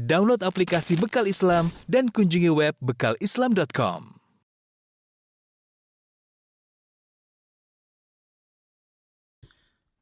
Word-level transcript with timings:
Download 0.00 0.40
aplikasi 0.40 0.96
Bekal 0.96 1.28
Islam 1.28 1.68
dan 1.84 2.08
kunjungi 2.08 2.48
web 2.48 2.72
bekalislam.com. 2.80 4.16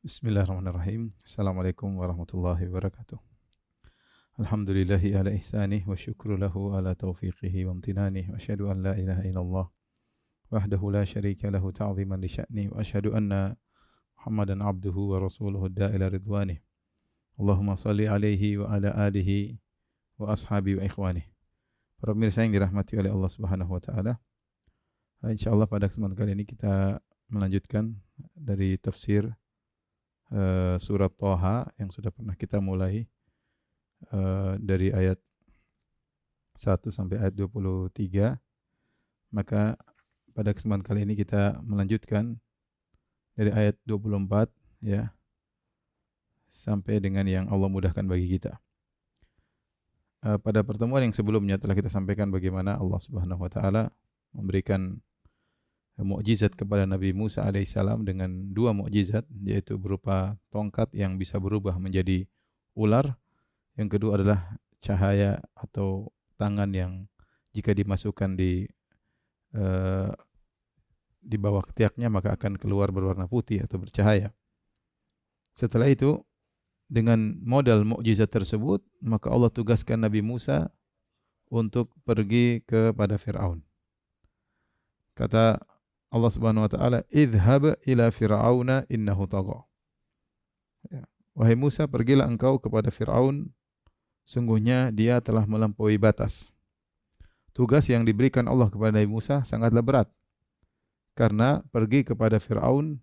Bismillahirrahmanirrahim. 0.07 1.11
Assalamualaikum 1.27 1.99
warahmatullahi 1.99 2.71
wabarakatuh. 2.71 3.19
Alhamdulillahi 4.39 5.19
ala 5.19 5.35
ihsanih 5.35 5.83
wa 5.83 5.99
syukru 5.99 6.39
lahu 6.39 6.79
ala 6.79 6.95
taufiqihi 6.95 7.67
wa 7.67 7.75
amtinanih 7.75 8.31
wa 8.31 8.39
asyhadu 8.39 8.71
an 8.71 8.87
la 8.87 8.95
ilaha 8.95 9.27
illallah 9.27 9.67
wahdahu 10.55 10.95
la 10.95 11.03
syarika 11.03 11.51
lahu 11.51 11.75
ta'ziman 11.75 12.23
li 12.23 12.31
sya'nih 12.31 12.71
wa 12.71 12.79
asyhadu 12.79 13.19
anna 13.19 13.59
Muhammadan 14.15 14.63
abduhu 14.63 15.11
wa 15.11 15.27
rasuluhu 15.27 15.67
da'ila 15.67 16.07
ridwanih. 16.07 16.63
Allahumma 17.35 17.75
salli 17.75 18.07
alaihi 18.07 18.63
wa 18.63 18.71
ala 18.71 18.95
alihi 18.95 19.59
wa 20.19 20.35
ashabi 20.35 20.77
wa 20.77 20.83
ikhwani. 20.83 21.25
Para 21.99 22.15
pemirsa 22.15 22.43
yang 22.43 22.55
dirahmati 22.55 22.99
oleh 22.99 23.11
Allah 23.11 23.31
Subhanahu 23.31 23.71
wa 23.71 23.81
taala. 23.83 24.19
Insyaallah 25.23 25.67
pada 25.67 25.91
kesempatan 25.91 26.15
kali 26.15 26.31
ini 26.35 26.47
kita 26.47 27.03
melanjutkan 27.27 27.99
dari 28.35 28.79
tafsir 28.79 29.27
uh, 30.31 30.79
surat 30.79 31.11
Toha 31.19 31.67
yang 31.75 31.91
sudah 31.91 32.15
pernah 32.15 32.39
kita 32.39 32.63
mulai 32.63 33.11
uh, 34.15 34.55
dari 34.63 34.95
ayat 34.95 35.19
1 36.55 36.91
sampai 36.91 37.19
ayat 37.19 37.35
23. 37.35 38.39
Maka 39.35 39.75
pada 40.35 40.55
kesempatan 40.55 40.87
kali 40.87 41.03
ini 41.03 41.15
kita 41.19 41.59
melanjutkan 41.67 42.39
dari 43.35 43.51
ayat 43.51 43.75
24 43.87 44.51
ya 44.83 45.15
sampai 46.47 47.03
dengan 47.03 47.27
yang 47.27 47.47
Allah 47.51 47.67
mudahkan 47.67 48.07
bagi 48.07 48.39
kita. 48.39 48.59
Uh, 50.19 50.35
pada 50.43 50.67
pertemuan 50.67 51.07
yang 51.07 51.15
sebelumnya 51.15 51.63
telah 51.63 51.79
kita 51.79 51.87
sampaikan 51.87 52.35
bagaimana 52.35 52.75
Allah 52.75 52.99
Subhanahu 52.99 53.39
wa 53.39 53.51
taala 53.51 53.95
memberikan 54.35 54.99
mukjizat 55.99 56.55
kepada 56.55 56.87
Nabi 56.87 57.11
Musa 57.11 57.43
alaihissalam 57.43 58.07
dengan 58.07 58.55
dua 58.55 58.71
mukjizat 58.71 59.27
yaitu 59.43 59.79
berupa 59.79 60.39
tongkat 60.51 60.91
yang 60.95 61.19
bisa 61.19 61.43
berubah 61.43 61.75
menjadi 61.79 62.27
ular, 62.79 63.19
yang 63.75 63.91
kedua 63.91 64.19
adalah 64.23 64.59
cahaya 64.79 65.43
atau 65.59 66.11
tangan 66.39 66.71
yang 66.71 66.93
jika 67.51 67.75
dimasukkan 67.75 68.39
di 68.39 68.71
uh, 69.59 70.15
di 71.19 71.35
bawah 71.35 71.67
ketiaknya 71.67 72.07
maka 72.07 72.39
akan 72.39 72.55
keluar 72.55 72.95
berwarna 72.95 73.27
putih 73.27 73.67
atau 73.67 73.83
bercahaya. 73.83 74.31
Setelah 75.59 75.91
itu 75.91 76.23
dengan 76.89 77.37
modal 77.45 77.85
mukjizat 77.85 78.33
tersebut, 78.33 78.81
maka 79.05 79.29
Allah 79.29 79.53
tugaskan 79.53 80.01
Nabi 80.01 80.25
Musa 80.25 80.73
untuk 81.53 81.93
pergi 82.09 82.65
kepada 82.65 83.21
Firaun. 83.21 83.61
Kata 85.13 85.61
Allah 86.09 86.31
Subhanahu 86.33 86.65
wa 86.65 86.71
taala, 86.73 86.99
"Idhhab 87.13 87.77
ila 87.85 88.09
Fir'auna 88.09 88.89
innahu 88.89 89.29
tagha." 89.29 89.69
Ya. 90.89 91.05
Wahai 91.37 91.55
Musa, 91.55 91.85
pergilah 91.85 92.25
engkau 92.25 92.57
kepada 92.57 92.89
Firaun, 92.89 93.53
sungguhnya 94.25 94.89
dia 94.89 95.21
telah 95.21 95.45
melampaui 95.45 96.01
batas. 96.01 96.49
Tugas 97.53 97.85
yang 97.91 98.09
diberikan 98.09 98.49
Allah 98.49 98.73
kepada 98.73 98.97
Nabi 98.97 99.11
Musa 99.11 99.45
sangatlah 99.45 99.85
berat. 99.85 100.09
Karena 101.19 101.61
pergi 101.75 102.07
kepada 102.07 102.39
Firaun 102.39 103.03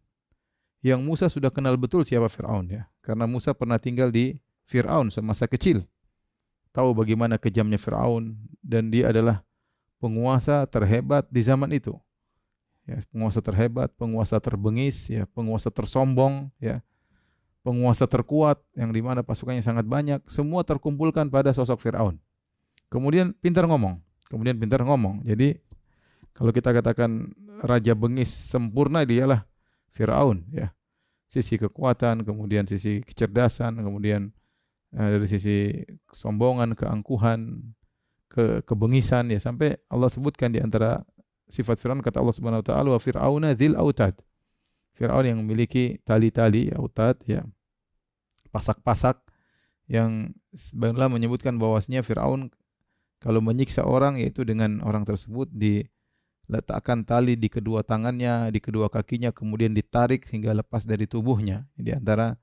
yang 0.85 1.01
Musa 1.01 1.25
sudah 1.25 1.49
kenal 1.49 1.73
betul 1.81 2.05
siapa 2.05 2.29
Firaun 2.29 2.69
ya. 2.69 2.85
Karena 3.01 3.25
Musa 3.25 3.57
pernah 3.57 3.81
tinggal 3.81 4.13
di 4.13 4.37
Firaun 4.69 5.09
semasa 5.09 5.49
kecil. 5.49 5.81
Tahu 6.69 6.93
bagaimana 6.93 7.41
kejamnya 7.41 7.81
Firaun 7.81 8.37
dan 8.61 8.93
dia 8.93 9.09
adalah 9.09 9.41
penguasa 9.97 10.61
terhebat 10.69 11.25
di 11.33 11.41
zaman 11.41 11.73
itu. 11.73 11.97
Ya, 12.85 13.01
penguasa 13.09 13.41
terhebat, 13.41 13.89
penguasa 13.97 14.37
terbengis, 14.37 15.09
ya, 15.09 15.25
penguasa 15.33 15.73
tersombong, 15.73 16.53
ya. 16.61 16.85
Penguasa 17.65 18.05
terkuat 18.05 18.61
yang 18.77 18.93
di 18.93 19.01
mana 19.01 19.25
pasukannya 19.25 19.65
sangat 19.65 19.89
banyak, 19.89 20.21
semua 20.29 20.61
terkumpulkan 20.61 21.33
pada 21.33 21.49
sosok 21.49 21.81
Firaun. 21.81 22.21
Kemudian 22.93 23.33
pintar 23.41 23.65
ngomong, 23.65 23.97
kemudian 24.29 24.53
pintar 24.61 24.85
ngomong. 24.85 25.25
Jadi 25.25 25.57
kalau 26.37 26.53
kita 26.53 26.69
katakan 26.69 27.33
raja 27.65 27.97
bengis 27.97 28.29
sempurna 28.29 29.01
dialah 29.01 29.49
Firaun 29.95 30.43
ya. 30.51 30.75
Sisi 31.31 31.55
kekuatan, 31.55 32.27
kemudian 32.27 32.67
sisi 32.67 32.99
kecerdasan, 33.01 33.79
kemudian 33.79 34.35
uh, 34.93 35.09
dari 35.15 35.27
sisi 35.27 35.83
kesombongan, 36.07 36.75
keangkuhan, 36.75 37.71
ke 38.35 38.59
kebengisan 38.67 39.31
ya 39.31 39.39
sampai 39.39 39.79
Allah 39.87 40.11
sebutkan 40.11 40.51
di 40.51 40.59
antara 40.59 41.07
sifat 41.47 41.79
Firaun 41.79 42.03
kata 42.03 42.19
Allah 42.19 42.35
Subhanahu 42.35 42.59
wa 42.59 42.67
taala 42.67 42.89
wa 42.91 42.99
fir'auna 42.99 43.55
dzil 43.55 43.79
autad. 43.79 44.11
Firaun 44.91 45.23
yang 45.23 45.39
memiliki 45.39 46.03
tali-tali 46.03 46.67
autad 46.75 47.15
ya. 47.23 47.47
Pasak-pasak 48.51 49.23
yang 49.87 50.35
sebenarnya 50.51 51.07
menyebutkan 51.07 51.55
bahwasanya 51.55 52.03
Firaun 52.03 52.51
kalau 53.23 53.39
menyiksa 53.39 53.87
orang 53.87 54.19
yaitu 54.19 54.43
dengan 54.43 54.83
orang 54.83 55.07
tersebut 55.07 55.47
di 55.51 55.87
letakkan 56.45 57.01
tali 57.01 57.33
di 57.37 57.49
kedua 57.49 57.81
tangannya, 57.81 58.53
di 58.53 58.59
kedua 58.61 58.89
kakinya, 58.89 59.33
kemudian 59.33 59.73
ditarik 59.73 60.25
sehingga 60.29 60.53
lepas 60.53 60.85
dari 60.85 61.09
tubuhnya. 61.09 61.65
Di 61.73 61.93
antara 61.93 62.37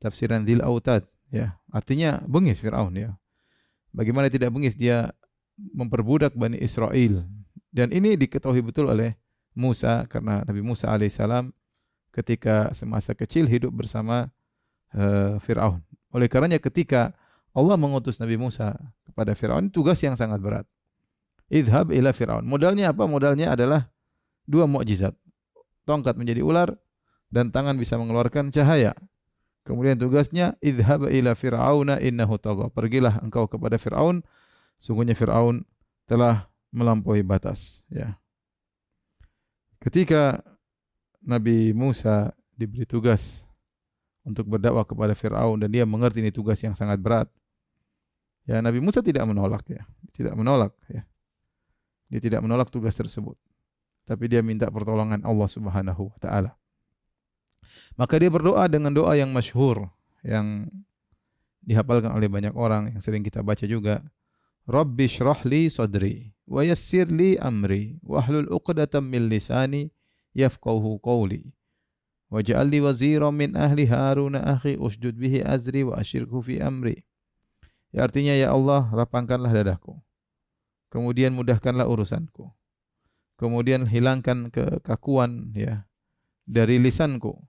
tafsiran 0.00 0.44
Zil 0.44 0.60
Autad, 0.60 1.08
ya. 1.32 1.56
Artinya 1.72 2.20
bengis 2.26 2.60
Firaun 2.60 2.96
ya. 2.96 3.16
Bagaimana 3.90 4.30
tidak 4.30 4.54
bengis 4.54 4.78
dia 4.78 5.10
memperbudak 5.56 6.36
Bani 6.36 6.60
Israel. 6.60 7.26
Dan 7.70 7.94
ini 7.94 8.18
diketahui 8.18 8.62
betul 8.62 8.90
oleh 8.90 9.14
Musa 9.54 10.06
karena 10.06 10.42
Nabi 10.46 10.62
Musa 10.62 10.90
alaihissalam 10.90 11.50
ketika 12.10 12.74
semasa 12.74 13.14
kecil 13.14 13.46
hidup 13.46 13.70
bersama 13.70 14.30
uh, 14.94 15.38
Firaun. 15.42 15.82
Oleh 16.10 16.26
karenanya 16.26 16.58
ketika 16.58 17.14
Allah 17.54 17.78
mengutus 17.78 18.18
Nabi 18.18 18.38
Musa 18.38 18.74
kepada 19.06 19.34
Firaun 19.34 19.70
tugas 19.70 19.98
yang 20.02 20.14
sangat 20.14 20.38
berat. 20.42 20.66
Idhab 21.50 21.90
ila 21.90 22.14
Fir'aun. 22.14 22.46
Modalnya 22.46 22.94
apa? 22.94 23.10
Modalnya 23.10 23.58
adalah 23.58 23.90
dua 24.46 24.70
mukjizat. 24.70 25.18
Tongkat 25.82 26.14
menjadi 26.14 26.46
ular 26.46 26.78
dan 27.28 27.50
tangan 27.50 27.74
bisa 27.74 27.98
mengeluarkan 27.98 28.54
cahaya. 28.54 28.94
Kemudian 29.66 29.98
tugasnya 29.98 30.54
idhab 30.62 31.10
ila 31.10 31.34
Fir'auna 31.34 31.98
innahu 31.98 32.38
tagha. 32.38 32.70
Pergilah 32.70 33.18
engkau 33.20 33.50
kepada 33.50 33.76
Fir'aun. 33.76 34.22
Sungguhnya 34.78 35.18
Fir'aun 35.18 35.66
telah 36.06 36.46
melampaui 36.70 37.26
batas. 37.26 37.82
Ya. 37.90 38.14
Ketika 39.82 40.38
Nabi 41.20 41.74
Musa 41.74 42.32
diberi 42.54 42.86
tugas 42.88 43.44
untuk 44.24 44.46
berdakwah 44.48 44.84
kepada 44.84 45.16
Fir'aun 45.16 45.60
dan 45.60 45.72
dia 45.72 45.84
mengerti 45.88 46.20
ini 46.20 46.32
tugas 46.32 46.60
yang 46.60 46.76
sangat 46.76 47.00
berat. 47.00 47.28
Ya 48.48 48.60
Nabi 48.64 48.80
Musa 48.80 49.04
tidak 49.04 49.24
menolak 49.28 49.64
ya, 49.68 49.84
tidak 50.16 50.34
menolak 50.36 50.72
ya. 50.88 51.04
Dia 52.10 52.18
tidak 52.18 52.42
menolak 52.42 52.68
tugas 52.74 52.98
tersebut. 52.98 53.38
Tapi 54.02 54.26
dia 54.26 54.42
minta 54.42 54.66
pertolongan 54.66 55.22
Allah 55.22 55.46
Subhanahu 55.46 56.10
wa 56.10 56.18
taala. 56.18 56.50
Maka 57.94 58.18
dia 58.18 58.26
berdoa 58.26 58.66
dengan 58.66 58.90
doa 58.90 59.14
yang 59.14 59.30
masyhur 59.30 59.86
yang 60.26 60.66
dihafalkan 61.62 62.10
oleh 62.10 62.26
banyak 62.26 62.50
orang 62.58 62.90
yang 62.90 62.98
sering 62.98 63.22
kita 63.22 63.46
baca 63.46 63.62
juga. 63.62 64.02
Rabbi 64.66 65.06
shrah 65.06 65.38
li 65.46 65.70
sadri 65.70 66.34
wa 66.50 66.66
yassir 66.66 67.06
li 67.06 67.38
amri 67.38 68.02
wahlul 68.02 68.50
'uqdatam 68.50 69.06
min 69.06 69.30
lisani 69.30 69.94
yafqahu 70.34 70.98
qawli. 70.98 71.46
Waj'al 72.30 72.66
li 72.66 72.82
waziran 72.82 73.34
min 73.34 73.54
ahli 73.54 73.86
Harun 73.86 74.34
akhi 74.34 74.74
usjud 74.74 75.14
bihi 75.14 75.46
azri 75.46 75.86
wa 75.86 75.98
asyirku 75.98 76.42
fi 76.42 76.58
amri. 76.58 77.06
Ya 77.94 78.06
artinya 78.06 78.34
ya 78.34 78.54
Allah 78.54 78.90
lapangkanlah 78.94 79.50
dadaku 79.50 79.98
kemudian 80.90 81.32
mudahkanlah 81.32 81.86
urusanku. 81.86 82.50
Kemudian 83.40 83.88
hilangkan 83.88 84.52
kekakuan 84.52 85.56
ya 85.56 85.88
dari 86.44 86.76
lisanku. 86.76 87.40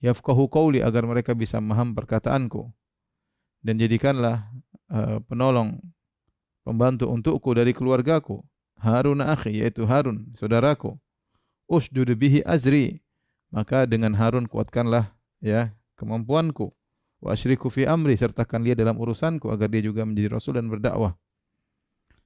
Yafqahu 0.00 0.48
qawli 0.48 0.80
agar 0.80 1.04
mereka 1.04 1.36
bisa 1.36 1.60
memaham 1.60 1.92
perkataanku. 1.92 2.72
Dan 3.60 3.76
jadikanlah 3.76 4.48
uh, 4.88 5.20
penolong 5.28 5.76
pembantu 6.64 7.12
untukku 7.12 7.52
dari 7.52 7.76
keluargaku. 7.76 8.40
Harun 8.80 9.20
akhi 9.20 9.60
yaitu 9.60 9.84
Harun 9.84 10.32
saudaraku. 10.32 10.96
Usdud 11.68 12.16
bihi 12.16 12.40
azri. 12.48 13.04
Maka 13.52 13.84
dengan 13.84 14.16
Harun 14.16 14.48
kuatkanlah 14.48 15.12
ya 15.44 15.76
kemampuanku. 16.00 16.72
Wa 17.20 17.36
asyriku 17.36 17.68
fi 17.68 17.84
amri 17.84 18.16
sertakan 18.16 18.64
dia 18.64 18.72
dalam 18.72 18.96
urusanku 18.96 19.52
agar 19.52 19.68
dia 19.68 19.84
juga 19.84 20.08
menjadi 20.08 20.32
rasul 20.32 20.56
dan 20.56 20.72
berdakwah. 20.72 21.12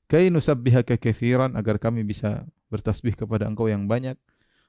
Kai 0.04 0.28
nusabbihaka 0.28 1.00
katsiran 1.00 1.56
agar 1.56 1.80
kami 1.80 2.04
bisa 2.04 2.44
bertasbih 2.68 3.16
kepada 3.16 3.48
Engkau 3.48 3.72
yang 3.72 3.88
banyak 3.88 4.20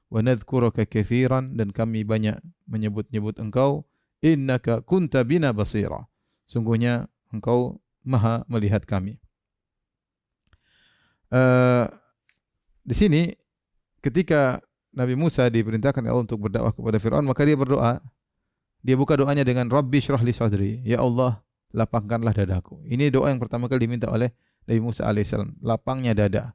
wa 0.08 0.20
nadhkuraka 0.22 0.88
katsiran 0.88 1.58
dan 1.58 1.74
kami 1.74 2.06
banyak 2.06 2.40
menyebut-nyebut 2.64 3.36
Engkau 3.42 3.84
innaka 4.24 4.80
kunta 4.80 5.20
bina 5.26 5.52
basira. 5.52 6.08
Sungguhnya 6.46 7.10
Engkau 7.34 7.82
Maha 8.06 8.46
melihat 8.46 8.86
kami. 8.86 9.18
Uh, 11.26 11.90
di 12.86 12.94
sini 12.94 13.22
ketika 13.98 14.62
Nabi 14.94 15.18
Musa 15.18 15.50
diperintahkan 15.50 16.06
Allah 16.06 16.22
untuk 16.22 16.46
berdakwah 16.46 16.70
kepada 16.70 16.96
Firaun, 17.02 17.26
maka 17.26 17.42
dia 17.42 17.58
berdoa. 17.58 17.98
Dia 18.86 18.94
buka 18.94 19.18
doanya 19.18 19.42
dengan 19.42 19.66
Rabbi 19.66 19.98
syrah 19.98 20.22
li 20.22 20.30
sadri. 20.30 20.80
Ya 20.86 21.02
Allah, 21.02 21.42
lapangkanlah 21.74 22.30
dadaku. 22.30 22.86
Ini 22.86 23.10
doa 23.10 23.34
yang 23.34 23.42
pertama 23.42 23.66
kali 23.66 23.90
diminta 23.90 24.06
oleh 24.06 24.30
Nabi 24.66 24.80
Musa 24.82 25.06
alaihissalam. 25.06 25.56
Lapangnya 25.62 26.12
dada. 26.12 26.52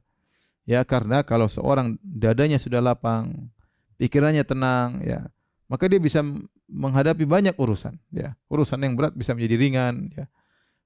Ya, 0.62 0.86
karena 0.86 1.26
kalau 1.26 1.50
seorang 1.50 1.98
dadanya 2.00 2.60
sudah 2.60 2.78
lapang, 2.78 3.50
pikirannya 3.98 4.46
tenang, 4.46 5.02
ya, 5.02 5.26
maka 5.66 5.90
dia 5.90 5.98
bisa 5.98 6.22
menghadapi 6.70 7.26
banyak 7.26 7.58
urusan. 7.58 7.98
Ya, 8.14 8.38
urusan 8.46 8.78
yang 8.78 8.94
berat 8.94 9.16
bisa 9.18 9.34
menjadi 9.34 9.58
ringan. 9.58 10.14
Ya, 10.14 10.30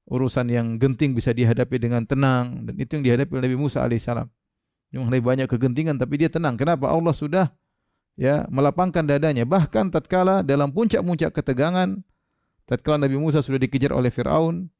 urusan 0.08 0.48
yang 0.48 0.80
genting 0.80 1.12
bisa 1.12 1.34
dihadapi 1.36 1.76
dengan 1.76 2.08
tenang. 2.08 2.64
Dan 2.64 2.74
itu 2.80 2.96
yang 2.96 3.04
dihadapi 3.04 3.30
oleh 3.36 3.52
Nabi 3.52 3.58
Musa 3.58 3.84
alaihissalam 3.84 4.30
mengenai 4.96 5.22
banyak 5.22 5.46
kegentingan 5.50 6.00
tapi 6.00 6.24
dia 6.24 6.30
tenang. 6.32 6.56
Kenapa? 6.56 6.88
Allah 6.88 7.12
sudah 7.12 7.52
ya 8.16 8.48
melapangkan 8.48 9.04
dadanya. 9.04 9.44
Bahkan 9.44 9.92
tatkala 9.92 10.40
dalam 10.40 10.72
puncak-puncak 10.72 11.36
ketegangan 11.36 12.00
tatkala 12.64 13.06
Nabi 13.06 13.20
Musa 13.20 13.44
sudah 13.44 13.60
dikejar 13.60 13.92
oleh 13.92 14.08
Firaun 14.08 14.72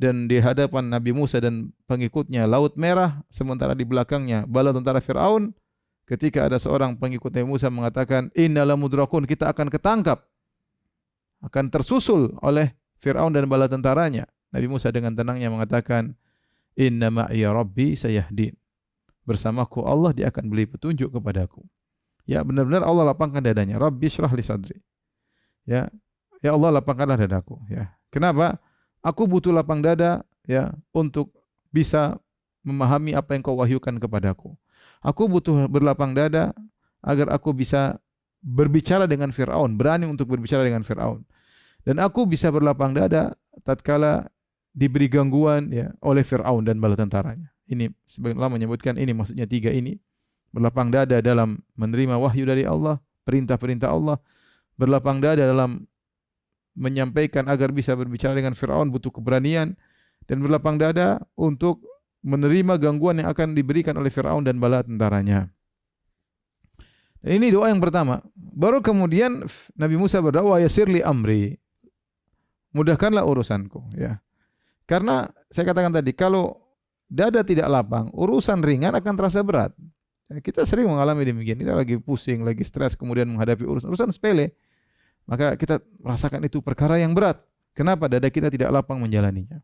dan 0.00 0.24
di 0.24 0.40
hadapan 0.40 0.88
Nabi 0.88 1.12
Musa 1.12 1.36
dan 1.44 1.76
pengikutnya 1.84 2.48
laut 2.48 2.72
merah 2.80 3.20
sementara 3.28 3.76
di 3.76 3.84
belakangnya 3.84 4.48
bala 4.48 4.72
tentara 4.72 5.04
Firaun 5.04 5.52
ketika 6.08 6.48
ada 6.48 6.56
seorang 6.56 6.96
pengikut 6.96 7.28
Nabi 7.36 7.44
Musa 7.44 7.68
mengatakan 7.68 8.32
innal 8.32 8.72
mudrakun 8.80 9.28
kita 9.28 9.52
akan 9.52 9.68
ketangkap 9.68 10.24
akan 11.44 11.68
tersusul 11.68 12.32
oleh 12.40 12.72
Firaun 12.96 13.36
dan 13.36 13.44
bala 13.44 13.68
tentaranya 13.68 14.24
Nabi 14.48 14.72
Musa 14.72 14.88
dengan 14.88 15.12
tenangnya 15.12 15.52
mengatakan 15.52 16.16
inna 16.80 17.12
ma'iya 17.12 17.52
rabbi 17.52 17.92
sayahdin 17.92 18.56
bersamaku 19.28 19.84
Allah 19.84 20.10
dia 20.16 20.26
akan 20.32 20.50
beri 20.50 20.66
petunjuk 20.66 21.14
kepadaku. 21.14 21.62
Ya 22.26 22.42
benar-benar 22.42 22.82
Allah 22.82 23.14
lapangkan 23.14 23.38
dadanya. 23.38 23.78
Rabbi 23.78 24.06
syrah 24.10 24.34
li 24.34 24.42
sadri. 24.42 24.78
Ya, 25.62 25.86
ya 26.42 26.50
Allah 26.56 26.82
lapangkanlah 26.82 27.14
dadaku. 27.20 27.62
Ya, 27.70 27.94
kenapa? 28.10 28.58
Aku 29.00 29.24
butuh 29.24 29.52
lapang 29.52 29.80
dada 29.80 30.24
ya 30.44 30.72
untuk 30.92 31.32
bisa 31.72 32.20
memahami 32.60 33.16
apa 33.16 33.32
yang 33.32 33.42
kau 33.44 33.56
wahyukan 33.56 33.96
kepadaku. 33.96 34.52
Aku 35.00 35.28
butuh 35.28 35.64
berlapang 35.68 36.12
dada 36.12 36.52
agar 37.00 37.32
aku 37.32 37.56
bisa 37.56 37.96
berbicara 38.44 39.08
dengan 39.08 39.32
Firaun, 39.32 39.76
berani 39.76 40.04
untuk 40.04 40.28
berbicara 40.28 40.64
dengan 40.64 40.84
Firaun. 40.84 41.24
Dan 41.80 41.96
aku 41.96 42.28
bisa 42.28 42.52
berlapang 42.52 42.92
dada 42.92 43.32
tatkala 43.64 44.28
diberi 44.76 45.08
gangguan 45.08 45.72
ya 45.72 45.88
oleh 46.04 46.20
Firaun 46.20 46.68
dan 46.68 46.76
bala 46.76 46.96
tentaranya. 46.96 47.48
Ini 47.64 47.88
sebagian 48.04 48.36
ulama 48.36 48.60
menyebutkan 48.60 49.00
ini 49.00 49.16
maksudnya 49.16 49.48
tiga 49.48 49.72
ini 49.72 49.96
berlapang 50.50 50.90
dada 50.90 51.22
dalam 51.22 51.62
menerima 51.78 52.18
wahyu 52.18 52.44
dari 52.44 52.66
Allah, 52.66 52.98
perintah-perintah 53.24 53.88
Allah, 53.88 54.18
berlapang 54.74 55.22
dada 55.22 55.46
dalam 55.46 55.86
menyampaikan 56.78 57.46
agar 57.50 57.74
bisa 57.74 57.94
berbicara 57.98 58.36
dengan 58.36 58.54
Firaun 58.54 58.90
butuh 58.94 59.10
keberanian 59.10 59.74
dan 60.26 60.36
berlapang 60.42 60.78
dada 60.78 61.18
untuk 61.34 61.82
menerima 62.20 62.76
gangguan 62.76 63.18
yang 63.20 63.28
akan 63.32 63.56
diberikan 63.56 63.96
oleh 63.96 64.12
Firaun 64.12 64.44
dan 64.44 64.60
bala 64.60 64.84
tentaranya. 64.84 65.48
Dan 67.20 67.40
ini 67.40 67.52
doa 67.52 67.68
yang 67.68 67.80
pertama. 67.80 68.24
Baru 68.34 68.80
kemudian 68.80 69.44
Nabi 69.76 69.96
Musa 70.00 70.24
berdoa 70.24 70.60
yasirli 70.60 71.04
amri. 71.04 71.56
Mudahkanlah 72.72 73.26
urusanku 73.26 73.92
ya. 73.98 74.22
Karena 74.86 75.26
saya 75.50 75.70
katakan 75.70 75.90
tadi 75.94 76.14
kalau 76.14 76.58
dada 77.10 77.42
tidak 77.42 77.66
lapang, 77.66 78.08
urusan 78.14 78.62
ringan 78.62 78.94
akan 78.94 79.14
terasa 79.18 79.42
berat. 79.42 79.74
Ya, 80.30 80.38
kita 80.38 80.62
sering 80.62 80.86
mengalami 80.86 81.26
demikian. 81.26 81.58
Kita 81.58 81.74
lagi 81.74 81.98
pusing, 81.98 82.46
lagi 82.46 82.62
stres, 82.62 82.94
kemudian 82.94 83.26
menghadapi 83.26 83.66
urusan 83.66 83.90
urusan 83.90 84.10
sepele. 84.14 84.54
Maka 85.30 85.54
kita 85.54 85.78
merasakan 86.02 86.42
itu 86.42 86.58
perkara 86.58 86.98
yang 86.98 87.14
berat. 87.14 87.38
Kenapa 87.70 88.10
dada 88.10 88.26
kita 88.26 88.50
tidak 88.50 88.74
lapang 88.74 88.98
menjalaninya? 88.98 89.62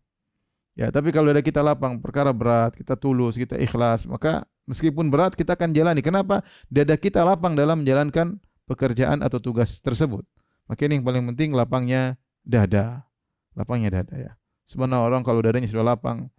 Ya, 0.79 0.95
tapi 0.95 1.11
kalau 1.11 1.35
dada 1.35 1.43
kita 1.43 1.59
lapang, 1.59 1.99
perkara 1.99 2.31
berat, 2.31 2.79
kita 2.79 2.95
tulus, 2.95 3.35
kita 3.35 3.59
ikhlas, 3.59 4.07
maka 4.07 4.47
meskipun 4.71 5.11
berat 5.11 5.35
kita 5.35 5.59
akan 5.59 5.75
jalani. 5.75 6.07
Kenapa? 6.07 6.47
Dada 6.71 6.95
kita 6.95 7.27
lapang 7.27 7.59
dalam 7.59 7.83
menjalankan 7.83 8.39
pekerjaan 8.71 9.27
atau 9.27 9.43
tugas 9.43 9.83
tersebut. 9.83 10.23
Maka 10.71 10.87
ini 10.87 11.03
yang 11.03 11.05
paling 11.07 11.25
penting 11.35 11.51
lapangnya 11.51 12.15
dada. 12.47 13.03
Lapangnya 13.59 13.91
dada 13.91 14.15
ya. 14.15 14.33
Sebenarnya 14.63 15.03
orang 15.03 15.27
kalau 15.27 15.43
dadanya 15.43 15.67
sudah 15.67 15.97
lapang, 15.97 16.31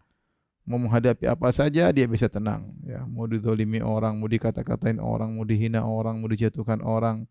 mau 0.67 0.79
menghadapi 0.79 1.27
apa 1.27 1.47
saja 1.55 1.87
dia 1.95 2.03
bisa 2.03 2.27
tenang 2.27 2.75
ya 2.83 3.07
mau 3.07 3.23
didolimi 3.23 3.79
orang 3.79 4.19
mau 4.19 4.27
dikata-katain 4.27 4.99
orang 4.99 5.31
mau 5.39 5.47
dihina 5.47 5.87
orang 5.87 6.19
mau 6.19 6.27
dijatuhkan 6.27 6.83
orang 6.83 7.23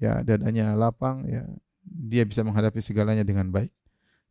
ya 0.00 0.20
dadanya 0.24 0.76
lapang 0.76 1.24
ya. 1.28 1.44
Dia 1.86 2.26
bisa 2.26 2.42
menghadapi 2.42 2.82
segalanya 2.82 3.22
dengan 3.22 3.48
baik. 3.48 3.70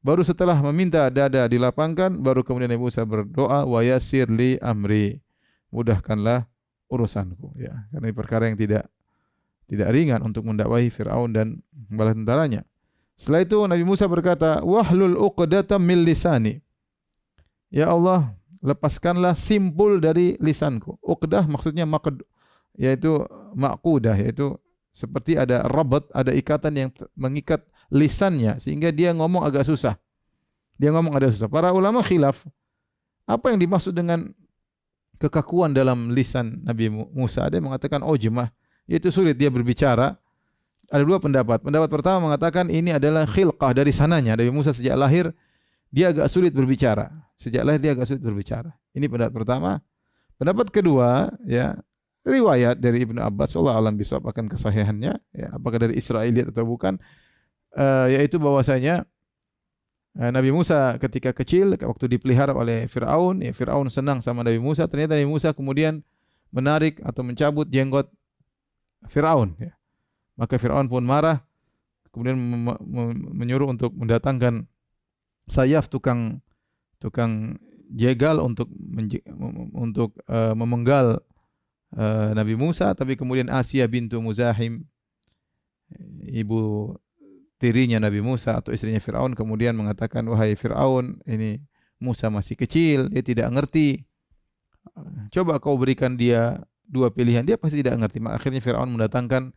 Baru 0.06 0.22
setelah 0.22 0.60
meminta 0.62 1.10
dada 1.10 1.50
dilapangkan 1.50 2.22
baru 2.22 2.46
kemudian 2.46 2.70
Nabi 2.70 2.84
Musa 2.84 3.02
berdoa 3.08 3.66
wa 3.66 3.80
yasir 3.82 4.30
li 4.30 4.60
amri. 4.62 5.18
Mudahkanlah 5.74 6.46
urusanku 6.92 7.58
ya. 7.58 7.90
Karena 7.90 8.06
ini 8.12 8.16
perkara 8.16 8.44
yang 8.52 8.60
tidak 8.60 8.86
tidak 9.66 9.90
ringan 9.90 10.22
untuk 10.22 10.46
mendakwahi 10.46 10.94
Firaun 10.94 11.34
dan 11.34 11.48
bala 11.74 12.14
tentaranya. 12.14 12.62
Setelah 13.18 13.42
itu 13.42 13.58
Nabi 13.66 13.84
Musa 13.88 14.06
berkata 14.06 14.62
wahlul 14.62 15.18
uqdatam 15.18 15.82
min 15.82 16.06
lisani. 16.06 16.62
Ya 17.74 17.90
Allah, 17.90 18.36
lepaskanlah 18.62 19.34
simpul 19.34 19.98
dari 19.98 20.38
lisanku. 20.38 21.02
Uqdah 21.02 21.50
maksudnya 21.50 21.88
maqd 21.88 22.22
yaitu 22.76 23.24
maqudah 23.56 24.14
yaitu 24.20 24.60
seperti 24.96 25.36
ada 25.36 25.68
rabat, 25.68 26.08
ada 26.16 26.32
ikatan 26.32 26.72
yang 26.72 26.90
mengikat 27.20 27.68
lisannya 27.92 28.56
sehingga 28.64 28.96
dia 28.96 29.12
ngomong 29.12 29.44
agak 29.44 29.68
susah. 29.68 30.00
Dia 30.80 30.96
ngomong 30.96 31.12
agak 31.12 31.36
susah. 31.36 31.52
Para 31.52 31.76
ulama 31.76 32.00
khilaf 32.00 32.48
apa 33.28 33.52
yang 33.52 33.60
dimaksud 33.60 33.92
dengan 33.92 34.32
kekakuan 35.20 35.76
dalam 35.76 36.16
lisan 36.16 36.64
Nabi 36.64 36.88
Musa? 36.88 37.44
Ada 37.44 37.60
yang 37.60 37.68
mengatakan 37.68 38.08
oh 38.08 38.16
jemah, 38.16 38.48
yaitu 38.88 39.12
sulit 39.12 39.36
dia 39.36 39.52
berbicara. 39.52 40.16
Ada 40.88 41.04
dua 41.04 41.20
pendapat. 41.20 41.60
Pendapat 41.60 41.92
pertama 41.92 42.32
mengatakan 42.32 42.72
ini 42.72 42.96
adalah 42.96 43.28
khilqah 43.28 43.76
dari 43.76 43.92
sananya. 43.92 44.40
Nabi 44.40 44.54
Musa 44.56 44.72
sejak 44.72 44.96
lahir 44.96 45.36
dia 45.92 46.16
agak 46.16 46.32
sulit 46.32 46.56
berbicara. 46.56 47.12
Sejak 47.36 47.68
lahir 47.68 47.84
dia 47.84 47.92
agak 47.92 48.08
sulit 48.08 48.24
berbicara. 48.24 48.72
Ini 48.96 49.12
pendapat 49.12 49.44
pertama. 49.44 49.84
Pendapat 50.40 50.72
kedua, 50.72 51.36
ya 51.44 51.76
riwayat 52.26 52.82
dari 52.82 53.06
Ibnu 53.06 53.22
Abbas, 53.22 53.54
Allah 53.54 53.78
alam 53.78 53.94
bisawab 53.94 54.34
akan 54.34 54.50
kesahihannya, 54.50 55.14
ya, 55.38 55.48
apakah 55.54 55.78
dari 55.78 55.94
Israeliat 55.96 56.50
atau 56.50 56.66
bukan, 56.66 56.98
uh, 57.78 58.10
yaitu 58.10 58.42
bahwasanya 58.42 59.06
uh, 60.18 60.32
Nabi 60.34 60.50
Musa 60.50 60.98
ketika 60.98 61.38
kecil 61.38 61.78
waktu 61.78 62.06
dipelihara 62.10 62.58
oleh 62.58 62.90
Firaun, 62.90 63.46
ya 63.46 63.54
Firaun 63.54 63.94
senang 63.94 64.26
sama 64.26 64.42
Nabi 64.42 64.58
Musa, 64.58 64.90
ternyata 64.90 65.14
Nabi 65.16 65.30
Musa 65.30 65.54
kemudian 65.54 66.02
menarik 66.50 66.98
atau 67.06 67.22
mencabut 67.22 67.70
jenggot 67.70 68.10
Firaun, 69.06 69.54
ya. 69.62 69.78
Maka 70.36 70.58
Firaun 70.58 70.90
pun 70.90 71.06
marah, 71.06 71.46
kemudian 72.10 72.36
menyuruh 73.32 73.70
untuk 73.70 73.94
mendatangkan 73.96 74.68
sayaf 75.46 75.88
tukang 75.88 76.42
tukang 76.98 77.62
jegal 77.94 78.42
untuk 78.42 78.66
untuk 79.78 80.18
uh, 80.26 80.58
memenggal 80.58 81.22
uh, 81.96 82.32
Nabi 82.36 82.54
Musa 82.60 82.92
tapi 82.94 83.16
kemudian 83.16 83.48
Asia 83.50 83.88
bintu 83.88 84.20
Muzahim 84.20 84.86
ibu 86.22 86.94
tirinya 87.58 87.98
Nabi 87.98 88.20
Musa 88.20 88.60
atau 88.60 88.76
istrinya 88.76 89.00
Firaun 89.00 89.34
kemudian 89.34 89.74
mengatakan 89.74 90.28
wahai 90.28 90.54
Firaun 90.60 91.20
ini 91.26 91.64
Musa 92.00 92.28
masih 92.28 92.60
kecil 92.60 93.08
dia 93.10 93.24
tidak 93.24 93.48
ngerti. 93.56 94.04
Coba 95.34 95.58
kau 95.58 95.80
berikan 95.80 96.14
dia 96.20 96.62
dua 96.86 97.10
pilihan. 97.10 97.42
Dia 97.42 97.58
pasti 97.58 97.82
tidak 97.82 97.98
ngerti. 98.06 98.22
Akhirnya 98.30 98.62
Firaun 98.62 98.94
mendatangkan 98.94 99.56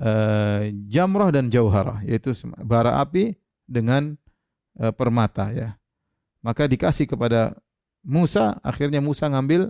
uh, 0.00 0.62
jamrah 0.90 1.30
dan 1.30 1.52
jauharah 1.52 2.02
yaitu 2.02 2.34
bara 2.64 2.98
api 2.98 3.36
dengan 3.68 4.16
uh, 4.80 4.90
permata 4.90 5.52
ya. 5.54 5.76
Maka 6.40 6.64
dikasih 6.64 7.04
kepada 7.04 7.52
Musa, 8.00 8.56
akhirnya 8.64 9.04
Musa 9.04 9.28
ngambil 9.28 9.68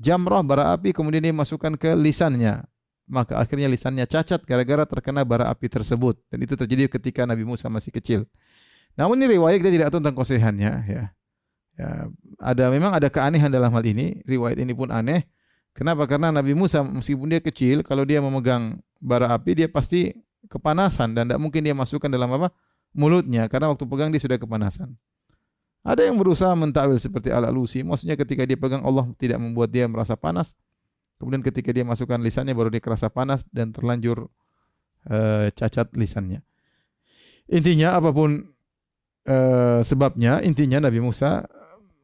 jamrah 0.00 0.40
bara 0.40 0.72
api 0.72 0.96
kemudian 0.96 1.20
dia 1.20 1.34
masukkan 1.36 1.76
ke 1.76 1.92
lisannya. 1.92 2.64
Maka 3.10 3.36
akhirnya 3.42 3.66
lisannya 3.66 4.06
cacat 4.06 4.46
gara-gara 4.46 4.86
terkena 4.86 5.26
bara 5.26 5.50
api 5.50 5.66
tersebut 5.68 6.16
dan 6.30 6.38
itu 6.40 6.54
terjadi 6.54 6.88
ketika 6.88 7.26
Nabi 7.28 7.44
Musa 7.44 7.68
masih 7.68 7.92
kecil. 7.92 8.24
Namun 8.96 9.20
ini 9.20 9.36
riwayat 9.36 9.60
kita 9.60 9.70
tidak 9.70 9.86
tahu 9.92 10.00
tentang 10.00 10.16
kesahihannya 10.16 10.72
ya. 10.88 11.04
Ya, 11.80 11.90
ada 12.38 12.64
memang 12.68 12.92
ada 12.92 13.08
keanehan 13.08 13.48
dalam 13.48 13.72
hal 13.72 13.84
ini, 13.86 14.20
riwayat 14.28 14.60
ini 14.60 14.72
pun 14.76 14.92
aneh. 14.92 15.26
Kenapa? 15.72 16.04
Karena 16.04 16.28
Nabi 16.34 16.52
Musa 16.52 16.82
meskipun 16.82 17.30
dia 17.30 17.40
kecil, 17.40 17.82
kalau 17.86 18.04
dia 18.04 18.20
memegang 18.20 18.78
bara 19.00 19.32
api 19.32 19.64
dia 19.64 19.68
pasti 19.70 20.12
kepanasan 20.50 21.16
dan 21.16 21.30
tidak 21.30 21.40
mungkin 21.40 21.62
dia 21.64 21.74
masukkan 21.74 22.10
dalam 22.10 22.30
apa? 22.36 22.50
mulutnya 22.90 23.46
karena 23.46 23.70
waktu 23.70 23.84
pegang 23.86 24.10
dia 24.10 24.22
sudah 24.22 24.38
kepanasan. 24.38 24.94
Ada 25.80 26.04
yang 26.04 26.20
berusaha 26.20 26.52
mentakwil 26.52 27.00
seperti 27.00 27.32
Al-Alusi, 27.32 27.80
maksudnya 27.80 28.12
ketika 28.12 28.44
dia 28.44 28.56
pegang 28.60 28.84
Allah 28.84 29.08
tidak 29.16 29.40
membuat 29.40 29.72
dia 29.72 29.88
merasa 29.88 30.12
panas. 30.12 30.52
Kemudian 31.16 31.40
ketika 31.40 31.72
dia 31.72 31.84
masukkan 31.84 32.20
lisannya 32.20 32.52
baru 32.52 32.68
dia 32.72 32.80
kerasa 32.80 33.08
panas 33.08 33.44
dan 33.48 33.72
terlanjur 33.72 34.28
uh, 35.08 35.48
cacat 35.52 35.92
lisannya. 35.96 36.44
Intinya 37.48 37.96
apa 37.96 38.12
pun 38.12 38.52
uh, 39.28 39.80
sebabnya, 39.80 40.44
intinya 40.44 40.84
Nabi 40.84 41.00
Musa 41.00 41.48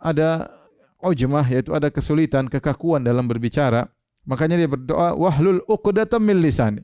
ada 0.01 0.53
ujmah 1.01 1.45
yaitu 1.49 1.77
ada 1.77 1.93
kesulitan, 1.93 2.49
kekakuan 2.49 3.05
dalam 3.05 3.29
berbicara. 3.29 3.89
Makanya 4.27 4.59
dia 4.59 4.69
berdoa 4.69 5.15
wahlul 5.15 5.63
uqdatam 5.69 6.25
min 6.25 6.43
lisani. 6.43 6.83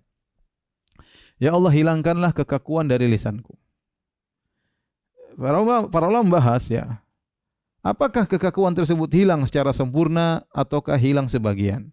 Ya 1.43 1.57
Allah 1.57 1.75
hilangkanlah 1.75 2.31
kekakuan 2.37 2.87
dari 2.87 3.11
lisanku. 3.11 3.59
Para 5.37 5.59
ulama, 5.61 5.87
para 5.89 6.05
ulama 6.09 6.25
membahas 6.25 6.69
ya, 6.69 7.01
apakah 7.81 8.29
kekakuan 8.29 8.77
tersebut 8.77 9.09
hilang 9.13 9.43
secara 9.49 9.73
sempurna 9.73 10.45
ataukah 10.53 10.97
hilang 10.97 11.27
sebagian? 11.27 11.91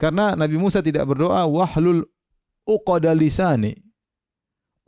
Karena 0.00 0.32
Nabi 0.32 0.56
Musa 0.56 0.80
tidak 0.80 1.04
berdoa 1.04 1.44
wahlul 1.44 2.08
uqada 2.64 3.12
lisani. 3.12 3.76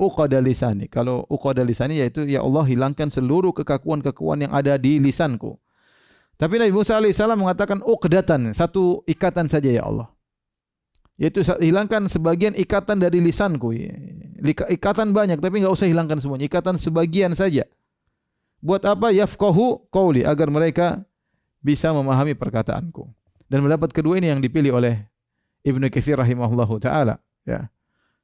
Uqada 0.00 0.40
lisani. 0.40 0.88
Kalau 0.88 1.28
uqada 1.28 1.60
lisani 1.60 2.00
yaitu 2.00 2.24
ya 2.24 2.40
Allah 2.40 2.64
hilangkan 2.64 3.12
seluruh 3.12 3.52
kekakuan-kekakuan 3.52 4.48
yang 4.48 4.52
ada 4.56 4.80
di 4.80 4.96
lisanku. 4.96 5.60
Tapi 6.40 6.58
Nabi 6.58 6.72
Musa 6.72 6.96
alaihissalam 6.96 7.38
mengatakan 7.38 7.84
uqdatan, 7.84 8.56
satu 8.56 9.04
ikatan 9.04 9.52
saja 9.52 9.68
ya 9.68 9.84
Allah. 9.84 10.08
Yaitu 11.22 11.46
hilangkan 11.62 12.10
sebagian 12.10 12.50
ikatan 12.58 12.98
dari 12.98 13.22
lisanku. 13.22 13.70
Ikatan 14.66 15.14
banyak 15.14 15.38
tapi 15.38 15.62
enggak 15.62 15.78
usah 15.78 15.86
hilangkan 15.86 16.18
semuanya. 16.18 16.50
Ikatan 16.50 16.74
sebagian 16.74 17.30
saja. 17.38 17.62
Buat 18.58 18.82
apa? 18.90 19.14
Yafqahu 19.14 19.86
qawli 19.94 20.26
agar 20.26 20.50
mereka 20.50 21.06
bisa 21.62 21.94
memahami 21.94 22.34
perkataanku. 22.34 23.06
Dan 23.46 23.62
mendapat 23.62 23.94
kedua 23.94 24.18
ini 24.18 24.34
yang 24.34 24.42
dipilih 24.42 24.74
oleh 24.82 25.06
Ibnu 25.62 25.86
Katsir 25.94 26.18
rahimahullahu 26.18 26.82
taala, 26.82 27.22
ya. 27.46 27.70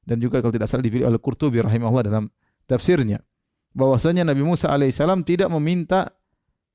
Dan 0.03 0.19
juga 0.19 0.43
kalau 0.43 0.51
tidak 0.51 0.67
salah 0.67 0.83
dipilih 0.83 1.07
oleh 1.07 1.23
Qurtubi 1.23 1.63
rahimahullah 1.63 2.11
dalam 2.11 2.25
tafsirnya 2.67 3.23
bahwasanya 3.79 4.27
Nabi 4.27 4.43
Musa 4.43 4.75
alaihissalam 4.75 5.23
tidak 5.23 5.47
meminta 5.55 6.18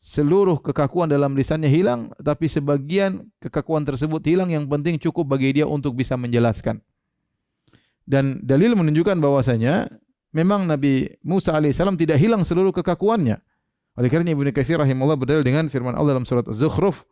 seluruh 0.04 0.60
kekakuan 0.60 1.08
dalam 1.08 1.32
lisannya 1.32 1.72
hilang, 1.72 2.12
tapi 2.20 2.52
sebagian 2.52 3.24
kekakuan 3.40 3.88
tersebut 3.88 4.20
hilang 4.28 4.52
yang 4.52 4.68
penting 4.68 5.00
cukup 5.00 5.32
bagi 5.32 5.56
dia 5.56 5.64
untuk 5.64 5.96
bisa 5.96 6.20
menjelaskan. 6.20 6.84
Dan 8.04 8.44
dalil 8.44 8.76
menunjukkan 8.76 9.16
bahwasanya 9.24 9.88
memang 10.36 10.68
Nabi 10.68 11.08
Musa 11.24 11.56
alaihissalam 11.56 11.96
tidak 11.96 12.20
hilang 12.20 12.44
seluruh 12.44 12.76
kekakuannya. 12.76 13.40
Oleh 13.96 14.10
karena 14.12 14.36
Ibnu 14.36 14.52
Katsir 14.52 14.76
rahimahullah 14.76 15.16
berdalil 15.16 15.46
dengan 15.48 15.72
firman 15.72 15.96
Allah 15.96 16.20
dalam 16.20 16.28
surat 16.28 16.44
Az-Zukhruf 16.52 17.08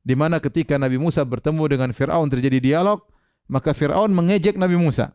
di 0.00 0.16
mana 0.16 0.40
ketika 0.40 0.80
Nabi 0.80 0.96
Musa 0.96 1.20
bertemu 1.28 1.62
dengan 1.68 1.90
Firaun 1.92 2.32
terjadi 2.32 2.64
dialog, 2.64 3.04
maka 3.44 3.76
Firaun 3.76 4.08
mengejek 4.08 4.56
Nabi 4.56 4.80
Musa. 4.80 5.12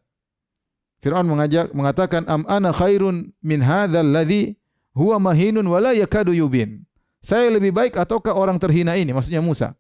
Firaun 1.02 1.26
mengajak 1.26 1.74
mengatakan 1.74 2.30
am 2.30 2.46
ana 2.46 2.70
khairun 2.70 3.34
min 3.42 3.66
hadzal 3.66 4.06
ladzi 4.06 4.54
huwa 4.94 5.18
mahinun 5.18 5.66
wala 5.66 5.98
yakadu 5.98 6.30
yubin. 6.30 6.87
Saya 7.22 7.52
lebih 7.52 7.74
baik 7.74 7.98
ataukah 7.98 8.34
orang 8.38 8.56
terhina 8.62 8.96
ini? 8.96 9.12
Maksudnya 9.12 9.44
Musa. 9.44 9.74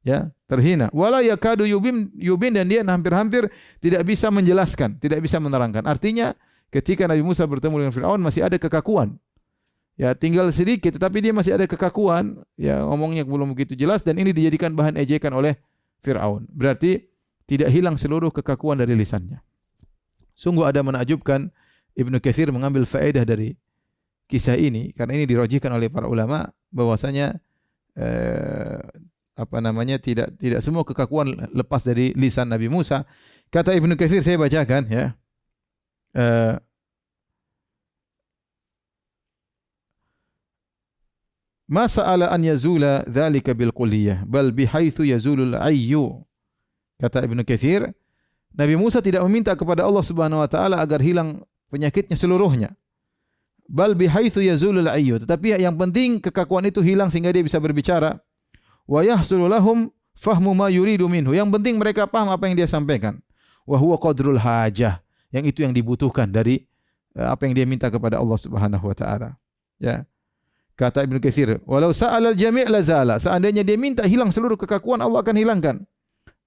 Ya, 0.00 0.32
terhina. 0.48 0.88
Wala 0.96 1.20
yakadu 1.20 1.68
yubin 1.68 2.08
yubin 2.16 2.56
dan 2.56 2.64
dia 2.64 2.80
hampir-hampir 2.80 3.52
tidak 3.84 4.08
bisa 4.08 4.32
menjelaskan, 4.32 4.96
tidak 4.96 5.20
bisa 5.20 5.36
menerangkan. 5.36 5.84
Artinya 5.84 6.32
ketika 6.72 7.04
Nabi 7.04 7.20
Musa 7.20 7.44
bertemu 7.44 7.84
dengan 7.84 7.92
Firaun 7.92 8.20
masih 8.24 8.40
ada 8.40 8.56
kekakuan. 8.56 9.20
Ya, 10.00 10.16
tinggal 10.16 10.48
sedikit 10.48 10.96
tetapi 10.96 11.20
dia 11.20 11.36
masih 11.36 11.52
ada 11.52 11.68
kekakuan, 11.68 12.40
ya 12.56 12.80
ngomongnya 12.88 13.28
belum 13.28 13.52
begitu 13.52 13.76
jelas 13.76 14.00
dan 14.00 14.16
ini 14.16 14.32
dijadikan 14.32 14.72
bahan 14.72 14.96
ejekan 14.96 15.28
oleh 15.36 15.60
Firaun. 16.00 16.48
Berarti 16.48 17.04
tidak 17.44 17.68
hilang 17.68 18.00
seluruh 18.00 18.32
kekakuan 18.32 18.80
dari 18.80 18.96
lisannya. 18.96 19.44
Sungguh 20.32 20.64
ada 20.64 20.80
menakjubkan 20.80 21.52
Ibnu 21.92 22.16
Katsir 22.24 22.48
mengambil 22.48 22.88
faedah 22.88 23.28
dari 23.28 23.52
kisah 24.24 24.56
ini 24.56 24.96
karena 24.96 25.20
ini 25.20 25.28
dirojikan 25.28 25.68
oleh 25.76 25.92
para 25.92 26.08
ulama 26.08 26.48
bahwasanya 26.70 27.38
eh, 27.98 28.80
apa 29.36 29.56
namanya 29.58 29.96
tidak 29.98 30.34
tidak 30.38 30.60
semua 30.64 30.86
kekakuan 30.86 31.34
lepas 31.54 31.84
dari 31.86 32.14
lisan 32.14 32.50
Nabi 32.50 32.70
Musa. 32.70 33.04
Kata 33.50 33.74
Ibnu 33.74 33.98
Katsir 33.98 34.22
saya 34.22 34.38
bacakan 34.38 34.86
ya. 34.86 35.04
Eh, 36.14 36.54
Ma 41.70 41.86
sa'ala 41.86 42.34
an 42.34 42.42
yazula 42.42 43.06
dzalika 43.06 43.54
bil 43.54 43.70
kulliyah 43.70 44.26
bal 44.26 44.50
bihaitsu 44.50 45.06
yazulul 45.06 45.54
ayyu. 45.54 46.18
Kata 46.98 47.22
Ibnu 47.22 47.46
Katsir, 47.46 47.94
Nabi 48.50 48.74
Musa 48.74 48.98
tidak 48.98 49.22
meminta 49.30 49.54
kepada 49.54 49.86
Allah 49.86 50.02
Subhanahu 50.02 50.42
wa 50.42 50.50
taala 50.50 50.82
agar 50.82 50.98
hilang 50.98 51.46
penyakitnya 51.70 52.18
seluruhnya. 52.18 52.74
Bal 53.70 53.94
bihaitsu 53.94 54.42
yazulul 54.42 54.90
ayyu. 54.90 55.22
Tetapi 55.22 55.54
yang 55.62 55.78
penting 55.78 56.18
kekakuan 56.18 56.66
itu 56.66 56.82
hilang 56.82 57.06
sehingga 57.06 57.30
dia 57.30 57.46
bisa 57.46 57.62
berbicara. 57.62 58.18
Wa 58.82 59.06
yahsulu 59.06 59.46
lahum 59.46 59.94
fahmu 60.18 60.50
ma 60.58 60.66
yuridu 60.66 61.06
minhu. 61.06 61.30
Yang 61.30 61.54
penting 61.54 61.78
mereka 61.78 62.10
paham 62.10 62.34
apa 62.34 62.50
yang 62.50 62.58
dia 62.58 62.66
sampaikan. 62.66 63.22
Wa 63.62 63.78
huwa 63.78 63.94
qadrul 63.94 64.42
hajah. 64.42 64.98
Yang 65.30 65.54
itu 65.54 65.58
yang 65.62 65.70
dibutuhkan 65.70 66.26
dari 66.26 66.66
eh, 67.14 67.28
apa 67.30 67.46
yang 67.46 67.54
dia 67.54 67.62
minta 67.62 67.86
kepada 67.86 68.18
Allah 68.18 68.34
Subhanahu 68.34 68.82
wa 68.82 68.96
taala. 68.98 69.38
Ya. 69.78 70.02
Kata 70.74 71.06
Ibnu 71.06 71.20
Katsir, 71.20 71.60
walau 71.68 71.92
sa'al 71.92 72.34
al-jami' 72.34 72.66
la 72.66 72.80
zala. 72.80 73.20
Seandainya 73.20 73.60
dia 73.60 73.76
minta 73.76 74.00
hilang 74.08 74.32
seluruh 74.32 74.56
kekakuan, 74.56 74.98
Allah 74.98 75.20
akan 75.20 75.36
hilangkan. 75.36 75.76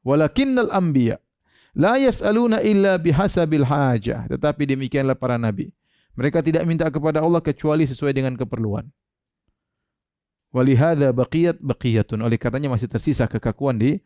Walakinnal 0.04 0.74
anbiya 0.74 1.22
la 1.78 2.02
yas'aluna 2.02 2.60
illa 2.66 2.98
bihasabil 2.98 3.64
hajah. 3.64 4.28
Tetapi 4.28 4.76
demikianlah 4.76 5.16
para 5.16 5.38
nabi. 5.38 5.70
Mereka 6.14 6.46
tidak 6.46 6.64
minta 6.70 6.86
kepada 6.94 7.26
Allah 7.26 7.42
kecuali 7.42 7.90
sesuai 7.90 8.14
dengan 8.14 8.38
keperluan. 8.38 8.86
Walihada 10.54 11.10
baqiyat 11.10 11.58
baqiyatun. 11.58 12.22
Oleh 12.22 12.38
karenanya 12.38 12.78
masih 12.78 12.86
tersisa 12.86 13.26
kekakuan 13.26 13.82
di 13.82 13.98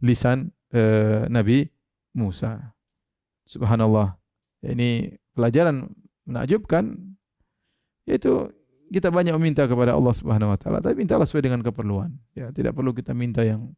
lisan 0.00 0.48
uh, 0.72 1.28
Nabi 1.28 1.68
Musa. 2.16 2.72
Subhanallah. 3.44 4.16
Ini 4.64 5.20
pelajaran 5.36 5.84
menakjubkan 6.24 6.96
yaitu 8.08 8.48
kita 8.88 9.12
banyak 9.12 9.32
meminta 9.36 9.64
kepada 9.64 9.96
Allah 9.96 10.14
Subhanahu 10.16 10.52
wa 10.52 10.58
taala, 10.60 10.78
tapi 10.78 11.02
mintalah 11.02 11.24
sesuai 11.24 11.44
dengan 11.44 11.60
keperluan. 11.64 12.14
Ya, 12.36 12.52
tidak 12.52 12.76
perlu 12.76 12.92
kita 12.92 13.16
minta 13.16 13.44
yang 13.44 13.72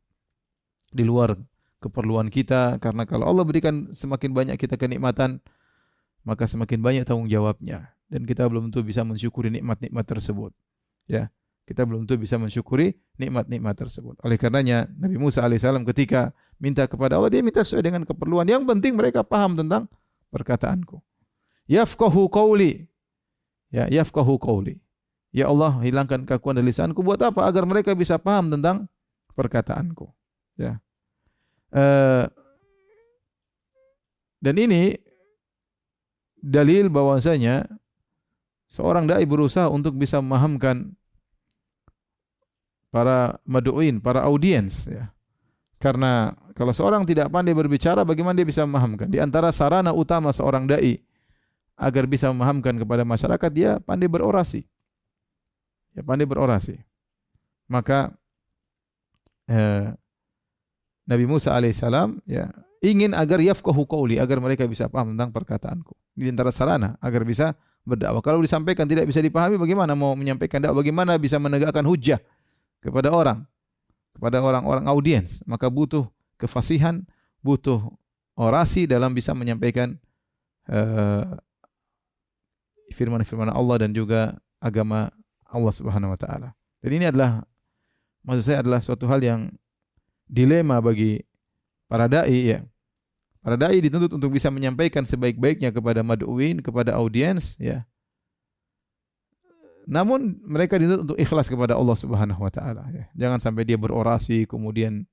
di 0.90 1.02
luar 1.02 1.38
keperluan 1.80 2.28
kita 2.28 2.78
karena 2.82 3.06
kalau 3.06 3.26
Allah 3.26 3.46
berikan 3.46 3.90
semakin 3.94 4.34
banyak 4.34 4.56
kita 4.58 4.76
kenikmatan, 4.76 5.40
maka 6.26 6.50
semakin 6.50 6.82
banyak 6.82 7.04
tanggung 7.06 7.30
jawabnya 7.30 7.94
dan 8.10 8.26
kita 8.26 8.42
belum 8.50 8.70
tentu 8.70 8.82
bisa 8.82 9.06
mensyukuri 9.06 9.54
nikmat-nikmat 9.54 10.02
tersebut. 10.02 10.50
Ya, 11.06 11.30
kita 11.66 11.86
belum 11.86 12.06
tentu 12.06 12.18
bisa 12.18 12.34
mensyukuri 12.34 12.98
nikmat-nikmat 13.18 13.78
tersebut. 13.78 14.18
Oleh 14.26 14.34
karenanya 14.34 14.90
Nabi 14.98 15.22
Musa 15.22 15.46
alaihissalam 15.46 15.86
ketika 15.94 16.34
minta 16.58 16.86
kepada 16.90 17.18
Allah 17.18 17.30
dia 17.30 17.42
minta 17.46 17.62
sesuai 17.62 17.82
dengan 17.86 18.02
keperluan. 18.02 18.46
Yang 18.46 18.66
penting 18.66 18.98
mereka 18.98 19.22
paham 19.22 19.54
tentang 19.54 19.86
perkataanku. 20.34 20.98
Yafqahu 21.70 22.26
qawli. 22.26 22.90
Ya, 23.70 23.86
yafqahu 23.86 24.38
qawli. 24.38 24.82
Ya 25.34 25.50
Allah, 25.50 25.78
hilangkan 25.82 26.24
kekakuan 26.24 26.58
dari 26.58 26.70
lisanku 26.70 27.02
buat 27.02 27.20
apa? 27.20 27.44
Agar 27.44 27.66
mereka 27.66 27.92
bisa 27.92 28.16
paham 28.16 28.50
tentang 28.50 28.90
perkataanku. 29.34 30.08
Ya. 30.56 30.80
Uh, 31.74 32.24
dan 34.40 34.54
ini 34.56 34.96
dalil 36.46 36.86
bahwasanya 36.86 37.66
seorang 38.70 39.10
dai 39.10 39.26
berusaha 39.26 39.66
untuk 39.66 39.98
bisa 39.98 40.22
memahamkan 40.22 40.94
para 42.94 43.42
maduin, 43.42 43.98
para 43.98 44.22
audiens 44.22 44.86
ya. 44.86 45.10
Karena 45.76 46.32
kalau 46.56 46.72
seorang 46.72 47.04
tidak 47.04 47.28
pandai 47.28 47.52
berbicara 47.52 48.00
bagaimana 48.06 48.38
dia 48.38 48.48
bisa 48.48 48.64
memahamkan? 48.64 49.10
Di 49.10 49.20
antara 49.20 49.52
sarana 49.52 49.92
utama 49.92 50.32
seorang 50.32 50.64
dai 50.64 51.02
agar 51.76 52.08
bisa 52.08 52.32
memahamkan 52.32 52.80
kepada 52.80 53.04
masyarakat 53.04 53.50
dia 53.52 53.76
pandai 53.84 54.08
berorasi 54.08 54.64
ya 55.96 56.04
pandai 56.04 56.28
berorasi. 56.28 56.76
Maka 57.66 58.12
eh, 59.48 59.96
Nabi 61.08 61.24
Musa 61.24 61.56
alaihissalam 61.56 62.20
ya 62.28 62.52
ingin 62.86 63.10
agar 63.18 63.42
yafqahu 63.42 63.82
qauli 63.90 64.22
agar 64.22 64.38
mereka 64.38 64.62
bisa 64.70 64.86
paham 64.86 65.18
tentang 65.18 65.34
perkataanku. 65.34 65.90
Di 66.14 66.30
antara 66.30 66.54
sarana 66.54 66.94
agar 67.02 67.26
bisa 67.26 67.58
berdakwah. 67.82 68.22
Kalau 68.22 68.38
disampaikan 68.38 68.86
tidak 68.86 69.10
bisa 69.10 69.18
dipahami 69.18 69.58
bagaimana 69.58 69.98
mau 69.98 70.14
menyampaikan 70.14 70.62
dakwah? 70.62 70.82
Bagaimana 70.82 71.18
bisa 71.18 71.38
menegakkan 71.42 71.82
hujah 71.82 72.22
kepada 72.82 73.10
orang? 73.10 73.42
Kepada 74.16 74.40
orang-orang 74.40 74.88
audiens, 74.88 75.44
maka 75.44 75.68
butuh 75.68 76.08
kefasihan, 76.40 77.04
butuh 77.44 77.84
orasi 78.32 78.88
dalam 78.88 79.12
bisa 79.12 79.36
menyampaikan 79.36 80.00
uh, 80.72 81.36
firman-firman 82.96 83.52
Allah 83.52 83.84
dan 83.84 83.92
juga 83.92 84.40
agama 84.56 85.12
Allah 85.44 85.72
Subhanahu 85.72 86.16
wa 86.16 86.18
taala. 86.20 86.48
Dan 86.80 86.90
ini 86.96 87.04
adalah 87.12 87.44
maksud 88.24 88.44
saya 88.48 88.64
adalah 88.64 88.80
suatu 88.80 89.04
hal 89.04 89.20
yang 89.20 89.52
dilema 90.24 90.80
bagi 90.80 91.20
para 91.86 92.10
dai 92.10 92.56
ya. 92.56 92.60
Para 93.46 93.54
dai 93.54 93.78
dituntut 93.78 94.10
untuk 94.10 94.34
bisa 94.34 94.50
menyampaikan 94.50 95.06
sebaik-baiknya 95.06 95.70
kepada 95.70 96.02
mad'uin, 96.02 96.58
kepada 96.58 96.98
audiens 96.98 97.54
ya. 97.62 97.86
Namun 99.86 100.34
mereka 100.42 100.74
dituntut 100.74 101.06
untuk 101.06 101.18
ikhlas 101.22 101.46
kepada 101.46 101.78
Allah 101.78 101.94
Subhanahu 101.94 102.42
wa 102.42 102.50
taala 102.50 102.90
ya. 102.90 103.06
Jangan 103.14 103.38
sampai 103.38 103.62
dia 103.62 103.78
berorasi 103.78 104.50
kemudian 104.50 105.06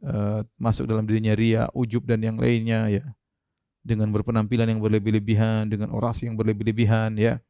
uh, 0.00 0.40
masuk 0.56 0.88
dalam 0.88 1.04
dirinya 1.04 1.36
ria, 1.36 1.68
ujub 1.76 2.08
dan 2.08 2.24
yang 2.24 2.40
lainnya 2.40 2.88
ya. 2.88 3.04
Dengan 3.84 4.08
berpenampilan 4.08 4.64
yang 4.64 4.80
berlebih-lebihan, 4.80 5.68
dengan 5.68 5.92
orasi 5.92 6.32
yang 6.32 6.40
berlebih-lebihan 6.40 7.12
ya. 7.20 7.44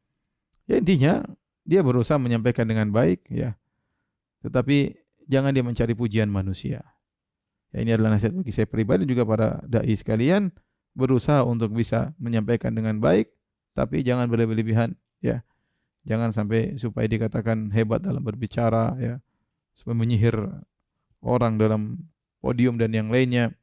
Ya 0.67 0.75
intinya 0.75 1.23
dia 1.63 1.79
berusaha 1.87 2.19
menyampaikan 2.19 2.67
dengan 2.67 2.91
baik 2.91 3.31
ya. 3.31 3.55
Tetapi 4.43 4.91
jangan 5.23 5.55
dia 5.55 5.63
mencari 5.63 5.95
pujian 5.95 6.27
manusia. 6.27 6.83
Ya, 7.71 7.87
ini 7.87 7.91
adalah 7.95 8.19
nasihat 8.19 8.35
bagi 8.35 8.51
saya 8.51 8.67
pribadi 8.67 9.07
juga 9.07 9.23
para 9.23 9.63
dai 9.63 9.95
sekalian 9.95 10.51
berusaha 10.91 11.47
untuk 11.47 11.71
bisa 11.71 12.11
menyampaikan 12.19 12.75
dengan 12.75 12.99
baik 12.99 13.31
tapi 13.71 14.03
jangan 14.03 14.27
berlebih-lebihan 14.27 14.91
ya 15.23 15.39
Jangan 16.01 16.33
sampai 16.33 16.81
supaya 16.81 17.05
dikatakan 17.05 17.69
hebat 17.73 18.01
dalam 18.01 18.25
berbicara 18.25 18.97
ya. 18.97 19.21
Supaya 19.77 19.93
menyihir 19.93 20.33
orang 21.21 21.61
dalam 21.61 22.09
podium 22.41 22.81
dan 22.81 22.91
yang 22.91 23.13
lainnya. 23.13 23.53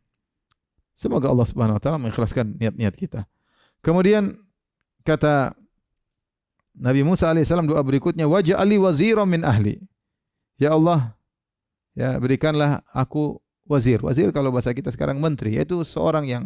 Semoga 0.95 1.31
Allah 1.31 1.47
Subhanahu 1.47 1.79
wa 1.79 1.83
taala 1.83 1.99
mengikhlaskan 1.99 2.59
niat-niat 2.59 2.95
kita. 2.95 3.27
Kemudian 3.83 4.39
kata 5.07 5.55
Nabi 6.79 7.03
Musa 7.03 7.31
alaihissalam 7.31 7.67
doa 7.67 7.83
berikutnya 7.83 8.27
wajah 8.27 8.59
ali 8.59 8.79
wazira 8.79 9.27
min 9.27 9.43
ahli. 9.43 9.79
Ya 10.59 10.75
Allah, 10.75 11.15
ya 11.95 12.19
berikanlah 12.19 12.83
aku 12.91 13.39
wazir. 13.69 14.01
Wazir 14.01 14.33
kalau 14.33 14.51
bahasa 14.51 14.73
kita 14.73 14.89
sekarang 14.91 15.21
menteri, 15.21 15.61
yaitu 15.61 15.85
seorang 15.85 16.25
yang 16.27 16.45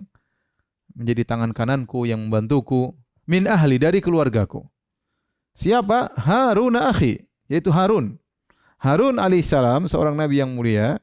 menjadi 0.93 1.25
tangan 1.25 1.57
kananku 1.57 2.05
yang 2.05 2.21
membantuku 2.29 2.93
min 3.25 3.49
ahli 3.49 3.81
dari 3.81 4.03
keluargaku. 4.05 4.67
Siapa? 5.57 6.13
Harun 6.19 6.77
akhi, 6.77 7.23
yaitu 7.49 7.73
Harun. 7.73 8.19
Harun 8.83 9.23
alaihissalam 9.23 9.87
seorang 9.87 10.19
nabi 10.19 10.43
yang 10.43 10.51
mulia 10.59 10.99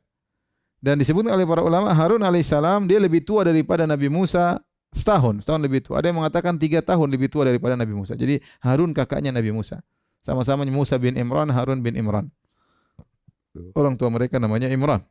dan 0.83 0.99
disebut 0.99 1.27
oleh 1.31 1.47
para 1.47 1.63
ulama 1.63 1.95
Harun 1.95 2.19
alaihissalam 2.19 2.87
dia 2.91 2.99
lebih 2.99 3.23
tua 3.23 3.47
daripada 3.47 3.87
Nabi 3.87 4.11
Musa 4.11 4.59
setahun, 4.91 5.43
setahun 5.43 5.61
lebih 5.63 5.83
tua. 5.83 6.03
Ada 6.03 6.11
yang 6.11 6.19
mengatakan 6.23 6.55
tiga 6.59 6.83
tahun 6.83 7.07
lebih 7.11 7.27
tua 7.31 7.47
daripada 7.47 7.75
Nabi 7.75 7.95
Musa. 7.95 8.19
Jadi 8.19 8.39
Harun 8.63 8.91
kakaknya 8.91 9.31
Nabi 9.31 9.51
Musa. 9.51 9.79
Sama-sama 10.19 10.67
Musa 10.67 10.99
bin 10.99 11.15
Imran, 11.15 11.47
Harun 11.51 11.79
bin 11.79 11.95
Imran. 11.95 12.27
Orang 13.75 13.95
tua 13.99 14.11
mereka 14.11 14.39
namanya 14.39 14.67
Imran. 14.71 15.03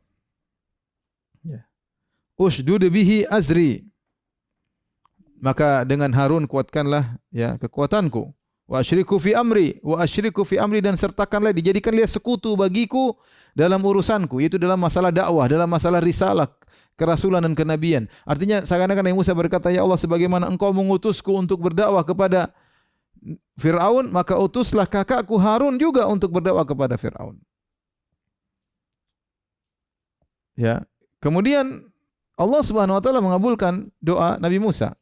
Ya. 1.43 1.63
Ushdud 2.39 2.83
bihi 2.87 3.27
azri. 3.27 3.87
Maka 5.39 5.87
dengan 5.87 6.11
Harun 6.11 6.47
kuatkanlah 6.47 7.15
ya 7.31 7.55
kekuatanku. 7.59 8.31
Wa 8.69 8.85
asyriku 8.85 9.17
fi 9.17 9.33
amri 9.33 9.81
wa 9.81 9.97
asyriku 10.03 10.45
fi 10.45 10.61
amri 10.61 10.83
dan 10.83 10.93
sertakanlah 10.93 11.49
dijadikan 11.55 11.89
dia 11.89 12.05
sekutu 12.05 12.53
bagiku 12.59 13.15
dalam 13.55 13.79
urusanku. 13.79 14.43
Yaitu 14.43 14.59
dalam 14.59 14.77
masalah 14.77 15.09
dakwah 15.09 15.47
dalam 15.47 15.65
masalah 15.65 16.03
risalah 16.03 16.51
kerasulan 16.99 17.39
dan 17.39 17.55
kenabian. 17.55 18.11
Artinya 18.27 18.67
seakan-akan 18.67 19.07
Nabi 19.07 19.15
Musa 19.15 19.31
berkata 19.31 19.71
ya 19.71 19.87
Allah 19.87 19.95
sebagaimana 19.95 20.51
engkau 20.51 20.75
mengutusku 20.75 21.31
untuk 21.31 21.63
berdakwah 21.63 22.03
kepada 22.03 22.51
Firaun 23.55 24.11
maka 24.11 24.35
utuslah 24.35 24.87
kakakku 24.87 25.39
Harun 25.39 25.79
juga 25.79 26.03
untuk 26.07 26.35
berdakwah 26.35 26.67
kepada 26.67 26.99
Firaun. 26.99 27.39
Ya 30.59 30.83
kemudian 31.19 31.87
Allah 32.39 32.61
Subhanahu 32.63 32.97
wa 32.97 33.03
taala 33.03 33.19
mengabulkan 33.19 33.91
doa 33.99 34.39
Nabi 34.39 34.59
Musa 34.59 34.95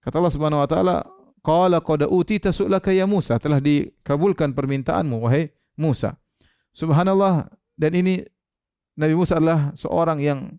kata 0.00 0.20
Allah 0.20 0.34
Subhanahu 0.34 0.64
wa 0.64 0.68
taala 0.68 0.96
Qala 1.44 1.84
qad 1.84 2.08
utita 2.08 2.56
su'laka 2.56 2.88
ya 2.88 3.04
Musa, 3.04 3.36
telah 3.36 3.60
dikabulkan 3.60 4.56
permintaanmu 4.56 5.20
wahai 5.20 5.52
Musa. 5.76 6.16
Subhanallah 6.72 7.52
dan 7.76 7.92
ini 7.92 8.24
Nabi 8.96 9.12
Musa 9.12 9.36
adalah 9.36 9.76
seorang 9.76 10.24
yang 10.24 10.56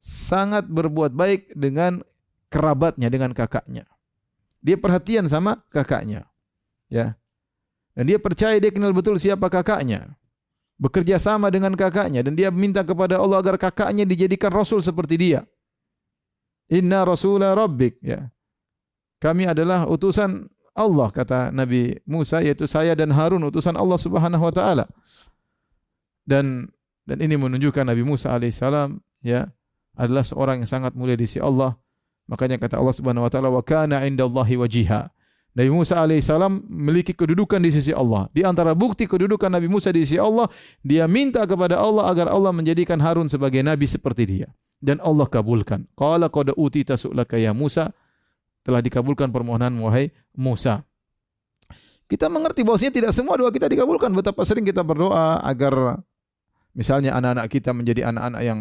sangat 0.00 0.64
berbuat 0.64 1.12
baik 1.12 1.52
dengan 1.52 2.00
kerabatnya, 2.48 3.12
dengan 3.12 3.36
kakaknya. 3.36 3.84
Dia 4.64 4.80
perhatian 4.80 5.28
sama 5.28 5.60
kakaknya. 5.68 6.24
Ya. 6.88 7.20
Dan 7.92 8.08
dia 8.08 8.16
percaya 8.16 8.56
dia 8.56 8.72
kenal 8.72 8.96
betul 8.96 9.20
siapa 9.20 9.52
kakaknya. 9.52 10.16
Bekerja 10.74 11.22
sama 11.22 11.48
dengan 11.54 11.70
kakaknya 11.78 12.26
dan 12.26 12.34
dia 12.34 12.50
minta 12.50 12.82
kepada 12.82 13.22
Allah 13.22 13.38
agar 13.38 13.54
kakaknya 13.54 14.02
dijadikan 14.02 14.50
rasul 14.50 14.82
seperti 14.82 15.14
dia. 15.14 15.40
Inna 16.66 17.06
rasula 17.06 17.54
rabbik 17.54 18.02
ya. 18.02 18.32
Kami 19.22 19.46
adalah 19.46 19.86
utusan 19.86 20.50
Allah 20.74 21.08
kata 21.14 21.54
Nabi 21.54 22.02
Musa 22.02 22.42
yaitu 22.42 22.66
saya 22.66 22.98
dan 22.98 23.14
Harun 23.14 23.46
utusan 23.46 23.78
Allah 23.78 23.96
Subhanahu 23.96 24.42
wa 24.42 24.52
taala. 24.52 24.84
Dan 26.26 26.66
dan 27.06 27.22
ini 27.22 27.38
menunjukkan 27.38 27.86
Nabi 27.86 28.02
Musa 28.02 28.34
alaihissalam 28.34 28.98
ya 29.22 29.54
adalah 29.94 30.26
seorang 30.26 30.64
yang 30.64 30.70
sangat 30.70 30.92
mulia 30.98 31.14
di 31.14 31.30
sisi 31.30 31.38
Allah. 31.38 31.78
Makanya 32.26 32.58
kata 32.58 32.80
Allah 32.80 32.96
Subhanahu 32.96 33.22
wa 33.22 33.30
taala 33.30 33.48
wa 33.52 33.62
kana 33.62 34.02
indallahi 34.02 34.58
wajiha. 34.58 35.12
Nabi 35.54 35.70
Musa 35.70 36.02
alaihissalam 36.02 36.66
memiliki 36.66 37.14
kedudukan 37.14 37.62
di 37.62 37.70
sisi 37.70 37.94
Allah. 37.94 38.26
Di 38.34 38.42
antara 38.42 38.74
bukti 38.74 39.06
kedudukan 39.06 39.46
Nabi 39.46 39.70
Musa 39.70 39.94
di 39.94 40.02
sisi 40.02 40.18
Allah, 40.18 40.50
dia 40.82 41.06
minta 41.06 41.46
kepada 41.46 41.78
Allah 41.78 42.10
agar 42.10 42.26
Allah 42.26 42.50
menjadikan 42.50 42.98
Harun 42.98 43.30
sebagai 43.30 43.62
nabi 43.62 43.86
seperti 43.86 44.26
dia. 44.26 44.48
Dan 44.82 44.98
Allah 44.98 45.30
kabulkan. 45.30 45.86
Qala 45.94 46.26
qad 46.26 46.50
utita 46.58 46.98
su'laka 46.98 47.38
ya 47.38 47.54
Musa 47.54 47.94
telah 48.66 48.82
dikabulkan 48.82 49.30
permohonan 49.30 49.70
wahai 49.78 50.10
Musa. 50.34 50.82
Kita 52.10 52.26
mengerti 52.26 52.66
bahwasanya 52.66 52.92
tidak 52.92 53.12
semua 53.14 53.38
doa 53.38 53.54
kita 53.54 53.70
dikabulkan. 53.70 54.10
Betapa 54.10 54.42
sering 54.42 54.66
kita 54.66 54.82
berdoa 54.82 55.38
agar 55.40 56.02
misalnya 56.74 57.14
anak-anak 57.14 57.46
kita 57.46 57.70
menjadi 57.70 58.10
anak-anak 58.10 58.42
yang 58.42 58.60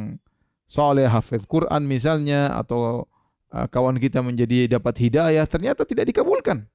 soleh, 0.70 1.10
hafiz 1.10 1.44
Quran 1.50 1.84
misalnya, 1.90 2.54
atau 2.56 3.10
uh, 3.52 3.68
kawan 3.68 4.00
kita 4.00 4.24
menjadi 4.24 4.80
dapat 4.80 4.96
hidayah, 5.02 5.44
ternyata 5.50 5.84
tidak 5.84 6.08
dikabulkan. 6.08 6.70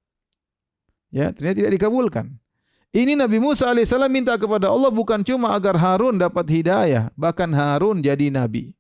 Ya, 1.09 1.33
ternyata 1.33 1.65
tidak 1.65 1.73
dikabulkan. 1.81 2.37
Ini 2.89 3.21
Nabi 3.21 3.37
Musa 3.37 3.69
alaihissalam 3.69 4.09
minta 4.09 4.33
kepada 4.41 4.73
Allah 4.73 4.89
bukan 4.89 5.21
cuma 5.21 5.53
agar 5.53 5.77
Harun 5.77 6.17
dapat 6.17 6.49
hidayah, 6.49 7.13
bahkan 7.13 7.53
Harun 7.53 8.01
jadi 8.01 8.33
nabi. 8.33 8.73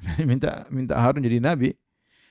minta 0.28 0.64
minta 0.72 0.96
Harun 0.96 1.20
jadi 1.20 1.36
nabi. 1.36 1.76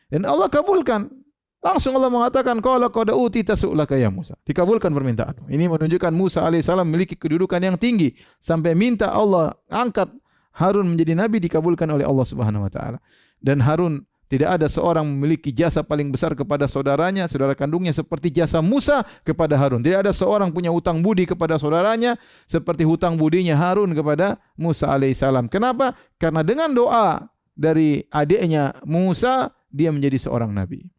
Dan 0.09 0.25
Allah 0.25 0.49
kabulkan. 0.49 1.13
Langsung 1.57 1.97
Allah 1.97 2.13
mengatakan 2.13 2.61
qala 2.61 2.87
qad 2.87 3.11
utita 3.17 3.57
su'laka 3.57 3.97
ya 3.97 4.13
Musa. 4.13 4.37
Dikabulkan 4.45 4.93
permintaan. 4.93 5.49
Ini 5.49 5.65
menunjukkan 5.67 6.13
Musa 6.13 6.45
alaihissalam 6.45 6.85
memiliki 6.85 7.17
kedudukan 7.17 7.57
yang 7.57 7.75
tinggi 7.75 8.13
sampai 8.37 8.77
minta 8.77 9.09
Allah 9.09 9.57
angkat 9.67 10.09
Harun 10.57 10.89
menjadi 10.89 11.17
nabi 11.17 11.41
dikabulkan 11.41 11.89
oleh 11.89 12.05
Allah 12.05 12.25
Subhanahu 12.25 12.65
wa 12.65 12.71
taala. 12.71 12.97
Dan 13.41 13.61
Harun 13.61 14.05
tidak 14.27 14.59
ada 14.59 14.67
seorang 14.67 15.07
memiliki 15.07 15.55
jasa 15.55 15.87
paling 15.87 16.11
besar 16.11 16.35
kepada 16.35 16.67
saudaranya, 16.67 17.31
saudara 17.31 17.55
kandungnya 17.55 17.95
seperti 17.95 18.27
jasa 18.27 18.59
Musa 18.59 19.07
kepada 19.23 19.55
Harun. 19.55 19.79
Tidak 19.79 20.03
ada 20.03 20.11
seorang 20.11 20.51
punya 20.51 20.67
hutang 20.67 20.99
budi 20.99 21.23
kepada 21.23 21.55
saudaranya 21.55 22.19
seperti 22.43 22.83
hutang 22.83 23.15
budinya 23.15 23.55
Harun 23.55 23.95
kepada 23.95 24.35
Musa 24.59 24.91
alaihissalam. 24.91 25.47
Kenapa? 25.47 25.95
Karena 26.19 26.43
dengan 26.43 26.75
doa 26.75 27.23
dari 27.55 28.03
adiknya 28.11 28.75
Musa 28.83 29.55
dia 29.71 29.95
menjadi 29.95 30.19
seorang 30.19 30.51
nabi. 30.51 30.91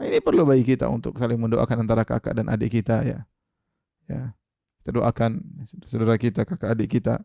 Nah, 0.00 0.08
ini 0.08 0.20
perlu 0.24 0.48
bagi 0.48 0.64
kita 0.64 0.88
untuk 0.88 1.20
saling 1.20 1.36
mendoakan 1.36 1.84
antara 1.84 2.08
kakak 2.08 2.32
dan 2.32 2.48
adik 2.48 2.80
kita 2.80 3.04
ya. 3.04 3.18
Ya. 4.08 4.32
Kita 4.80 5.02
doakan 5.02 5.44
saudara 5.84 6.16
kita, 6.16 6.48
kakak 6.48 6.80
adik 6.80 6.96
kita. 6.96 7.20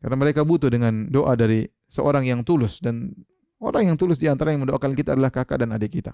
Karena 0.00 0.16
mereka 0.16 0.40
butuh 0.40 0.72
dengan 0.72 1.08
doa 1.12 1.36
dari 1.36 1.68
seorang 1.84 2.24
yang 2.24 2.44
tulus 2.44 2.80
dan 2.80 3.12
orang 3.62 3.92
yang 3.92 3.96
tulus 3.96 4.20
di 4.20 4.28
antara 4.28 4.52
yang 4.52 4.64
mendoakan 4.66 4.92
kita 4.92 5.16
adalah 5.16 5.32
kakak 5.32 5.64
dan 5.64 5.72
adik 5.74 6.00
kita. 6.00 6.12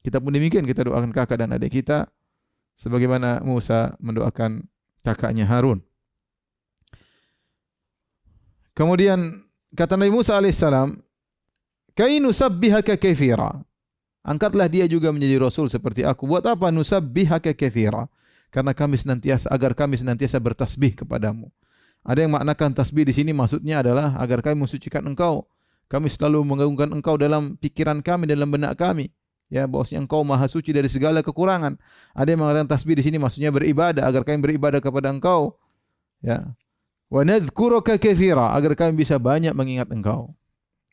Kita 0.00 0.16
pun 0.18 0.32
demikian 0.32 0.64
kita 0.64 0.88
doakan 0.88 1.12
kakak 1.12 1.44
dan 1.44 1.52
adik 1.52 1.82
kita 1.82 2.08
sebagaimana 2.74 3.44
Musa 3.44 3.94
mendoakan 4.00 4.64
kakaknya 5.04 5.44
Harun. 5.44 5.84
Kemudian 8.72 9.44
kata 9.76 10.00
Nabi 10.00 10.12
Musa 10.14 10.40
alaihissalam, 10.40 10.96
Kai 11.92 12.16
nusabbihaka 12.22 12.96
katsira. 12.96 13.60
Angkatlah 14.24 14.68
dia 14.72 14.88
juga 14.88 15.12
menjadi 15.12 15.36
rasul 15.36 15.68
seperti 15.68 16.00
aku. 16.00 16.24
Buat 16.24 16.48
apa 16.48 16.72
nusabbihaka 16.72 17.52
katsira? 17.52 18.08
Karena 18.48 18.72
kami 18.72 18.96
senantiasa 18.96 19.52
agar 19.52 19.76
kami 19.76 20.00
senantiasa 20.00 20.40
bertasbih 20.40 20.96
kepadamu. 21.04 21.52
Ada 22.00 22.24
yang 22.24 22.32
maknakan 22.32 22.72
tasbih 22.72 23.04
di 23.04 23.12
sini 23.12 23.36
maksudnya 23.36 23.84
adalah 23.84 24.16
agar 24.16 24.40
kami 24.40 24.64
mensucikan 24.64 25.04
engkau. 25.04 25.44
Kami 25.90 26.06
selalu 26.06 26.46
mengagungkan 26.46 26.94
engkau 26.94 27.18
dalam 27.18 27.58
pikiran 27.58 27.98
kami, 27.98 28.30
dalam 28.30 28.46
benak 28.46 28.78
kami. 28.78 29.10
ya 29.50 29.66
bahwasanya 29.66 30.06
engkau 30.06 30.22
maha 30.22 30.46
suci 30.46 30.70
dari 30.70 30.86
segala 30.86 31.26
kekurangan. 31.26 31.74
Ada 32.14 32.28
yang 32.30 32.46
mengatakan 32.46 32.70
tasbih 32.70 32.94
di 32.94 33.02
sini 33.02 33.18
maksudnya 33.18 33.50
beribadah 33.50 34.06
agar 34.06 34.22
kami 34.22 34.38
beribadah 34.38 34.78
kepada 34.78 35.10
engkau. 35.10 35.58
Ya. 36.22 36.54
Wa 37.10 37.26
nadhkuruka 37.26 37.98
katsira 37.98 38.54
agar 38.54 38.78
kami 38.78 39.02
bisa 39.02 39.18
banyak 39.18 39.50
mengingat 39.50 39.90
engkau. 39.90 40.38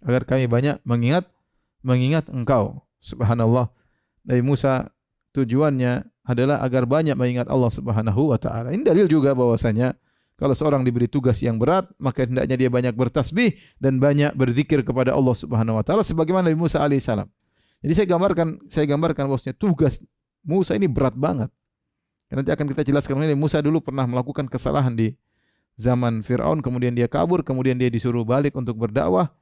Agar 0.02 0.26
kami 0.26 0.50
banyak 0.50 0.82
mengingat 0.82 1.30
mengingat 1.86 2.26
engkau. 2.34 2.82
Subhanallah. 2.98 3.70
Nabi 4.26 4.42
Musa 4.42 4.90
tujuannya 5.38 6.10
adalah 6.26 6.66
agar 6.66 6.90
banyak 6.90 7.14
mengingat 7.14 7.46
Allah 7.46 7.70
Subhanahu 7.70 8.34
wa 8.34 8.42
taala. 8.42 8.74
Ini 8.74 8.82
dalil 8.82 9.06
juga 9.06 9.38
bahwasanya 9.38 9.94
kalau 10.38 10.54
seorang 10.54 10.86
diberi 10.86 11.10
tugas 11.10 11.41
yang 11.41 11.58
berat, 11.58 11.89
maka 11.97 12.30
hendaknya 12.30 12.54
dia 12.54 12.69
banyak 12.69 12.93
bertasbih 12.93 13.58
dan 13.82 13.97
banyak 13.97 14.38
berzikir 14.38 14.86
kepada 14.86 15.17
Allah 15.17 15.34
Subhanahu 15.34 15.82
wa 15.82 15.84
taala 15.84 16.06
sebagaimana 16.06 16.54
Nabi 16.54 16.62
Musa 16.62 16.78
alaihissalam. 16.78 17.26
Jadi 17.82 17.93
saya 17.97 18.08
gambarkan 18.10 18.69
saya 18.69 18.86
gambarkan 18.86 19.26
bosnya 19.26 19.58
tugas 19.58 19.97
Musa 20.45 20.78
ini 20.78 20.86
berat 20.86 21.17
banget. 21.17 21.50
Nanti 22.30 22.54
akan 22.54 22.69
kita 22.69 22.86
jelaskan 22.86 23.17
ini 23.26 23.34
Musa 23.34 23.58
dulu 23.65 23.82
pernah 23.82 24.06
melakukan 24.06 24.45
kesalahan 24.45 24.93
di 24.93 25.17
zaman 25.73 26.21
Firaun, 26.21 26.62
kemudian 26.62 26.93
dia 26.93 27.10
kabur, 27.10 27.41
kemudian 27.41 27.78
dia 27.78 27.89
disuruh 27.89 28.21
balik 28.21 28.54
untuk 28.54 28.78
berdakwah, 28.78 29.34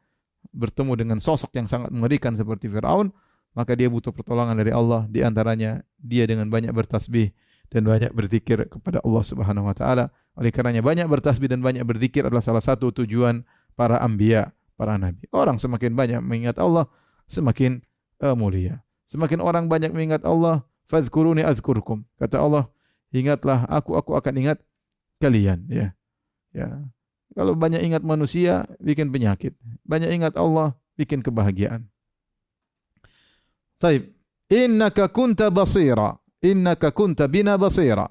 bertemu 0.56 0.94
dengan 0.96 1.18
sosok 1.20 1.52
yang 1.60 1.68
sangat 1.68 1.92
mengerikan 1.92 2.36
seperti 2.40 2.72
Firaun, 2.72 3.12
maka 3.52 3.76
dia 3.76 3.92
butuh 3.92 4.16
pertolongan 4.16 4.56
dari 4.56 4.72
Allah, 4.72 5.08
di 5.12 5.24
antaranya 5.24 5.84
dia 6.00 6.24
dengan 6.24 6.48
banyak 6.52 6.72
bertasbih 6.72 7.36
dan 7.70 7.86
banyak 7.86 8.12
berzikir 8.14 8.66
kepada 8.70 9.02
Allah 9.02 9.24
Subhanahu 9.24 9.68
wa 9.68 9.76
taala. 9.76 10.14
Oleh 10.36 10.52
karenanya 10.52 10.84
banyak 10.84 11.08
bertasbih 11.08 11.48
dan 11.48 11.64
banyak 11.64 11.82
berzikir 11.88 12.28
adalah 12.28 12.44
salah 12.44 12.64
satu 12.64 12.92
tujuan 12.92 13.48
para 13.74 14.00
anbiya, 14.04 14.52
para 14.76 15.00
nabi. 15.00 15.26
Orang 15.32 15.58
semakin 15.58 15.96
banyak 15.96 16.20
mengingat 16.20 16.60
Allah, 16.60 16.88
semakin 17.32 17.80
uh, 18.20 18.36
mulia. 18.36 18.84
Semakin 19.06 19.40
orang 19.40 19.70
banyak 19.72 19.94
mengingat 19.96 20.26
Allah, 20.28 20.66
fazkuruni 20.90 21.46
azkurkum. 21.46 22.04
Kata 22.20 22.42
Allah, 22.42 22.68
ingatlah 23.14 23.64
aku, 23.70 23.96
aku 23.96 24.18
akan 24.18 24.34
ingat 24.44 24.58
kalian. 25.22 25.64
Ya, 25.72 25.88
ya. 26.52 26.84
Kalau 27.36 27.52
banyak 27.56 27.84
ingat 27.84 28.04
manusia, 28.04 28.64
bikin 28.80 29.12
penyakit. 29.12 29.56
Banyak 29.84 30.10
ingat 30.16 30.34
Allah, 30.40 30.76
bikin 30.96 31.20
kebahagiaan. 31.20 31.84
Taib. 33.76 34.16
Innaka 34.48 35.10
kunta 35.12 35.52
basira. 35.52 36.16
Innaka 36.46 36.94
kunta 36.94 37.26
bina 37.26 37.58
basira. 37.58 38.06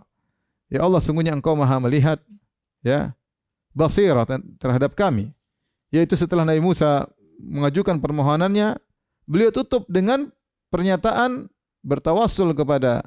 Ya 0.67 0.83
Allah, 0.83 0.99
sungguhnya 0.99 1.31
Engkau 1.31 1.55
Maha 1.55 1.79
melihat 1.79 2.19
ya 2.83 3.15
basirah 3.71 4.27
terhadap 4.59 4.99
kami. 4.99 5.31
Yaitu 5.95 6.19
setelah 6.19 6.43
Nabi 6.43 6.59
Musa 6.59 7.07
mengajukan 7.39 8.03
permohonannya, 8.03 8.75
beliau 9.31 9.55
tutup 9.55 9.87
dengan 9.87 10.27
pernyataan 10.75 11.47
bertawassul 11.87 12.51
kepada 12.59 13.07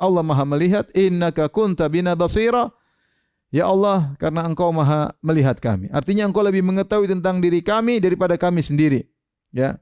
Allah 0.00 0.24
Maha 0.24 0.48
melihat, 0.48 0.88
innaka 0.96 1.52
kunta 1.52 1.84
bina 1.92 2.16
basira. 2.16 2.72
Ya 3.52 3.68
Allah, 3.68 4.16
karena 4.16 4.48
Engkau 4.48 4.72
Maha 4.72 5.12
melihat 5.20 5.60
kami. 5.60 5.92
Artinya 5.92 6.24
Engkau 6.24 6.40
lebih 6.40 6.64
mengetahui 6.64 7.04
tentang 7.04 7.36
diri 7.36 7.60
kami 7.60 8.00
daripada 8.00 8.40
kami 8.40 8.64
sendiri. 8.64 9.04
Ya. 9.52 9.76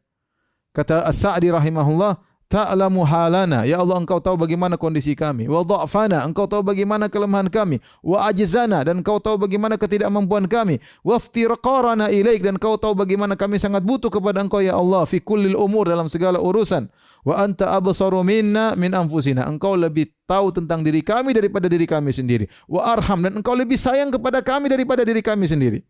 Kata 0.75 1.07
As-Sa'di 1.07 1.55
rahimahullah, 1.55 2.19
ta'lamu 2.51 3.07
halana. 3.07 3.63
Ya 3.63 3.79
Allah 3.79 4.03
engkau 4.03 4.19
tahu 4.19 4.35
bagaimana 4.35 4.75
kondisi 4.75 5.15
kami. 5.15 5.47
Wa 5.47 5.63
dha'fana. 5.63 6.27
Engkau 6.27 6.51
tahu 6.51 6.67
bagaimana 6.67 7.07
kelemahan 7.07 7.47
kami. 7.47 7.79
Wa 8.03 8.27
ajzana. 8.27 8.83
Dan 8.83 9.07
engkau 9.07 9.23
tahu 9.23 9.39
bagaimana 9.39 9.79
ketidakmampuan 9.79 10.51
kami. 10.51 10.83
Wa 11.07 11.23
iftirqarana 11.23 12.11
ilaik. 12.11 12.43
Dan 12.43 12.59
engkau 12.59 12.75
tahu 12.75 12.99
bagaimana 12.99 13.39
kami 13.39 13.63
sangat 13.63 13.87
butuh 13.87 14.11
kepada 14.11 14.43
engkau 14.43 14.59
ya 14.59 14.75
Allah 14.75 15.07
fi 15.07 15.23
kullil 15.23 15.55
umur 15.55 15.87
dalam 15.87 16.11
segala 16.11 16.43
urusan. 16.43 16.91
Wa 17.23 17.47
anta 17.47 17.71
absaru 17.71 18.27
minna 18.27 18.75
min 18.75 18.91
anfusina. 18.99 19.47
Engkau 19.47 19.79
lebih 19.79 20.11
tahu 20.27 20.51
tentang 20.51 20.83
diri 20.83 21.07
kami 21.07 21.31
daripada 21.31 21.71
diri 21.71 21.87
kami 21.87 22.11
sendiri. 22.11 22.51
Wa 22.67 22.99
arham. 22.99 23.23
Dan 23.23 23.39
engkau 23.39 23.55
lebih 23.55 23.79
sayang 23.79 24.11
kepada 24.11 24.43
kami 24.43 24.67
daripada 24.67 25.07
diri 25.07 25.23
kami 25.23 25.47
sendiri. 25.47 25.87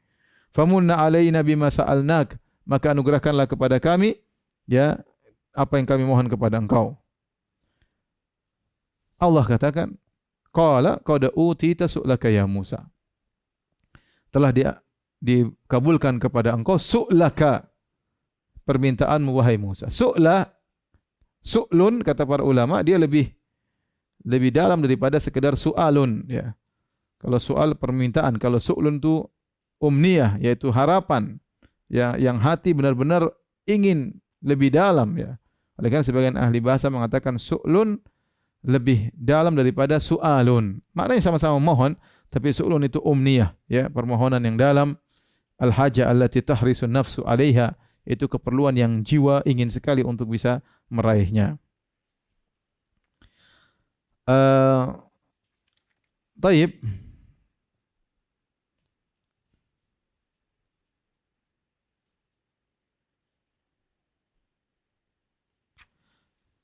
Famunna 0.52 1.00
alaina 1.00 1.40
bima 1.40 1.72
sa'alnak. 1.72 2.36
Maka 2.68 2.92
anugerahkanlah 2.92 3.48
kepada 3.48 3.80
kami 3.80 4.20
ya 4.68 5.00
apa 5.54 5.78
yang 5.78 5.86
kami 5.86 6.04
mohon 6.06 6.26
kepada 6.30 6.58
engkau. 6.58 6.94
Allah 9.20 9.44
katakan, 9.44 9.94
Qala 10.50 10.98
qad 11.06 11.30
utita 11.38 11.86
su'laka 11.86 12.26
ya 12.26 12.42
Musa. 12.42 12.82
Telah 14.34 14.50
dia 14.50 14.70
dikabulkan 15.22 16.18
kepada 16.18 16.56
engkau 16.56 16.74
su'laka 16.74 17.70
permintaanmu 18.66 19.30
wahai 19.30 19.60
Musa. 19.62 19.86
Su'la 19.86 20.50
su'lun 21.38 22.02
kata 22.02 22.26
para 22.26 22.42
ulama 22.42 22.82
dia 22.82 22.98
lebih 22.98 23.30
lebih 24.26 24.50
dalam 24.50 24.82
daripada 24.82 25.22
sekedar 25.22 25.54
su'alun 25.54 26.26
ya. 26.26 26.54
Kalau 27.20 27.36
soal 27.36 27.76
permintaan, 27.76 28.40
kalau 28.40 28.56
su'lun 28.56 28.96
itu 28.98 29.28
umniyah 29.78 30.40
yaitu 30.40 30.72
harapan 30.72 31.36
ya 31.86 32.16
yang 32.16 32.40
hati 32.40 32.72
benar-benar 32.72 33.28
ingin 33.68 34.18
lebih 34.40 34.72
dalam 34.72 35.12
ya. 35.16 35.36
Oleh 35.80 35.88
karena 35.88 36.04
sebagian 36.04 36.36
ahli 36.36 36.60
bahasa 36.60 36.92
mengatakan 36.92 37.40
su'lun 37.40 37.96
lebih 38.60 39.08
dalam 39.16 39.56
daripada 39.56 39.96
su'alun. 39.96 40.84
Maknanya 40.92 41.22
sama-sama 41.24 41.56
mohon, 41.56 41.96
tapi 42.28 42.52
su'lun 42.52 42.84
itu 42.84 43.00
umniyah, 43.00 43.56
ya, 43.64 43.88
permohonan 43.88 44.44
yang 44.44 44.60
dalam. 44.60 45.00
Al-haja 45.60 46.08
allati 46.08 46.40
tahrisu 46.40 46.88
nafsu 46.88 47.24
'alaiha, 47.24 47.76
itu 48.04 48.24
keperluan 48.28 48.76
yang 48.76 49.04
jiwa 49.04 49.44
ingin 49.44 49.68
sekali 49.68 50.00
untuk 50.00 50.32
bisa 50.32 50.64
meraihnya. 50.88 51.60
Uh, 54.24 55.00
taib. 56.40 56.76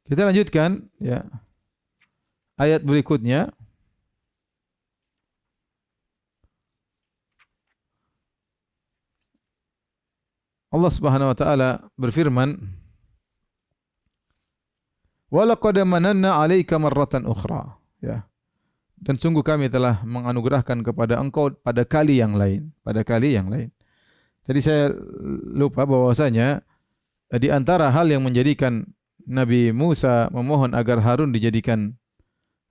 Kita 0.07 0.23
lanjutkan 0.23 0.87
ya. 1.03 1.27
Ayat 2.57 2.87
berikutnya. 2.87 3.51
Allah 10.71 10.93
Subhanahu 10.93 11.33
wa 11.33 11.37
taala 11.37 11.71
berfirman, 11.99 12.59
"Wa 15.33 15.43
laqad 15.43 15.83
mananna 15.83 16.39
'alaika 16.39 16.79
marratan 16.79 17.27
ukhra." 17.27 17.75
Ya. 17.99 18.29
Dan 18.97 19.21
sungguh 19.21 19.45
kami 19.45 19.69
telah 19.69 20.01
menganugerahkan 20.07 20.81
kepada 20.87 21.21
engkau 21.21 21.53
pada 21.61 21.85
kali 21.85 22.23
yang 22.23 22.39
lain, 22.39 22.73
pada 22.81 23.03
kali 23.03 23.37
yang 23.37 23.51
lain. 23.51 23.69
Jadi 24.47 24.61
saya 24.63 24.85
lupa 25.51 25.83
bahwasanya 25.83 26.63
di 27.37 27.51
antara 27.51 27.91
hal 27.91 28.07
yang 28.07 28.23
menjadikan 28.23 28.87
Nabi 29.27 29.75
Musa 29.75 30.31
memohon 30.31 30.73
agar 30.73 31.03
Harun 31.03 31.35
dijadikan 31.35 31.99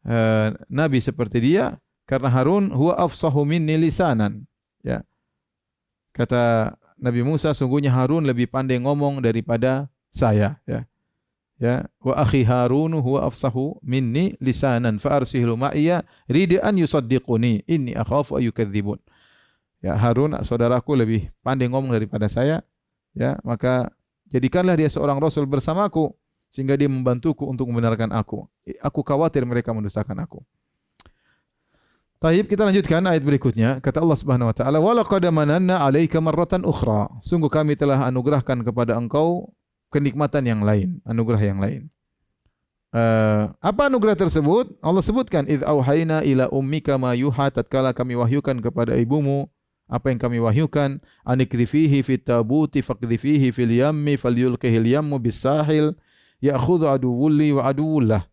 uh, 0.08 0.56
nabi 0.72 1.04
seperti 1.04 1.44
dia 1.44 1.78
karena 2.08 2.32
Harun 2.32 2.72
huwa 2.72 2.96
afsahu 2.96 3.44
minni 3.44 3.76
lisanan. 3.76 4.48
Ya. 4.80 5.04
Kata 6.16 6.74
Nabi 6.96 7.28
Musa 7.28 7.52
sungguhnya 7.52 7.92
Harun 7.92 8.24
lebih 8.24 8.48
pandai 8.48 8.80
ngomong 8.80 9.20
daripada 9.20 9.92
saya. 10.14 10.64
Ya. 10.64 10.88
Ya. 11.60 11.92
Wa 12.00 12.24
akhi 12.24 12.48
Harun 12.48 12.96
huwa 13.04 13.28
afsahu 13.28 13.84
minni 13.84 14.40
lisanan 14.40 14.96
fa 14.96 15.20
arsilhu 15.20 15.60
ma'iya 15.60 16.08
ridaan 16.32 16.80
yusaddiquni 16.80 17.68
inni 17.68 17.92
akhafu 17.96 18.40
ayukadzibun 18.40 19.00
ya 19.86 19.94
Harun 20.02 20.34
saudaraku 20.42 20.98
lebih 20.98 21.30
pandai 21.46 21.70
ngomong 21.70 21.94
daripada 21.94 22.26
saya. 22.26 22.66
Ya 23.16 23.40
maka 23.48 23.92
jadikanlah 24.28 24.76
dia 24.76 24.92
seorang 24.92 25.22
rasul 25.22 25.48
bersamaku 25.48 26.12
sehingga 26.56 26.80
dia 26.80 26.88
membantuku 26.88 27.44
untuk 27.44 27.68
membenarkan 27.68 28.16
aku. 28.16 28.48
Aku 28.80 29.04
khawatir 29.04 29.44
mereka 29.44 29.76
mendustakan 29.76 30.16
aku. 30.24 30.40
Taib 32.16 32.48
kita 32.48 32.64
lanjutkan 32.64 33.04
ayat 33.04 33.28
berikutnya. 33.28 33.84
Kata 33.84 34.00
Allah 34.00 34.16
Subhanahu 34.16 34.48
wa 34.48 34.56
taala, 34.56 34.80
"Wa 34.80 34.96
laqad 34.96 35.28
mananna 35.36 35.84
'alaika 35.84 36.24
marratan 36.24 36.64
ukhra." 36.64 37.12
Sungguh 37.20 37.52
kami 37.52 37.76
telah 37.76 38.08
anugerahkan 38.08 38.64
kepada 38.64 38.96
engkau 38.96 39.52
kenikmatan 39.92 40.48
yang 40.48 40.64
lain, 40.64 41.04
anugerah 41.04 41.44
yang 41.44 41.60
lain. 41.60 41.92
Uh, 42.96 43.52
apa 43.60 43.92
anugerah 43.92 44.16
tersebut? 44.16 44.80
Allah 44.80 45.04
sebutkan, 45.04 45.44
"Idz 45.44 45.68
auhayna 45.68 46.24
ila 46.24 46.48
ummika 46.56 46.96
ma 46.96 47.12
yuha 47.12 47.52
tatkala 47.52 47.92
kami 47.92 48.16
wahyukan 48.16 48.64
kepada 48.64 48.96
ibumu 48.96 49.52
apa 49.92 50.08
yang 50.10 50.18
kami 50.18 50.40
wahyukan, 50.40 51.04
anikrifihi 51.28 52.00
fit 52.00 52.24
tabuti 52.24 52.80
faqdhifihi 52.80 53.52
fil 53.52 53.70
yammi 53.76 54.18
falyulqihil 54.18 54.88
yammu 54.88 55.20
bis 55.22 55.44
sahil 55.44 55.94
ya'khudhu 56.42 56.90
aduwulli 56.90 57.56
wa 57.56 57.68
aduwullah. 57.70 58.24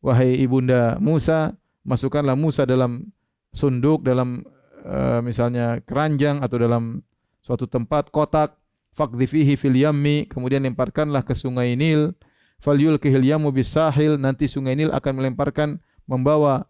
Wahai 0.00 0.40
ibunda 0.40 0.96
Musa, 0.96 1.52
masukkanlah 1.84 2.36
Musa 2.36 2.64
dalam 2.64 3.12
sunduk, 3.52 4.00
dalam 4.06 4.40
uh, 4.84 5.20
misalnya 5.20 5.84
keranjang 5.84 6.40
atau 6.40 6.56
dalam 6.56 7.04
suatu 7.44 7.68
tempat 7.68 8.08
kotak, 8.08 8.56
faqdhifihi 8.96 9.60
fil 9.60 9.76
yammi, 9.76 10.24
kemudian 10.30 10.64
lemparkanlah 10.64 11.20
ke 11.20 11.36
sungai 11.36 11.76
Nil, 11.76 12.16
falyulkihil 12.60 13.24
yamu 13.24 13.50
bisahil 13.50 14.20
nanti 14.20 14.46
sungai 14.46 14.76
Nil 14.76 14.92
akan 14.92 15.12
melemparkan 15.20 15.80
membawa 16.04 16.68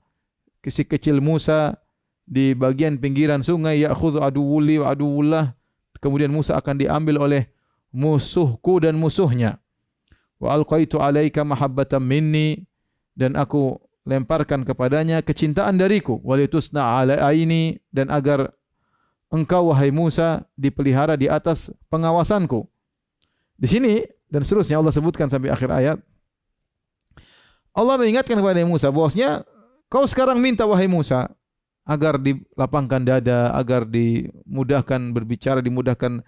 si 0.65 0.87
kecil 0.87 1.19
Musa 1.19 1.81
di 2.25 2.55
bagian 2.55 3.03
pinggiran 3.03 3.43
sungai 3.43 3.83
ya'khudhu 3.83 4.23
aduwuli 4.23 4.79
wa 4.79 4.95
aduwullah 4.95 5.45
kemudian 5.99 6.31
Musa 6.31 6.55
akan 6.55 6.79
diambil 6.79 7.19
oleh 7.19 7.43
musuhku 7.91 8.79
dan 8.79 8.95
musuhnya 8.95 9.59
wa 10.41 10.57
alqaitu 10.57 10.99
alaika 10.99 11.45
mahabbatan 11.45 12.01
minni. 12.01 12.65
Dan 13.15 13.37
aku 13.37 13.77
lemparkan 14.09 14.65
kepadanya 14.65 15.21
kecintaan 15.21 15.77
dariku. 15.77 16.19
Walitusna 16.25 17.05
ala 17.05 17.21
aini. 17.29 17.77
Dan 17.93 18.09
agar 18.09 18.49
engkau 19.31 19.71
wahai 19.71 19.95
Musa 19.95 20.49
dipelihara 20.59 21.15
di 21.15 21.31
atas 21.31 21.71
pengawasanku. 21.93 22.67
Di 23.61 23.69
sini 23.69 24.03
dan 24.33 24.41
seterusnya 24.41 24.81
Allah 24.81 24.95
sebutkan 24.95 25.29
sampai 25.29 25.53
akhir 25.53 25.71
ayat. 25.71 25.99
Allah 27.71 27.95
mengingatkan 28.01 28.35
kepada 28.35 28.59
Musa 28.67 28.91
bahwasanya 28.91 29.47
kau 29.87 30.03
sekarang 30.03 30.43
minta 30.43 30.67
wahai 30.67 30.91
Musa 30.91 31.31
agar 31.87 32.19
dilapangkan 32.19 33.03
dada 33.03 33.55
agar 33.55 33.87
dimudahkan 33.87 35.15
berbicara 35.15 35.63
dimudahkan 35.63 36.23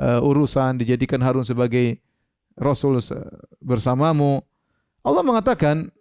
uh, 0.00 0.20
urusan 0.24 0.80
dijadikan 0.80 1.20
Harun 1.20 1.44
sebagai 1.44 2.00
rasul 2.56 2.98
bersamamu 3.62 4.42
Allah 5.06 5.22
mengatakan 5.22 5.92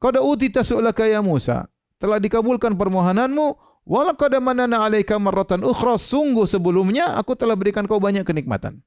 Qad 0.00 0.16
utita 0.16 0.64
su'laka 0.64 1.04
ya 1.04 1.20
Musa. 1.20 1.68
Telah 2.00 2.16
dikabulkan 2.16 2.72
permohonanmu. 2.74 3.68
Walaqad 3.84 4.32
manana 4.40 4.88
'alaika 4.88 5.20
marratan 5.20 5.60
ukhra. 5.60 6.00
Sungguh 6.00 6.48
sebelumnya 6.48 7.20
aku 7.20 7.36
telah 7.36 7.52
berikan 7.52 7.84
kau 7.84 8.00
banyak 8.00 8.24
kenikmatan. 8.24 8.80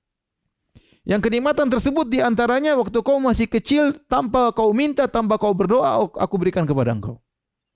Yang 1.05 1.29
kenikmatan 1.29 1.69
tersebut 1.69 2.09
di 2.09 2.23
antaranya 2.23 2.73
waktu 2.79 2.97
kau 3.05 3.21
masih 3.21 3.45
kecil 3.45 3.93
tanpa 4.09 4.49
kau 4.55 4.73
minta, 4.73 5.05
tanpa 5.05 5.35
kau 5.37 5.53
berdoa, 5.53 5.99
aku 6.17 6.35
berikan 6.39 6.63
kepada 6.65 6.95
engkau. 6.95 7.19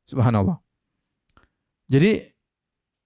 Subhanallah. 0.07 0.57
Jadi 1.91 2.23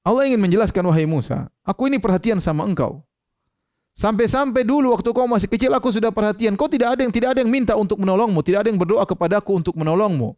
Allah 0.05 0.29
ingin 0.29 0.39
menjelaskan 0.39 0.85
wahai 0.85 1.09
Musa, 1.09 1.49
aku 1.65 1.89
ini 1.89 1.97
perhatian 1.97 2.37
sama 2.37 2.63
engkau. 2.69 3.01
Sampai-sampai 3.91 4.63
dulu 4.63 4.95
waktu 4.95 5.11
kau 5.11 5.27
masih 5.27 5.51
kecil 5.51 5.71
aku 5.75 5.91
sudah 5.91 6.15
perhatian. 6.15 6.55
Kau 6.55 6.71
tidak 6.71 6.95
ada 6.95 7.01
yang 7.03 7.11
tidak 7.11 7.35
ada 7.35 7.39
yang 7.43 7.51
minta 7.51 7.75
untuk 7.75 7.99
menolongmu, 7.99 8.39
tidak 8.39 8.65
ada 8.65 8.69
yang 8.71 8.79
berdoa 8.79 9.03
kepadaku 9.03 9.51
untuk 9.59 9.75
menolongmu. 9.75 10.31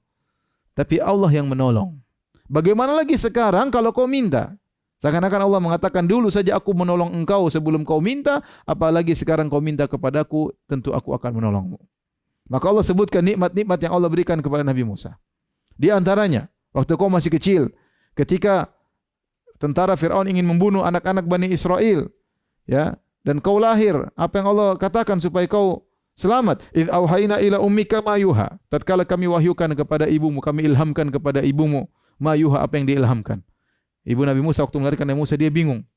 Tapi 0.73 0.97
Allah 0.97 1.29
yang 1.29 1.45
menolong. 1.45 1.93
Bagaimana 2.49 2.97
lagi 2.97 3.13
sekarang 3.13 3.69
kalau 3.69 3.93
kau 3.93 4.09
minta? 4.09 4.57
Seakan-akan 5.03 5.41
Allah 5.43 5.59
mengatakan 5.59 6.07
dulu 6.07 6.31
saja 6.31 6.55
aku 6.55 6.71
menolong 6.71 7.11
engkau 7.11 7.51
sebelum 7.51 7.83
kau 7.83 7.99
minta, 7.99 8.39
apalagi 8.63 9.11
sekarang 9.13 9.51
kau 9.51 9.59
minta 9.59 9.83
kepadaku, 9.83 10.55
tentu 10.63 10.95
aku 10.95 11.11
akan 11.11 11.43
menolongmu. 11.43 11.79
Maka 12.47 12.65
Allah 12.71 12.87
sebutkan 12.87 13.19
nikmat-nikmat 13.19 13.79
yang 13.83 13.93
Allah 13.99 14.07
berikan 14.07 14.39
kepada 14.39 14.63
Nabi 14.63 14.87
Musa. 14.87 15.19
Di 15.75 15.91
antaranya, 15.91 16.47
waktu 16.71 16.95
kau 16.95 17.11
masih 17.11 17.35
kecil, 17.35 17.61
ketika 18.15 18.71
tentara 19.59 19.99
Firaun 19.99 20.31
ingin 20.31 20.47
membunuh 20.47 20.87
anak-anak 20.87 21.27
Bani 21.27 21.51
Israel, 21.51 22.07
ya, 22.63 22.95
dan 23.23 23.39
kau 23.39 23.55
lahir, 23.55 23.95
apa 24.19 24.33
yang 24.39 24.47
Allah 24.51 24.75
katakan 24.75 25.17
supaya 25.23 25.47
kau 25.47 25.87
selamat. 26.13 26.67
Id 26.75 26.91
auhayna 26.91 27.39
ila 27.39 27.63
ummika 27.63 28.03
ma. 28.03 28.19
Tatkala 28.67 29.07
kami 29.07 29.31
wahyukan 29.31 29.71
kepada 29.79 30.11
ibumu, 30.11 30.43
kami 30.43 30.67
ilhamkan 30.67 31.07
kepada 31.07 31.39
ibumu 31.39 31.87
ma 32.19 32.35
yuha 32.35 32.59
apa 32.59 32.75
yang 32.77 32.85
diilhamkan. 32.85 33.39
Ibu 34.03 34.27
Nabi 34.27 34.43
Musa 34.43 34.67
waktu 34.67 34.75
melahirkan 34.83 35.07
Nabi 35.07 35.19
Musa 35.23 35.39
dia 35.39 35.47
bingung. 35.47 35.87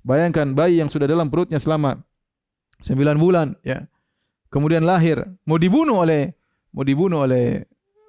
Bayangkan 0.00 0.56
bayi 0.56 0.80
yang 0.80 0.88
sudah 0.88 1.04
dalam 1.04 1.28
perutnya 1.28 1.60
selama 1.60 2.00
sembilan 2.80 3.16
bulan 3.20 3.46
ya. 3.60 3.84
Kemudian 4.48 4.82
lahir, 4.82 5.22
mau 5.44 5.60
dibunuh 5.60 6.00
oleh 6.02 6.32
mau 6.72 6.82
dibunuh 6.82 7.28
oleh 7.28 7.68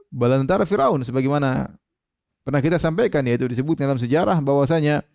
bala 0.09 0.39
tentara 0.39 0.63
Firaun 0.63 1.03
sebagaimana 1.03 1.69
pernah 2.41 2.61
kita 2.63 2.79
sampaikan 2.79 3.21
yaitu 3.27 3.45
disebutkan 3.45 3.85
dalam 3.85 4.01
sejarah 4.01 4.39
bahwasanya 4.41 5.05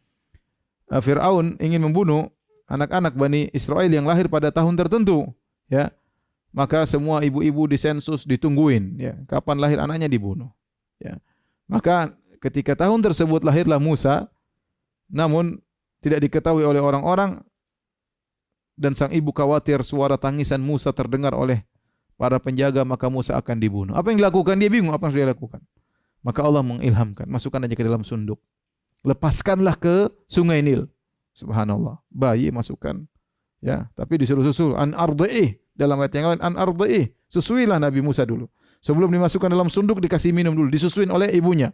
uh, 0.92 1.00
Firaun 1.02 1.58
ingin 1.58 1.82
membunuh 1.82 2.30
anak-anak 2.66 3.14
Bani 3.14 3.48
Israel 3.54 3.88
yang 3.88 4.06
lahir 4.06 4.26
pada 4.30 4.50
tahun 4.50 4.74
tertentu, 4.74 5.30
ya. 5.70 5.90
Maka 6.54 6.88
semua 6.88 7.20
ibu-ibu 7.20 7.68
di 7.68 7.78
sensus 7.78 8.26
ditungguin, 8.26 8.84
ya. 8.98 9.14
Kapan 9.26 9.56
lahir 9.58 9.78
anaknya 9.82 10.10
dibunuh, 10.10 10.50
ya. 10.98 11.18
Maka 11.66 12.14
ketika 12.38 12.78
tahun 12.78 13.02
tersebut 13.02 13.42
lahirlah 13.42 13.82
Musa, 13.82 14.30
namun 15.10 15.58
tidak 16.02 16.22
diketahui 16.26 16.62
oleh 16.62 16.82
orang-orang 16.82 17.42
dan 18.76 18.92
sang 18.92 19.10
ibu 19.10 19.32
khawatir 19.32 19.80
suara 19.80 20.20
tangisan 20.20 20.60
Musa 20.60 20.92
terdengar 20.92 21.32
oleh 21.32 21.64
para 22.20 22.36
penjaga 22.36 22.84
maka 22.84 23.08
Musa 23.08 23.34
akan 23.36 23.56
dibunuh. 23.56 23.94
Apa 23.96 24.12
yang 24.12 24.20
dilakukan? 24.20 24.56
Dia 24.60 24.68
bingung 24.68 24.92
apa 24.92 25.08
yang 25.08 25.24
dia 25.24 25.28
lakukan. 25.32 25.60
Maka 26.20 26.42
Allah 26.42 26.64
mengilhamkan, 26.64 27.30
masukkan 27.30 27.62
aja 27.62 27.74
ke 27.78 27.84
dalam 27.86 28.02
sunduk. 28.02 28.42
Lepaskanlah 29.06 29.78
ke 29.78 30.10
sungai 30.26 30.58
Nil. 30.60 30.90
Subhanallah. 31.36 32.00
Bayi 32.08 32.48
masukkan. 32.48 33.04
Ya, 33.60 33.92
tapi 33.92 34.16
disuruh 34.20 34.44
susul 34.44 34.72
an 34.76 34.96
ardhi 34.96 35.60
dalam 35.76 36.00
ayat 36.00 36.12
yang 36.16 36.26
lain 36.32 36.42
an 36.42 36.54
ardhi. 36.56 37.12
Susuilah 37.28 37.76
Nabi 37.76 38.00
Musa 38.00 38.24
dulu. 38.24 38.48
Sebelum 38.80 39.12
dimasukkan 39.12 39.52
dalam 39.52 39.68
sunduk 39.68 40.00
dikasih 40.00 40.32
minum 40.32 40.56
dulu, 40.56 40.72
disusuin 40.72 41.10
oleh 41.12 41.32
ibunya. 41.36 41.72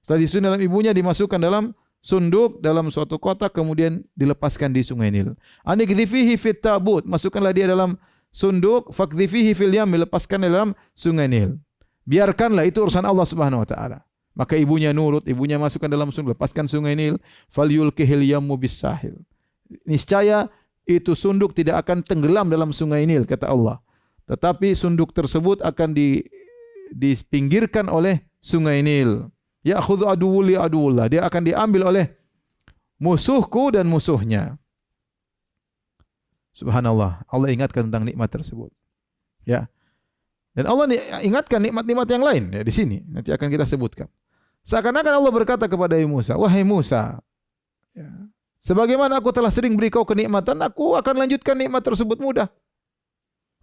Setelah 0.00 0.20
disusuin 0.22 0.44
dalam 0.48 0.60
ibunya 0.62 0.92
dimasukkan 0.96 1.40
dalam 1.40 1.76
sunduk 2.02 2.58
dalam 2.58 2.90
suatu 2.90 3.16
kotak 3.16 3.54
kemudian 3.54 4.02
dilepaskan 4.18 4.74
di 4.74 4.82
sungai 4.82 5.10
Nil. 5.14 5.38
Anikdhifihi 5.62 6.34
fit 6.40 6.58
tabut, 6.58 7.06
masukkanlah 7.06 7.54
dia 7.54 7.70
dalam 7.70 7.98
sunduk, 8.32 8.90
fakdhifihi 8.90 9.54
fil 9.54 9.74
yam, 9.74 9.90
lepaskan 9.92 10.46
dalam 10.46 10.68
sungai 10.96 11.30
Nil. 11.30 11.58
Biarkanlah 12.02 12.66
itu 12.66 12.82
urusan 12.82 13.06
Allah 13.06 13.26
Subhanahu 13.26 13.62
wa 13.62 13.68
taala. 13.68 13.98
Maka 14.32 14.56
ibunya 14.56 14.96
nurut, 14.96 15.28
ibunya 15.28 15.60
masukkan 15.60 15.92
dalam 15.92 16.08
sunduk, 16.08 16.32
lepaskan 16.32 16.64
sungai 16.64 16.96
Nil, 16.96 17.20
falyulkihil 17.52 18.24
yammu 18.24 18.56
bisahil. 18.56 19.20
Niscaya 19.84 20.48
itu 20.88 21.12
sunduk 21.12 21.52
tidak 21.52 21.84
akan 21.84 22.00
tenggelam 22.00 22.48
dalam 22.48 22.72
sungai 22.72 23.04
Nil 23.04 23.28
kata 23.28 23.52
Allah. 23.52 23.84
Tetapi 24.24 24.72
sunduk 24.72 25.12
tersebut 25.12 25.60
akan 25.60 25.92
di 25.92 26.24
dipinggirkan 26.92 27.92
oleh 27.92 28.24
sungai 28.40 28.80
Nil. 28.80 29.28
Ya 29.60 29.78
khudhu 29.78 30.08
aduwuli 30.08 30.56
aduwullah. 30.56 31.12
Dia 31.12 31.28
akan 31.28 31.42
diambil 31.44 31.92
oleh 31.92 32.08
musuhku 32.96 33.76
dan 33.76 33.84
musuhnya. 33.86 34.56
Subhanallah. 36.52 37.24
Allah 37.28 37.48
ingatkan 37.52 37.88
tentang 37.88 38.04
nikmat 38.04 38.28
tersebut. 38.28 38.72
Ya. 39.44 39.68
Dan 40.52 40.68
Allah 40.68 40.84
ingatkan 41.24 41.64
nikmat-nikmat 41.64 42.08
yang 42.12 42.24
lain 42.24 42.44
ya 42.52 42.60
di 42.60 42.72
sini. 42.72 43.00
Nanti 43.08 43.32
akan 43.32 43.48
kita 43.48 43.64
sebutkan. 43.64 44.08
Seakan-akan 44.62 45.14
Allah 45.18 45.32
berkata 45.34 45.66
kepada 45.66 45.98
Musa, 46.06 46.38
"Wahai 46.38 46.62
Musa, 46.62 47.18
ya, 47.94 48.08
sebagaimana 48.62 49.18
aku 49.18 49.34
telah 49.34 49.50
sering 49.50 49.74
beri 49.74 49.90
kau 49.90 50.06
kenikmatan, 50.06 50.54
aku 50.62 50.94
akan 50.94 51.26
lanjutkan 51.26 51.58
nikmat 51.58 51.82
tersebut 51.82 52.18
mudah." 52.22 52.46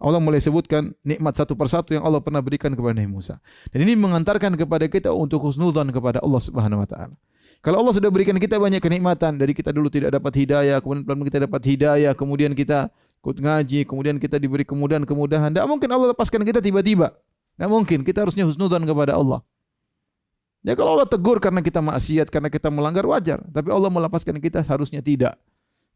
Allah 0.00 0.16
mulai 0.16 0.40
sebutkan 0.40 0.96
nikmat 1.04 1.36
satu 1.36 1.52
persatu 1.52 1.92
yang 1.92 2.00
Allah 2.00 2.24
pernah 2.24 2.40
berikan 2.40 2.72
kepada 2.72 2.96
Nabi 2.96 3.12
Musa. 3.12 3.36
Dan 3.68 3.84
ini 3.84 3.92
mengantarkan 4.00 4.56
kepada 4.56 4.88
kita 4.88 5.12
untuk 5.12 5.44
husnudzan 5.44 5.92
kepada 5.92 6.24
Allah 6.24 6.40
Subhanahu 6.40 6.80
wa 6.80 6.88
taala. 6.88 7.16
Kalau 7.60 7.84
Allah 7.84 7.92
sudah 7.92 8.08
berikan 8.08 8.32
kita 8.40 8.56
banyak 8.56 8.80
kenikmatan, 8.80 9.36
dari 9.36 9.52
kita 9.52 9.68
dulu 9.68 9.92
tidak 9.92 10.16
dapat 10.16 10.32
hidayah, 10.32 10.80
kemudian 10.80 11.04
pelan 11.04 11.20
kita 11.28 11.38
dapat 11.44 11.60
hidayah, 11.68 12.12
kemudian 12.16 12.52
kita 12.56 12.88
ikut 13.20 13.36
ngaji, 13.36 13.80
kemudian 13.84 14.16
kita 14.16 14.40
diberi 14.40 14.64
kemudahan-kemudahan. 14.64 15.52
Tidak 15.52 15.68
mungkin 15.68 15.88
Allah 15.92 16.16
lepaskan 16.16 16.40
kita 16.48 16.64
tiba-tiba. 16.64 17.12
Tidak 17.60 17.68
mungkin. 17.68 18.00
Kita 18.00 18.24
harusnya 18.24 18.48
husnudzan 18.48 18.80
kepada 18.88 19.20
Allah. 19.20 19.44
Ya 20.60 20.76
kalau 20.76 21.00
Allah 21.00 21.08
tegur 21.08 21.40
karena 21.40 21.64
kita 21.64 21.80
maksiat, 21.80 22.28
karena 22.28 22.52
kita 22.52 22.68
melanggar 22.68 23.04
wajar. 23.08 23.40
Tapi 23.48 23.68
Allah 23.72 23.88
melepaskan 23.88 24.36
kita 24.36 24.60
harusnya 24.64 25.00
tidak. 25.00 25.40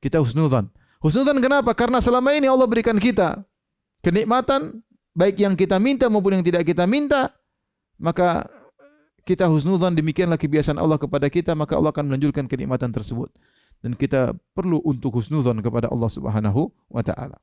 Kita 0.01 0.21
husnudzan. 0.25 0.73
Husnudzan 1.05 1.37
kenapa? 1.37 1.77
Karena 1.77 2.01
selama 2.01 2.33
ini 2.33 2.49
Allah 2.49 2.65
berikan 2.65 2.97
kita 2.97 3.45
kenikmatan 4.01 4.85
baik 5.17 5.41
yang 5.41 5.55
kita 5.57 5.77
minta 5.81 6.09
maupun 6.13 6.41
yang 6.41 6.45
tidak 6.45 6.69
kita 6.69 6.85
minta, 6.85 7.33
maka 7.97 8.49
kita 9.25 9.49
husnudzan 9.49 9.97
demikianlah 9.97 10.37
kebiasaan 10.37 10.77
Allah 10.77 11.01
kepada 11.01 11.33
kita, 11.33 11.57
maka 11.57 11.81
Allah 11.81 11.93
akan 11.93 12.13
menunjukkan 12.13 12.45
kenikmatan 12.45 12.93
tersebut. 12.93 13.33
Dan 13.81 13.97
kita 13.97 14.37
perlu 14.53 14.81
untuk 14.85 15.21
husnudzan 15.21 15.61
kepada 15.61 15.89
Allah 15.89 16.09
Subhanahu 16.09 16.73
wa 16.89 17.05
taala. 17.05 17.41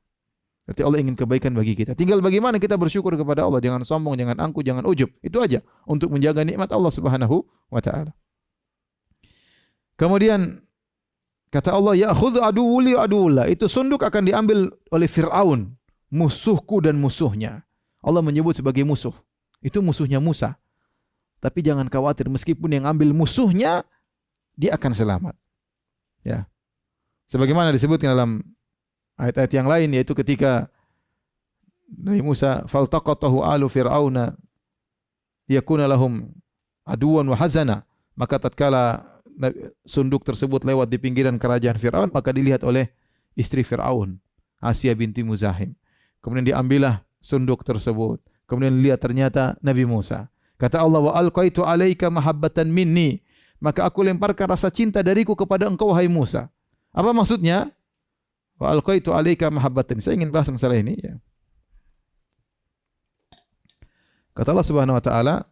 Berarti 0.62 0.82
Allah 0.86 0.98
ingin 1.02 1.18
kebaikan 1.18 1.52
bagi 1.58 1.74
kita. 1.74 1.98
Tinggal 1.98 2.22
bagaimana 2.22 2.62
kita 2.62 2.78
bersyukur 2.78 3.18
kepada 3.18 3.42
Allah. 3.42 3.58
Jangan 3.58 3.82
sombong, 3.82 4.14
jangan 4.14 4.38
angku, 4.38 4.62
jangan 4.62 4.86
ujub. 4.86 5.10
Itu 5.18 5.42
aja 5.42 5.58
untuk 5.90 6.14
menjaga 6.14 6.46
nikmat 6.46 6.70
Allah 6.70 6.92
Subhanahu 6.94 7.42
wa 7.66 7.80
taala. 7.82 8.14
Kemudian 9.98 10.62
kata 11.50 11.74
Allah, 11.74 11.98
"Ya 11.98 12.10
khudh 12.14 12.38
aduwuli 12.38 12.94
aduwullah." 12.94 13.50
Itu 13.50 13.66
sunduk 13.66 14.06
akan 14.06 14.22
diambil 14.22 14.70
oleh 14.94 15.08
Firaun, 15.10 15.74
musuhku 16.14 16.78
dan 16.78 16.94
musuhnya. 16.94 17.66
Allah 17.98 18.22
menyebut 18.22 18.54
sebagai 18.54 18.86
musuh. 18.86 19.14
Itu 19.62 19.82
musuhnya 19.82 20.18
Musa. 20.18 20.58
Tapi 21.42 21.58
jangan 21.62 21.90
khawatir 21.90 22.30
meskipun 22.30 22.70
yang 22.70 22.84
ambil 22.86 23.10
musuhnya 23.14 23.82
dia 24.54 24.78
akan 24.78 24.92
selamat. 24.94 25.34
Ya. 26.22 26.46
Sebagaimana 27.26 27.74
disebutkan 27.74 28.14
dalam 28.14 28.42
ayat-ayat 29.20 29.52
yang 29.52 29.68
lain 29.68 29.88
yaitu 29.96 30.12
ketika 30.16 30.70
Nabi 31.92 32.24
Musa 32.24 32.64
faltaqatahu 32.64 33.44
alu 33.44 33.68
fir'auna 33.68 34.36
yakuna 35.50 35.84
lahum 35.84 36.32
aduan 36.88 37.28
wa 37.28 37.36
hazana. 37.36 37.84
Maka 38.12 38.36
tatkala 38.36 39.12
sunduk 39.88 40.24
tersebut 40.28 40.64
lewat 40.68 40.92
di 40.92 41.00
pinggiran 41.00 41.40
kerajaan 41.40 41.80
Firaun 41.80 42.12
maka 42.12 42.28
dilihat 42.28 42.60
oleh 42.60 42.92
istri 43.32 43.64
Firaun 43.64 44.20
Asia 44.60 44.92
binti 44.92 45.24
Muzahim. 45.24 45.72
Kemudian 46.22 46.54
diambillah 46.54 47.02
sunduk 47.18 47.66
tersebut. 47.66 48.22
Kemudian 48.46 48.78
lihat 48.78 49.02
ternyata 49.02 49.58
Nabi 49.58 49.82
Musa. 49.88 50.30
Kata 50.60 50.78
Allah 50.78 51.02
wa 51.02 51.12
alqaitu 51.18 51.66
alaika 51.66 52.06
mahabbatan 52.12 52.70
minni. 52.70 53.24
Maka 53.58 53.86
aku 53.86 54.06
lemparkan 54.06 54.54
rasa 54.54 54.70
cinta 54.70 55.02
dariku 55.02 55.34
kepada 55.34 55.66
engkau 55.66 55.90
wahai 55.90 56.06
Musa. 56.06 56.46
Apa 56.94 57.10
maksudnya 57.10 57.74
wa 58.62 58.70
alqaitu 58.70 59.10
alaika 59.10 59.50
mahabbatan 59.50 59.98
saya 59.98 60.14
ingin 60.14 60.30
bahas 60.30 60.46
masalah 60.54 60.78
ini 60.78 60.94
ya 61.02 61.18
Kata 64.32 64.56
Allah 64.56 64.64
Subhanahu 64.64 64.96
wa 64.96 65.04
taala, 65.04 65.44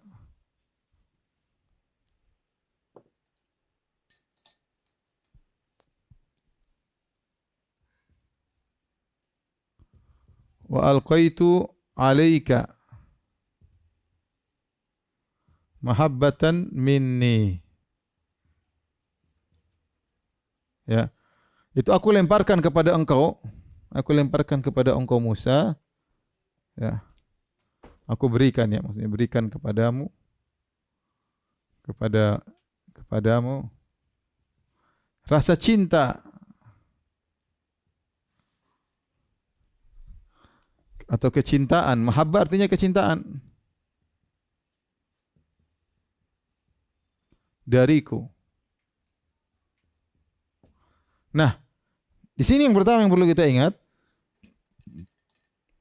wa 10.64 10.80
alqaitu 10.80 11.68
alaika 11.92 12.72
mahabbatan 15.84 16.72
minni. 16.72 17.60
Ya. 20.88 21.12
Itu 21.70 21.94
aku 21.94 22.10
lemparkan 22.10 22.58
kepada 22.58 22.90
engkau, 22.98 23.38
aku 23.94 24.10
lemparkan 24.10 24.58
kepada 24.58 24.98
engkau 24.98 25.22
Musa. 25.22 25.78
Ya. 26.74 27.02
Aku 28.10 28.26
berikan 28.26 28.66
ya 28.66 28.82
maksudnya 28.82 29.06
berikan 29.06 29.46
kepadamu. 29.46 30.10
Kepada 31.86 32.42
kepadamu. 32.90 33.70
Rasa 35.30 35.54
cinta. 35.54 36.18
Atau 41.06 41.30
kecintaan. 41.30 42.02
Mahabbah 42.02 42.50
artinya 42.50 42.66
kecintaan. 42.66 43.22
Dariku. 47.62 48.26
Nah 51.30 51.59
di 52.40 52.44
sini 52.48 52.64
yang 52.64 52.72
pertama 52.72 53.04
yang 53.04 53.12
perlu 53.12 53.28
kita 53.28 53.44
ingat 53.44 53.76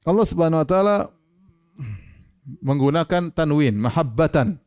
Allah 0.04 0.26
Subhanahu 0.28 0.60
wa 0.60 0.68
taala 0.68 0.96
menggunakan 2.60 3.30
tanwin, 3.30 3.76
mahabbatan. 3.78 4.58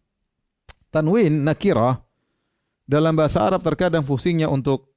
Tanwin 0.93 1.41
nakirah 1.41 2.01
dalam 2.85 3.17
bahasa 3.17 3.41
Arab 3.41 3.65
terkadang 3.65 4.05
fungsinya 4.05 4.45
untuk 4.47 4.93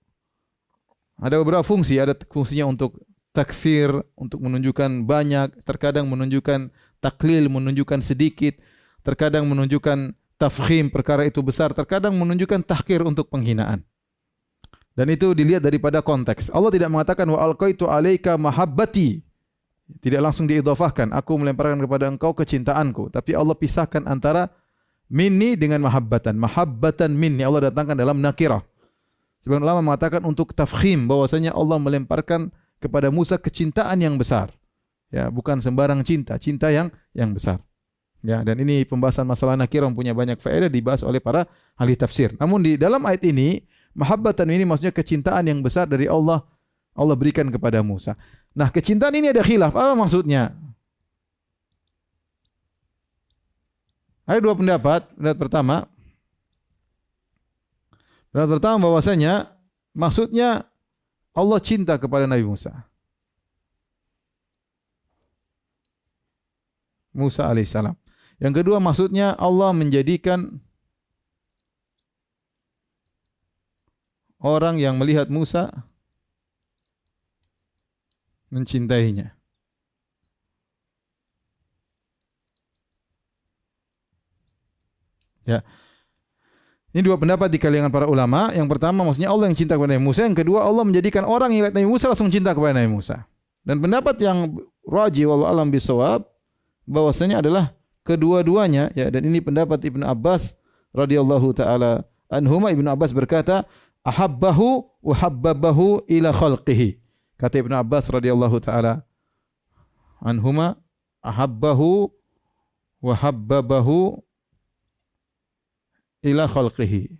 ada 1.17 1.41
beberapa 1.41 1.65
fungsi, 1.65 1.97
ada 1.97 2.13
fungsinya 2.13 2.69
untuk 2.69 3.01
takfir, 3.33 3.89
untuk 4.13 4.45
menunjukkan 4.45 5.09
banyak, 5.09 5.65
terkadang 5.65 6.05
menunjukkan 6.13 6.69
taklil, 7.01 7.49
menunjukkan 7.49 8.05
sedikit, 8.05 8.61
terkadang 9.01 9.49
menunjukkan 9.49 10.13
tafkhim, 10.37 10.93
perkara 10.93 11.25
itu 11.25 11.41
besar, 11.41 11.73
terkadang 11.73 12.13
menunjukkan 12.21 12.61
tahkir 12.65 13.01
untuk 13.01 13.33
penghinaan. 13.33 13.81
Dan 14.97 15.13
itu 15.13 15.37
dilihat 15.37 15.61
daripada 15.61 16.01
konteks. 16.01 16.49
Allah 16.51 16.73
tidak 16.73 16.89
mengatakan 16.89 17.29
wa 17.29 17.37
alqaitu 17.37 17.85
alaika 17.85 18.41
mahabbati 18.41 19.27
tidak 20.03 20.21
langsung 20.23 20.51
diidhafahkan. 20.51 21.15
Aku 21.15 21.39
melemparkan 21.39 21.79
kepada 21.79 22.11
engkau 22.11 22.35
kecintaanku. 22.35 23.15
Tapi 23.15 23.39
Allah 23.39 23.55
pisahkan 23.55 24.03
antara 24.03 24.51
minni 25.07 25.55
dengan 25.55 25.87
mahabbatan. 25.87 26.35
Mahabbatan 26.35 27.15
minni 27.15 27.47
Allah 27.47 27.71
datangkan 27.71 27.95
dalam 27.95 28.19
nakirah. 28.19 28.67
Sebagian 29.39 29.63
ulama 29.63 29.95
mengatakan 29.95 30.27
untuk 30.27 30.51
tafkhim 30.51 31.07
bahwasanya 31.07 31.55
Allah 31.55 31.79
melemparkan 31.79 32.51
kepada 32.83 33.15
Musa 33.15 33.39
kecintaan 33.39 34.03
yang 34.03 34.19
besar. 34.19 34.51
Ya, 35.15 35.31
bukan 35.31 35.63
sembarang 35.63 36.03
cinta, 36.03 36.35
cinta 36.35 36.67
yang 36.75 36.91
yang 37.15 37.31
besar. 37.31 37.63
Ya, 38.27 38.43
dan 38.43 38.59
ini 38.59 38.83
pembahasan 38.83 39.23
masalah 39.23 39.55
nakirah 39.55 39.87
punya 39.95 40.11
banyak 40.11 40.43
faedah 40.43 40.67
dibahas 40.67 41.07
oleh 41.07 41.23
para 41.23 41.47
ahli 41.79 41.95
tafsir. 41.95 42.35
Namun 42.43 42.59
di 42.59 42.73
dalam 42.75 42.99
ayat 43.07 43.23
ini, 43.23 43.63
mahabbatan 43.97 44.53
ini 44.53 44.69
maksudnya 44.69 44.93
kecintaan 44.93 45.49
yang 45.49 45.65
besar 45.65 45.89
dari 45.89 46.05
Allah 46.05 46.45
Allah 46.97 47.17
berikan 47.17 47.49
kepada 47.49 47.81
Musa. 47.81 48.17
Nah, 48.57 48.73
kecintaan 48.73 49.13
ini 49.17 49.33
ada 49.33 49.45
khilaf. 49.45 49.77
Apa 49.77 49.93
maksudnya? 49.93 50.53
Ada 54.25 54.41
dua 54.41 54.57
pendapat. 54.57 55.05
Pendapat 55.13 55.39
pertama, 55.39 55.77
pendapat 58.33 58.51
pertama 58.57 58.77
bahwasanya 58.89 59.53
maksudnya 59.93 60.65
Allah 61.37 61.61
cinta 61.61 62.01
kepada 62.01 62.25
Nabi 62.25 62.49
Musa. 62.49 62.73
Musa 67.13 67.49
alaihissalam. 67.49 67.97
Yang 68.41 68.65
kedua 68.65 68.81
maksudnya 68.81 69.37
Allah 69.37 69.73
menjadikan 69.73 70.61
orang 74.41 74.81
yang 74.81 74.97
melihat 75.01 75.29
Musa 75.29 75.71
mencintainya. 78.53 79.37
Ya. 85.47 85.63
Ini 86.91 87.05
dua 87.05 87.21
pendapat 87.21 87.53
di 87.53 87.61
kalangan 87.61 87.93
para 87.93 88.09
ulama. 88.09 88.51
Yang 88.57 88.67
pertama 88.73 89.05
maksudnya 89.05 89.31
Allah 89.31 89.53
yang 89.53 89.57
cinta 89.59 89.77
kepada 89.77 89.95
Nabi 89.95 90.05
Musa. 90.05 90.27
Yang 90.27 90.43
kedua 90.43 90.65
Allah 90.65 90.83
menjadikan 90.83 91.23
orang 91.29 91.53
yang 91.55 91.69
lihat 91.69 91.77
Nabi 91.77 91.87
Musa 91.87 92.11
langsung 92.11 92.33
cinta 92.33 92.57
kepada 92.57 92.83
Nabi 92.83 92.91
Musa. 92.91 93.29
Dan 93.63 93.79
pendapat 93.79 94.17
yang 94.19 94.59
raji 94.87 95.27
wallahu 95.27 95.51
alam 95.51 95.69
bisawab 95.69 96.25
bahwasanya 96.87 97.43
adalah 97.43 97.75
kedua-duanya 98.07 98.95
ya 98.95 99.11
dan 99.11 99.27
ini 99.27 99.43
pendapat 99.43 99.83
Ibnu 99.83 100.07
Abbas 100.07 100.55
radhiyallahu 100.95 101.51
taala 101.59 102.07
anhuma 102.31 102.71
Ibnu 102.71 102.87
Abbas 102.87 103.11
berkata 103.11 103.67
ahabbahu 104.07 104.87
wa 105.03 105.15
habbabahu 105.19 106.07
ila 106.07 106.31
khalqihi 106.31 107.03
Kata 107.37 107.61
Ibn 107.61 107.73
Abbas 107.85 108.09
radhiyallahu 108.09 108.57
taala 108.65 109.05
anhuma 110.25 110.81
ahabbahu 111.21 112.09
wa 113.05 113.13
habbabahu 113.13 114.25
ila 116.25 116.49
khalqihi. 116.49 117.13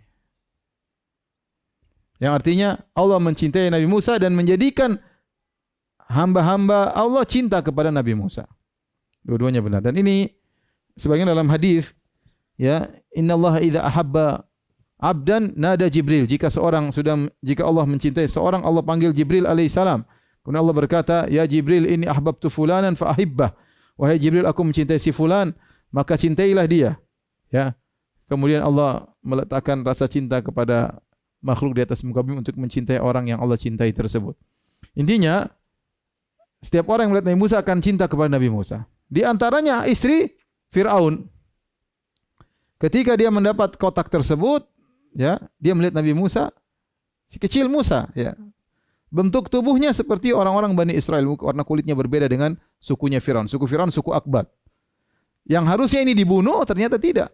Yang 2.17 2.33
artinya 2.33 2.69
Allah 2.97 3.21
mencintai 3.21 3.69
Nabi 3.69 3.85
Musa 3.85 4.17
dan 4.17 4.33
menjadikan 4.33 4.97
hamba-hamba 6.09 6.97
Allah 6.97 7.21
cinta 7.29 7.61
kepada 7.61 7.93
Nabi 7.93 8.17
Musa. 8.17 8.49
Dua-duanya 9.21 9.61
benar. 9.61 9.85
Dan 9.85 10.01
ini 10.01 10.33
sebagian 10.97 11.29
dalam 11.29 11.45
hadis 11.53 11.93
ya, 12.57 12.89
innallaha 13.13 13.61
idza 13.61 13.85
ahabba 13.85 14.46
abdan 14.97 15.53
nada 15.53 15.87
Jibril. 15.87 16.25
Jika 16.25 16.49
seorang 16.49 16.89
sudah 16.89 17.29
jika 17.41 17.63
Allah 17.65 17.85
mencintai 17.85 18.25
seorang 18.25 18.65
Allah 18.65 18.81
panggil 18.81 19.13
Jibril 19.13 19.45
alaihissalam. 19.45 20.03
Kemudian 20.41 20.61
Allah 20.63 20.75
berkata, 20.75 21.15
"Ya 21.27 21.43
Jibril, 21.43 21.85
ini 21.85 22.07
ahbabtu 22.07 22.47
fulanan 22.47 22.95
fa 22.95 23.13
ahibbah." 23.13 23.53
Wahai 23.97 24.21
Jibril, 24.21 24.45
aku 24.45 24.61
mencintai 24.61 25.01
si 25.01 25.09
fulan, 25.09 25.57
maka 25.89 26.13
cintailah 26.13 26.69
dia. 26.69 27.01
Ya. 27.49 27.73
Kemudian 28.29 28.61
Allah 28.61 29.09
meletakkan 29.25 29.81
rasa 29.81 30.05
cinta 30.05 30.37
kepada 30.39 31.01
makhluk 31.41 31.79
di 31.79 31.81
atas 31.81 32.05
muka 32.05 32.21
bumi 32.21 32.45
untuk 32.45 32.53
mencintai 32.59 33.01
orang 33.01 33.33
yang 33.33 33.39
Allah 33.41 33.57
cintai 33.57 33.89
tersebut. 33.89 34.37
Intinya, 34.93 35.49
setiap 36.61 36.89
orang 36.93 37.09
yang 37.09 37.11
melihat 37.17 37.27
Nabi 37.33 37.39
Musa 37.39 37.55
akan 37.57 37.77
cinta 37.81 38.05
kepada 38.05 38.29
Nabi 38.29 38.49
Musa. 38.53 38.85
Di 39.09 39.25
antaranya 39.25 39.87
istri 39.89 40.37
Fir'aun. 40.69 41.25
Ketika 42.77 43.17
dia 43.17 43.33
mendapat 43.33 43.73
kotak 43.81 44.11
tersebut, 44.13 44.69
ya, 45.13 45.39
dia 45.61 45.73
melihat 45.77 45.95
Nabi 45.95 46.11
Musa, 46.17 46.49
si 47.27 47.37
kecil 47.37 47.67
Musa, 47.71 48.09
ya. 48.17 48.33
Bentuk 49.07 49.47
tubuhnya 49.47 49.95
seperti 49.95 50.35
orang-orang 50.35 50.75
Bani 50.75 50.91
Israel, 50.91 51.23
warna 51.39 51.63
kulitnya 51.63 51.95
berbeda 51.95 52.27
dengan 52.27 52.59
sukunya 52.75 53.23
Firaun. 53.23 53.47
Suku 53.47 53.63
Firaun 53.63 53.87
suku 53.87 54.11
Akbat. 54.11 54.51
Yang 55.47 55.63
harusnya 55.63 56.03
ini 56.03 56.11
dibunuh 56.11 56.59
ternyata 56.67 56.99
tidak. 56.99 57.31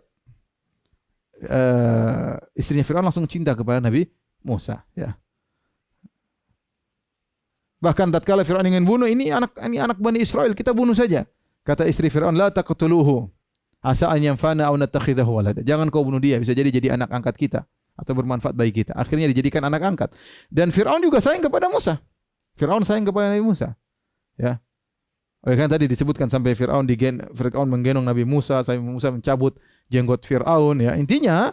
Uh, 1.43 2.37
istrinya 2.53 2.85
Firaun 2.85 3.01
langsung 3.01 3.25
cinta 3.25 3.57
kepada 3.57 3.81
Nabi 3.81 4.05
Musa, 4.45 4.85
ya. 4.93 5.17
Bahkan 7.81 8.13
tatkala 8.15 8.45
Firaun 8.45 8.69
ingin 8.69 8.85
bunuh 8.85 9.09
ini 9.09 9.33
anak 9.33 9.57
ini 9.65 9.81
anak 9.81 9.97
Bani 9.97 10.21
Israel, 10.21 10.53
kita 10.53 10.71
bunuh 10.71 10.93
saja. 10.93 11.25
Kata 11.65 11.89
istri 11.89 12.07
Firaun, 12.13 12.37
"La 12.37 12.53
taqtuluhu." 12.53 13.27
Asa 13.83 14.07
an 14.07 14.23
yanfana 14.23 14.71
aw 14.71 14.75
natakhidahu 14.79 15.27
walada. 15.27 15.59
Jangan 15.59 15.91
kau 15.91 16.07
bunuh 16.07 16.23
dia, 16.23 16.39
bisa 16.39 16.55
jadi 16.55 16.71
jadi 16.71 16.95
anak 16.95 17.11
angkat 17.11 17.35
kita 17.35 17.67
atau 17.99 18.13
bermanfaat 18.15 18.55
bagi 18.55 18.83
kita. 18.83 18.95
Akhirnya 18.95 19.27
dijadikan 19.27 19.61
anak 19.67 19.83
angkat. 19.83 20.09
Dan 20.47 20.71
Firaun 20.71 21.03
juga 21.03 21.19
sayang 21.19 21.43
kepada 21.43 21.67
Musa. 21.67 21.99
Firaun 22.55 22.81
sayang 22.81 23.05
kepada 23.05 23.35
Nabi 23.35 23.43
Musa. 23.43 23.75
Ya. 24.39 24.63
Oleh 25.43 25.59
karena 25.59 25.75
tadi 25.75 25.91
disebutkan 25.91 26.31
sampai 26.31 26.55
Firaun 26.55 26.87
digen 26.87 27.19
Firaun 27.35 27.67
menggendong 27.67 28.07
Nabi 28.07 28.23
Musa, 28.23 28.63
sampai 28.63 28.79
Musa 28.79 29.11
mencabut 29.11 29.59
jenggot 29.91 30.23
Firaun 30.23 30.79
ya. 30.79 30.95
Intinya 30.95 31.51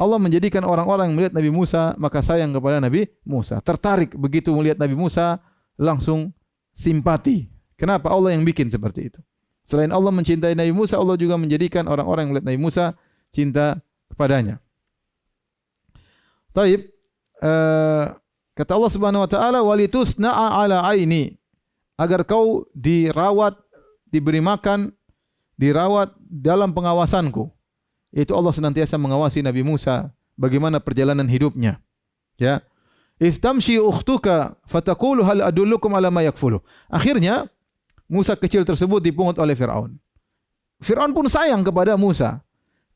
Allah 0.00 0.16
menjadikan 0.16 0.64
orang-orang 0.64 1.12
yang 1.12 1.16
melihat 1.18 1.34
Nabi 1.36 1.50
Musa 1.52 1.92
maka 2.00 2.22
sayang 2.22 2.54
kepada 2.54 2.78
Nabi 2.78 3.10
Musa. 3.26 3.58
Tertarik 3.60 4.14
begitu 4.16 4.54
melihat 4.54 4.78
Nabi 4.78 4.96
Musa 4.96 5.42
langsung 5.76 6.32
simpati. 6.72 7.50
Kenapa 7.76 8.08
Allah 8.08 8.32
yang 8.32 8.46
bikin 8.46 8.70
seperti 8.70 9.12
itu? 9.12 9.20
Selain 9.64 9.92
Allah 9.92 10.10
mencintai 10.10 10.56
Nabi 10.56 10.72
Musa, 10.72 10.98
Allah 10.98 11.14
juga 11.20 11.36
menjadikan 11.36 11.86
orang-orang 11.86 12.26
yang 12.26 12.32
melihat 12.34 12.46
Nabi 12.48 12.60
Musa 12.60 12.84
cinta 13.30 13.78
kepadanya. 14.10 14.58
Taib, 16.50 16.82
uh, 17.44 18.10
kata 18.58 18.72
Allah 18.74 18.92
Subhanahu 18.92 19.22
wa 19.22 19.30
taala 19.30 19.58
walitusna'a 19.62 20.58
ala 20.58 20.82
aini 20.90 21.38
agar 21.94 22.26
kau 22.26 22.66
dirawat, 22.74 23.54
diberi 24.10 24.42
makan, 24.42 24.90
dirawat 25.60 26.10
dalam 26.18 26.72
pengawasanku. 26.72 27.52
Itu 28.10 28.34
Allah 28.34 28.50
senantiasa 28.50 28.98
mengawasi 28.98 29.44
Nabi 29.44 29.62
Musa 29.62 30.10
bagaimana 30.34 30.82
perjalanan 30.82 31.28
hidupnya. 31.28 31.78
Ya. 32.40 32.64
Istamshi 33.20 33.76
ukhtuka 33.76 34.56
fataqulu 34.64 35.22
hal 35.28 35.44
adullukum 35.44 35.92
ala 35.92 36.08
ma 36.08 36.24
yakfulu. 36.24 36.64
Akhirnya 36.88 37.52
Musa 38.10 38.34
kecil 38.34 38.66
tersebut 38.66 38.98
dipungut 38.98 39.38
oleh 39.38 39.54
Firaun. 39.54 39.94
Firaun 40.82 41.14
pun 41.14 41.30
sayang 41.30 41.62
kepada 41.62 41.94
Musa. 41.94 42.42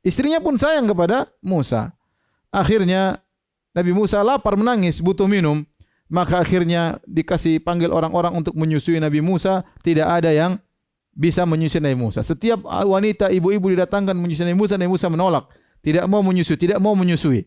Istrinya 0.02 0.42
pun 0.42 0.58
sayang 0.58 0.90
kepada 0.90 1.30
Musa. 1.38 1.94
Akhirnya 2.50 3.22
Nabi 3.70 3.94
Musa 3.94 4.26
lapar 4.26 4.58
menangis, 4.58 4.98
butuh 4.98 5.30
minum. 5.30 5.62
Maka 6.10 6.42
akhirnya 6.42 6.98
dikasih 7.06 7.62
panggil 7.62 7.94
orang-orang 7.94 8.34
untuk 8.34 8.58
menyusui 8.58 8.98
Nabi 8.98 9.22
Musa. 9.22 9.62
Tidak 9.86 10.04
ada 10.04 10.34
yang 10.34 10.58
bisa 11.14 11.46
menyusui 11.46 11.78
Nabi 11.78 11.96
Musa. 11.96 12.26
Setiap 12.26 12.66
wanita, 12.66 13.30
ibu-ibu 13.30 13.70
didatangkan 13.70 14.18
menyusui 14.18 14.50
Nabi 14.50 14.58
Musa, 14.58 14.74
Nabi 14.74 14.90
Musa 14.92 15.06
menolak. 15.06 15.46
Tidak 15.80 16.04
mau 16.10 16.26
menyusui, 16.26 16.58
tidak 16.58 16.82
mau 16.82 16.98
menyusui. 16.98 17.46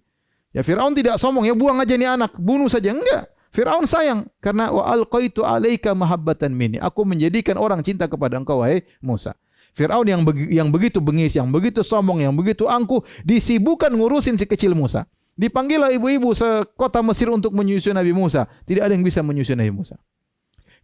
Ya 0.55 0.63
Firaun 0.63 0.95
tidak 0.95 1.19
sombong, 1.19 1.45
ya 1.45 1.53
buang 1.53 1.83
aja 1.83 1.93
nih 1.99 2.15
anak, 2.15 2.31
bunuh 2.39 2.71
saja. 2.71 2.95
Enggak. 2.95 3.27
Firaun 3.57 3.89
sayang 3.89 4.29
karena 4.37 4.69
wa 4.69 4.85
alqaitu 4.85 5.41
alaika 5.41 5.97
mahabbatan 5.97 6.53
minni. 6.53 6.77
Aku 6.77 7.01
menjadikan 7.01 7.57
orang 7.57 7.81
cinta 7.81 8.05
kepada 8.05 8.37
engkau 8.37 8.61
wahai 8.61 8.85
Musa. 9.01 9.33
Firaun 9.73 10.05
yang 10.05 10.21
begi, 10.21 10.53
yang 10.53 10.69
begitu 10.69 11.01
bengis, 11.01 11.33
yang 11.33 11.49
begitu 11.49 11.81
sombong, 11.81 12.21
yang 12.21 12.37
begitu 12.37 12.69
angkuh 12.69 13.01
disibukkan 13.25 13.89
ngurusin 13.89 14.37
si 14.37 14.45
kecil 14.45 14.77
Musa. 14.77 15.09
Dipanggillah 15.33 15.89
ibu-ibu 15.89 16.37
sekota 16.37 17.01
Mesir 17.01 17.33
untuk 17.33 17.49
menyusui 17.49 17.97
Nabi 17.97 18.13
Musa. 18.13 18.45
Tidak 18.45 18.81
ada 18.85 18.93
yang 18.93 19.01
bisa 19.01 19.25
menyusui 19.25 19.57
Nabi 19.57 19.73
Musa. 19.73 19.97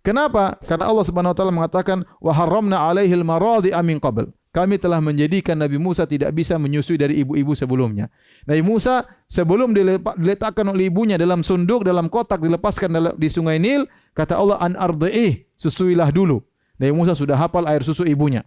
Kenapa? 0.02 0.58
Karena 0.66 0.90
Allah 0.90 1.06
Subhanahu 1.06 1.30
wa 1.30 1.38
taala 1.38 1.54
mengatakan 1.54 2.02
wa 2.18 2.34
haramna 2.34 2.90
alaihil 2.90 3.22
maradi 3.22 3.70
amin 3.70 4.02
qabl 4.02 4.34
kami 4.54 4.78
telah 4.78 5.02
menjadikan 5.02 5.58
Nabi 5.58 5.82
Musa 5.82 6.06
tidak 6.06 6.30
bisa 6.38 6.62
menyusui 6.62 6.94
dari 6.94 7.26
ibu-ibu 7.26 7.58
sebelumnya. 7.58 8.14
Nabi 8.46 8.62
Musa 8.62 9.02
sebelum 9.26 9.74
diletakkan 9.74 10.70
oleh 10.70 10.94
ibunya 10.94 11.18
dalam 11.18 11.42
sunduk, 11.42 11.82
dalam 11.82 12.06
kotak, 12.06 12.38
dilepaskan 12.38 13.18
di 13.18 13.28
sungai 13.34 13.58
Nil, 13.58 13.90
kata 14.14 14.38
Allah, 14.38 14.62
an 14.62 14.78
ardi'ih, 14.78 15.50
susuilah 15.58 16.14
dulu. 16.14 16.38
Nabi 16.78 16.94
Musa 16.94 17.18
sudah 17.18 17.34
hafal 17.34 17.66
air 17.66 17.82
susu 17.82 18.06
ibunya. 18.06 18.46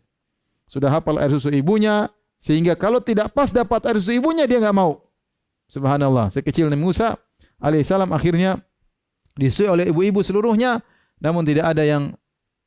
Sudah 0.71 0.95
hafal 0.95 1.19
air 1.19 1.35
susu 1.35 1.51
ibunya, 1.51 2.07
sehingga 2.39 2.79
kalau 2.79 3.03
tidak 3.03 3.35
pas 3.35 3.51
dapat 3.51 3.83
air 3.91 3.99
susu 3.99 4.15
ibunya, 4.15 4.47
dia 4.47 4.63
nggak 4.63 4.79
mau. 4.79 5.11
Subhanallah, 5.67 6.31
sekecil 6.31 6.71
Nabi 6.71 6.87
Musa 6.87 7.19
alaihissalam 7.59 8.15
akhirnya 8.15 8.63
disui 9.35 9.67
oleh 9.67 9.91
ibu-ibu 9.91 10.23
seluruhnya, 10.23 10.79
namun 11.19 11.43
tidak 11.43 11.75
ada 11.75 11.83
yang 11.83 12.15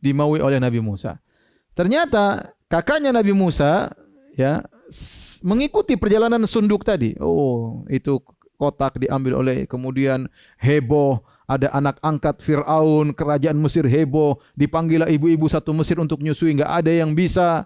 dimaui 0.03 0.43
oleh 0.43 0.59
Nabi 0.59 0.83
Musa. 0.83 1.23
Ternyata 1.71 2.51
kakaknya 2.69 3.09
Nabi 3.11 3.33
Musa 3.33 3.91
ya 4.37 4.63
mengikuti 5.43 5.97
perjalanan 5.97 6.45
sunduk 6.45 6.85
tadi. 6.85 7.17
Oh, 7.19 7.83
itu 7.89 8.21
kotak 8.55 9.01
diambil 9.01 9.41
oleh 9.41 9.57
kemudian 9.65 10.29
heboh 10.61 11.19
ada 11.49 11.73
anak 11.73 11.97
angkat 12.05 12.45
Fir'aun, 12.45 13.09
kerajaan 13.17 13.57
Mesir 13.57 13.81
heboh, 13.89 14.37
dipanggillah 14.53 15.09
ibu-ibu 15.09 15.49
satu 15.49 15.73
Mesir 15.73 15.97
untuk 15.97 16.21
nyusui, 16.21 16.53
enggak 16.53 16.69
ada 16.69 16.93
yang 16.93 17.17
bisa. 17.17 17.65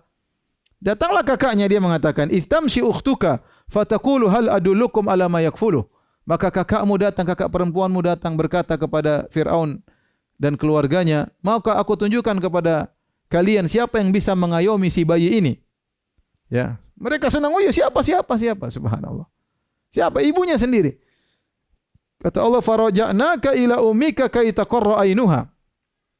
Datanglah 0.79 1.23
kakaknya 1.27 1.67
dia 1.67 1.83
mengatakan, 1.83 2.31
"Ihtamshi 2.31 2.79
ukhtuka 2.79 3.43
fatakulu 3.67 4.31
hal 4.31 4.47
adullukum 4.47 5.03
ala 5.11 5.27
ma 5.27 5.43
yakfulu." 5.43 5.83
Maka 6.23 6.47
kakakmu 6.47 6.95
datang, 6.95 7.27
kakak 7.27 7.51
perempuanmu 7.51 7.99
datang 7.99 8.39
berkata 8.39 8.79
kepada 8.79 9.27
Fir'aun 9.27 9.83
dan 10.39 10.55
keluarganya, 10.55 11.27
"Maukah 11.43 11.75
aku 11.75 11.99
tunjukkan 11.99 12.39
kepada 12.39 12.95
kalian 13.34 13.65
siapa 13.65 13.97
yang 13.97 14.13
bisa 14.13 14.38
mengayomi 14.38 14.93
si 14.93 15.01
bayi 15.01 15.41
ini? 15.41 15.57
Ya, 16.53 16.77
mereka 16.93 17.34
senang, 17.34 17.49
oh 17.49 17.57
ya 17.57 17.73
siapa, 17.73 18.05
siapa, 18.05 18.38
siapa, 18.38 18.69
subhanallah. 18.69 19.25
Siapa? 19.89 20.21
Ibunya 20.21 20.53
sendiri. 20.53 21.01
Kata 22.21 22.45
Allah, 22.45 22.61
faraja'naka 22.61 23.57
ila 23.57 23.81
umika 23.81 24.29
kai 24.29 24.53
ainuha. 24.53 25.49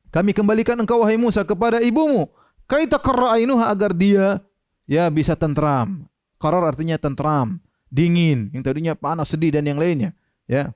Kami 0.10 0.32
kembalikan 0.34 0.78
engkau 0.78 1.06
wahai 1.06 1.22
Musa 1.22 1.46
kepada 1.46 1.82
ibumu, 1.86 2.34
kai 2.66 2.90
taqarra 2.90 3.38
ainuha 3.38 3.70
agar 3.70 3.94
dia 3.94 4.42
ya 4.90 5.06
bisa 5.14 5.38
tentram. 5.38 6.10
Qarar 6.42 6.66
artinya 6.66 6.98
tentram, 7.00 7.62
dingin, 7.88 8.52
yang 8.52 8.66
tadinya 8.66 8.94
panas, 8.98 9.32
sedih 9.32 9.54
dan 9.54 9.64
yang 9.64 9.80
lainnya, 9.80 10.12
ya. 10.50 10.74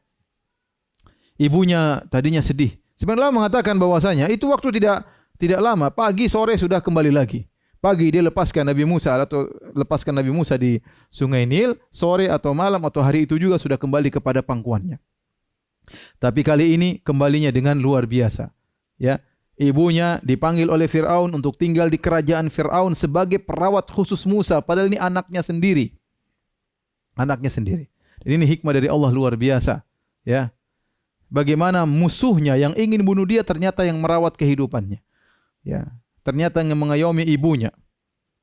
Ibunya 1.37 2.07
tadinya 2.07 2.39
sedih. 2.39 2.77
Sebenarnya 2.97 3.29
mengatakan 3.29 3.77
bahwasanya 3.77 4.25
itu 4.31 4.49
waktu 4.49 4.73
tidak 4.79 5.05
tidak 5.37 5.61
lama, 5.61 5.93
pagi 5.93 6.25
sore 6.25 6.57
sudah 6.57 6.81
kembali 6.81 7.13
lagi. 7.13 7.45
Pagi 7.77 8.09
dia 8.09 8.25
lepaskan 8.25 8.65
Nabi 8.65 8.89
Musa 8.89 9.13
atau 9.21 9.45
lepaskan 9.77 10.17
Nabi 10.17 10.33
Musa 10.33 10.57
di 10.57 10.81
Sungai 11.13 11.45
Nil, 11.45 11.77
sore 11.93 12.25
atau 12.25 12.57
malam 12.57 12.81
atau 12.81 13.05
hari 13.05 13.29
itu 13.29 13.37
juga 13.37 13.61
sudah 13.61 13.77
kembali 13.77 14.09
kepada 14.09 14.41
pangkuannya. 14.41 14.97
Tapi 16.17 16.41
kali 16.41 16.73
ini 16.73 16.89
kembalinya 17.05 17.53
dengan 17.53 17.77
luar 17.77 18.09
biasa. 18.09 18.49
Ya, 18.97 19.21
ibunya 19.61 20.17
dipanggil 20.25 20.67
oleh 20.67 20.89
Firaun 20.89 21.29
untuk 21.37 21.55
tinggal 21.55 21.87
di 21.93 22.01
kerajaan 22.01 22.49
Firaun 22.49 22.97
sebagai 22.97 23.37
perawat 23.37 23.93
khusus 23.93 24.25
Musa, 24.25 24.57
padahal 24.59 24.89
ini 24.89 24.97
anaknya 24.97 25.45
sendiri. 25.45 25.93
Anaknya 27.13 27.53
sendiri. 27.53 27.85
Dan 28.25 28.41
ini 28.41 28.45
hikmah 28.57 28.73
dari 28.73 28.89
Allah 28.89 29.13
luar 29.13 29.37
biasa. 29.37 29.85
Ya, 30.25 30.49
bagaimana 31.29 31.85
musuhnya 31.85 32.57
yang 32.57 32.73
ingin 32.73 33.05
bunuh 33.05 33.23
dia 33.23 33.45
ternyata 33.45 33.85
yang 33.85 34.01
merawat 34.01 34.33
kehidupannya. 34.35 35.06
Ya, 35.67 35.91
ternyata 36.23 36.63
mengayomi 36.63 37.27
ibunya. 37.27 37.75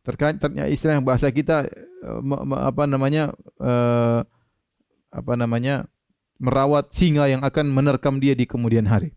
Terkait 0.04 0.36
ternyata 0.36 0.68
istilah 0.68 1.00
bahasa 1.00 1.32
kita 1.32 1.64
eh, 2.04 2.20
apa 2.60 2.84
namanya 2.84 3.32
uh, 3.56 4.20
apa 5.08 5.32
namanya 5.32 5.88
merawat 6.36 6.92
singa 6.92 7.24
yang 7.24 7.40
akan 7.40 7.72
menerkam 7.72 8.20
dia 8.20 8.36
di 8.36 8.44
kemudian 8.44 8.84
hari. 8.84 9.16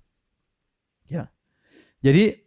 Ya. 1.12 1.28
Jadi 2.00 2.40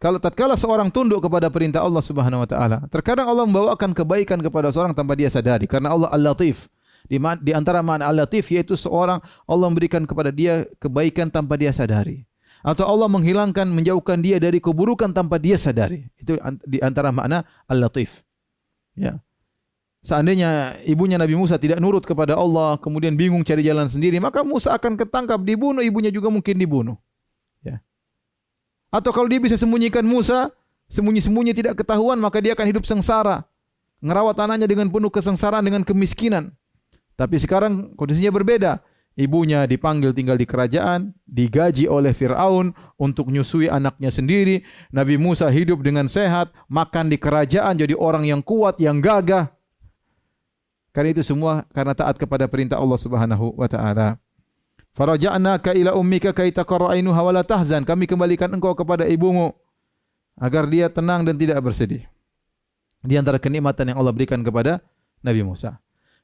kalau 0.00 0.16
tatkala 0.16 0.56
seorang 0.56 0.88
tunduk 0.88 1.20
kepada 1.20 1.52
perintah 1.52 1.84
Allah 1.84 2.00
Subhanahu 2.00 2.40
wa 2.40 2.48
taala, 2.48 2.88
terkadang 2.88 3.28
Allah 3.28 3.44
membawakan 3.44 3.92
kebaikan 3.92 4.40
kepada 4.40 4.72
seorang 4.72 4.96
tanpa 4.96 5.12
dia 5.12 5.28
sadari 5.28 5.68
karena 5.68 5.92
Allah 5.92 6.08
Al-Latif. 6.08 6.72
Di, 7.04 7.20
di 7.20 7.52
antara 7.52 7.84
makna 7.84 8.08
Al-Latif 8.08 8.48
yaitu 8.48 8.80
seorang 8.80 9.20
Allah 9.44 9.66
memberikan 9.68 10.08
kepada 10.08 10.32
dia 10.32 10.64
kebaikan 10.80 11.28
tanpa 11.28 11.60
dia 11.60 11.68
sadari 11.68 12.24
atau 12.64 12.88
Allah 12.88 13.12
menghilangkan 13.12 13.68
menjauhkan 13.68 14.24
dia 14.24 14.40
dari 14.40 14.56
keburukan 14.56 15.12
tanpa 15.12 15.36
dia 15.36 15.60
sadari. 15.60 16.08
Itu 16.16 16.40
di 16.64 16.80
antara 16.80 17.12
makna 17.12 17.44
Al-Latif. 17.68 18.24
Ya. 18.96 19.20
Seandainya 20.00 20.80
ibunya 20.88 21.20
Nabi 21.20 21.36
Musa 21.36 21.60
tidak 21.60 21.76
nurut 21.76 22.08
kepada 22.08 22.36
Allah, 22.40 22.80
kemudian 22.80 23.12
bingung 23.20 23.44
cari 23.44 23.60
jalan 23.64 23.84
sendiri, 23.84 24.16
maka 24.16 24.40
Musa 24.40 24.72
akan 24.72 24.96
ketangkap, 24.96 25.44
dibunuh, 25.44 25.84
ibunya 25.84 26.08
juga 26.08 26.32
mungkin 26.32 26.56
dibunuh. 26.56 26.96
Ya. 27.60 27.84
Atau 28.88 29.12
kalau 29.12 29.28
dia 29.28 29.40
bisa 29.40 29.60
sembunyikan 29.60 30.04
Musa, 30.04 30.48
sembunyi-sembunyi 30.88 31.52
tidak 31.56 31.84
ketahuan, 31.84 32.16
maka 32.16 32.40
dia 32.40 32.56
akan 32.56 32.68
hidup 32.68 32.84
sengsara. 32.88 33.44
Ngerawat 34.04 34.36
anaknya 34.40 34.68
dengan 34.68 34.92
penuh 34.92 35.08
kesengsaraan, 35.08 35.64
dengan 35.64 35.84
kemiskinan. 35.84 36.52
Tapi 37.16 37.40
sekarang 37.40 37.96
kondisinya 37.96 38.32
berbeda. 38.32 38.84
Ibunya 39.14 39.62
dipanggil 39.70 40.10
tinggal 40.10 40.34
di 40.34 40.42
kerajaan, 40.42 41.14
digaji 41.22 41.86
oleh 41.86 42.10
Firaun 42.10 42.74
untuk 42.98 43.30
nyusui 43.30 43.70
anaknya 43.70 44.10
sendiri. 44.10 44.66
Nabi 44.90 45.14
Musa 45.14 45.46
hidup 45.54 45.86
dengan 45.86 46.10
sehat, 46.10 46.50
makan 46.66 47.14
di 47.14 47.18
kerajaan 47.22 47.78
jadi 47.78 47.94
orang 47.94 48.26
yang 48.26 48.42
kuat, 48.42 48.74
yang 48.82 48.98
gagah. 48.98 49.54
Karena 50.90 51.14
itu 51.14 51.22
semua 51.22 51.62
karena 51.70 51.94
taat 51.94 52.18
kepada 52.18 52.50
perintah 52.50 52.78
Allah 52.78 52.98
Subhanahu 52.98 53.54
wa 53.54 53.70
taala. 53.70 54.18
Faraja'naka 54.94 55.74
ila 55.74 55.94
ummika 55.98 56.30
kay 56.30 56.54
taqarra 56.54 56.94
ainuha 56.94 57.18
wa 57.18 57.32
la 57.34 57.42
tahzan. 57.46 57.82
Kami 57.86 58.06
kembalikan 58.06 58.50
engkau 58.50 58.74
kepada 58.78 59.06
ibumu 59.06 59.54
agar 60.38 60.66
dia 60.66 60.90
tenang 60.90 61.26
dan 61.26 61.34
tidak 61.34 61.58
bersedih. 61.62 62.02
Di 63.02 63.14
antara 63.14 63.38
kenikmatan 63.38 63.94
yang 63.94 63.98
Allah 64.02 64.14
berikan 64.14 64.42
kepada 64.42 64.82
Nabi 65.22 65.42
Musa. 65.42 65.78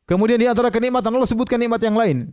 Kemudian 0.07 0.43
di 0.43 0.47
antara 0.51 0.70
kenikmatan 0.74 1.11
Allah 1.14 1.26
sebutkan 1.26 1.59
nikmat 1.59 1.82
yang 1.82 1.95
lain. 1.95 2.30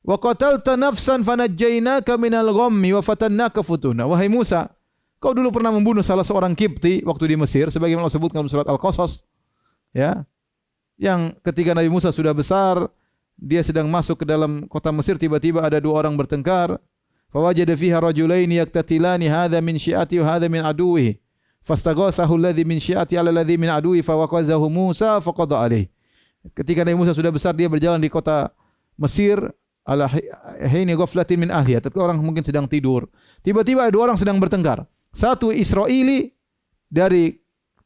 Wa 0.00 0.16
qatalta 0.16 0.76
nafsan 0.80 1.24
fanajjaynaka 1.24 2.16
minal 2.16 2.52
ghammi 2.56 2.96
wa 2.96 3.02
fatannaka 3.04 3.60
futuna. 3.60 4.08
Wahai 4.08 4.32
Musa, 4.32 4.72
Kau 5.20 5.36
dulu 5.36 5.52
pernah 5.52 5.68
membunuh 5.68 6.00
salah 6.00 6.24
seorang 6.24 6.56
Kipti 6.56 7.04
waktu 7.04 7.28
di 7.28 7.36
Mesir 7.36 7.68
sebagaimana 7.68 8.08
Allah 8.08 8.16
sebutkan 8.16 8.40
dalam 8.40 8.48
surat 8.48 8.64
Al-Qasas. 8.64 9.20
Ya. 9.92 10.24
Yang 10.96 11.36
ketika 11.44 11.76
Nabi 11.76 11.92
Musa 11.92 12.08
sudah 12.08 12.32
besar, 12.32 12.88
dia 13.36 13.60
sedang 13.60 13.84
masuk 13.92 14.24
ke 14.24 14.26
dalam 14.28 14.64
kota 14.64 14.88
Mesir 14.88 15.20
tiba-tiba 15.20 15.60
ada 15.60 15.76
dua 15.76 16.00
orang 16.00 16.16
bertengkar. 16.16 16.80
Fawajada 17.28 17.76
fiha 17.76 18.00
rajulaini 18.00 18.64
yaktatilani 18.64 19.28
hadha 19.28 19.60
min 19.60 19.76
syi'ati 19.76 20.24
wa 20.24 20.24
hadha 20.24 20.48
min 20.48 20.64
aduwihi. 20.64 21.20
Fastaghathahu 21.68 22.40
alladhi 22.40 22.64
min 22.64 22.80
syi'ati 22.80 23.20
ala 23.20 23.28
alladhi 23.28 23.60
min 23.60 23.68
aduwi 23.68 24.00
fawaqazahu 24.00 24.72
Musa 24.72 25.20
faqada 25.20 25.60
alaih. 25.60 25.84
Ketika 26.56 26.80
Nabi 26.80 26.96
Musa 26.96 27.12
sudah 27.12 27.28
besar 27.28 27.52
dia 27.52 27.68
berjalan 27.68 28.00
di 28.00 28.08
kota 28.08 28.48
Mesir 28.96 29.36
ala 29.90 30.06
hini 30.62 30.94
ghaflatin 30.94 31.42
min 31.42 31.50
ahliya. 31.50 31.82
Ketika 31.82 31.98
orang 31.98 32.22
mungkin 32.22 32.46
sedang 32.46 32.70
tidur. 32.70 33.10
Tiba-tiba 33.42 33.90
dua 33.90 34.06
orang 34.06 34.18
sedang 34.18 34.38
bertengkar. 34.38 34.86
Satu 35.10 35.50
Israeli 35.50 36.30
dari 36.86 37.34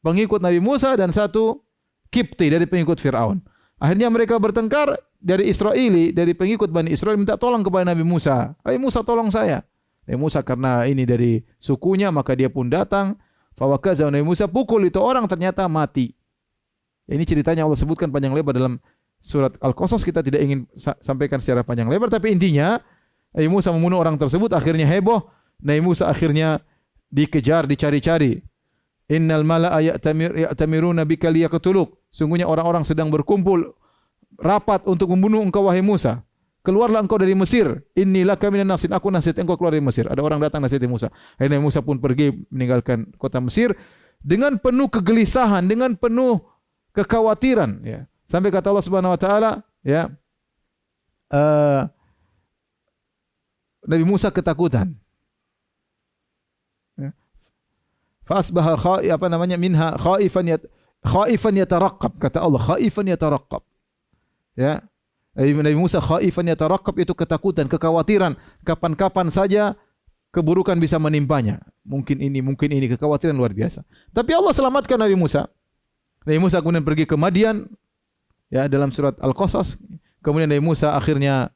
pengikut 0.05 0.45
Nabi 0.45 0.61
Musa 0.61 0.93
dan 0.93 1.09
satu 1.09 1.65
Kipti 2.13 2.53
dari 2.53 2.69
pengikut 2.69 3.01
Fir'aun. 3.01 3.41
Akhirnya 3.81 4.07
mereka 4.07 4.39
bertengkar 4.39 4.95
dari 5.19 5.51
Israeli, 5.51 6.15
dari 6.15 6.31
pengikut 6.31 6.71
Bani 6.71 6.95
Israel 6.95 7.19
minta 7.19 7.35
tolong 7.35 7.65
kepada 7.65 7.91
Nabi 7.91 8.07
Musa. 8.07 8.55
Hai 8.63 8.79
Musa 8.79 9.03
tolong 9.03 9.33
saya. 9.35 9.67
Nabi 10.07 10.21
Musa 10.21 10.45
karena 10.47 10.85
ini 10.87 11.03
dari 11.09 11.43
sukunya 11.59 12.13
maka 12.15 12.37
dia 12.39 12.53
pun 12.53 12.71
datang. 12.71 13.19
Fawakaza 13.59 14.07
Nabi 14.13 14.23
Musa 14.23 14.47
pukul 14.47 14.87
itu 14.87 15.01
orang 15.03 15.27
ternyata 15.27 15.67
mati. 15.67 16.15
Ini 17.11 17.25
ceritanya 17.27 17.67
Allah 17.67 17.77
sebutkan 17.77 18.09
panjang 18.15 18.33
lebar 18.33 18.55
dalam 18.55 18.79
surat 19.25 19.57
Al-Qasas 19.57 20.05
kita 20.05 20.21
tidak 20.21 20.45
ingin 20.45 20.69
sampaikan 20.77 21.41
secara 21.41 21.65
panjang 21.65 21.89
lebar 21.89 22.13
tapi 22.13 22.29
intinya 22.29 22.77
Nabi 23.35 23.49
Musa 23.51 23.75
membunuh 23.75 23.99
orang 23.99 24.15
tersebut 24.15 24.53
akhirnya 24.55 24.87
heboh. 24.87 25.27
Nabi 25.59 25.83
Musa 25.83 26.07
akhirnya 26.07 26.63
dikejar, 27.11 27.67
dicari-cari. 27.67 28.39
Innal 29.11 29.43
mala'a 29.43 29.83
ya'tamiruna 29.83 31.03
bika 31.03 31.29
liyaqtuluk. 31.29 32.09
Sungguhnya 32.15 32.47
orang-orang 32.47 32.87
sedang 32.87 33.11
berkumpul 33.11 33.75
rapat 34.39 34.87
untuk 34.87 35.11
membunuh 35.11 35.43
engkau 35.43 35.67
wahai 35.67 35.83
Musa. 35.83 36.23
Keluarlah 36.65 37.05
engkau 37.05 37.21
dari 37.21 37.37
Mesir. 37.37 37.85
Inilah 37.93 38.39
kami 38.41 38.63
nasin. 38.65 38.95
Aku 38.95 39.11
nasihat 39.13 39.37
engkau 39.43 39.59
keluar 39.59 39.75
dari 39.75 39.85
Mesir. 39.85 40.09
Ada 40.09 40.23
orang 40.25 40.41
datang 40.41 40.65
nasihat 40.65 40.87
Musa. 40.89 41.13
Akhirnya 41.37 41.61
Musa 41.61 41.85
pun 41.85 42.01
pergi 42.01 42.33
meninggalkan 42.49 43.13
kota 43.21 43.43
Mesir 43.43 43.75
dengan 44.25 44.57
penuh 44.57 44.89
kegelisahan, 44.89 45.67
dengan 45.69 45.93
penuh 45.99 46.41
kekhawatiran. 46.97 47.85
Ya. 47.85 48.09
Sampai 48.25 48.49
kata 48.49 48.73
Allah 48.73 48.85
Subhanahu 48.85 49.15
Wa 49.15 49.21
Taala, 49.21 49.51
ya, 49.85 50.09
uh, 51.33 51.89
Nabi 53.85 54.05
Musa 54.05 54.33
ketakutan. 54.33 54.97
Fasbaha 58.25 58.73
khai 58.81 59.13
apa 59.13 59.29
namanya 59.29 59.61
minha 59.61 60.01
khaifan 60.01 60.57
yat 60.57 60.65
khaifan 61.05 61.61
yataraqqab 61.61 62.17
kata 62.17 62.41
Allah 62.41 62.57
khaifan 62.57 63.05
yataraqqab. 63.13 63.61
Ya. 64.57 64.81
Nabi 65.37 65.77
Musa 65.77 66.01
khaifan 66.01 66.49
yataraqqab 66.49 66.97
itu 67.05 67.13
ketakutan, 67.13 67.69
kekhawatiran 67.69 68.41
kapan-kapan 68.65 69.29
saja 69.29 69.77
keburukan 70.33 70.81
bisa 70.81 70.97
menimpanya. 70.97 71.61
Mungkin 71.85 72.25
ini, 72.25 72.41
mungkin 72.41 72.73
ini 72.73 72.89
kekhawatiran 72.97 73.37
luar 73.37 73.53
biasa. 73.53 73.85
Tapi 74.17 74.33
Allah 74.33 74.57
selamatkan 74.57 74.97
Nabi 74.97 75.21
Musa. 75.21 75.45
Nabi 76.25 76.41
Musa 76.41 76.65
kemudian 76.65 76.81
pergi 76.81 77.05
ke 77.05 77.21
Madian 77.21 77.69
ya 78.55 78.71
dalam 78.71 78.95
surat 78.95 79.19
Al-Qasas. 79.19 79.75
Kemudian 80.23 80.47
Nabi 80.47 80.63
Musa 80.63 80.95
akhirnya 80.95 81.51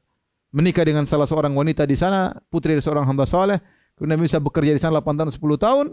menikah 0.51 0.83
dengan 0.83 1.07
salah 1.07 1.23
seorang 1.23 1.55
wanita 1.55 1.87
di 1.87 1.95
sana, 1.95 2.35
putri 2.51 2.75
dari 2.75 2.83
seorang 2.83 3.07
hamba 3.07 3.23
soleh. 3.23 3.63
Kemudian 3.95 4.19
Nabi 4.19 4.27
Musa 4.27 4.37
bekerja 4.43 4.75
di 4.75 4.81
sana 4.83 4.99
8 4.99 5.15
tahun 5.15 5.31
10 5.31 5.39
tahun. 5.55 5.85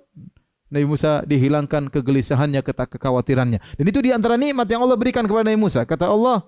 Nabi 0.66 0.86
Musa 0.90 1.22
dihilangkan 1.22 1.94
kegelisahannya, 1.94 2.58
kekhawatirannya. 2.66 3.62
Dan 3.78 3.84
itu 3.86 4.02
di 4.02 4.10
antara 4.10 4.34
nikmat 4.34 4.66
yang 4.66 4.82
Allah 4.82 4.98
berikan 4.98 5.22
kepada 5.22 5.46
Nabi 5.46 5.62
Musa. 5.62 5.86
Kata 5.86 6.10
Allah, 6.10 6.42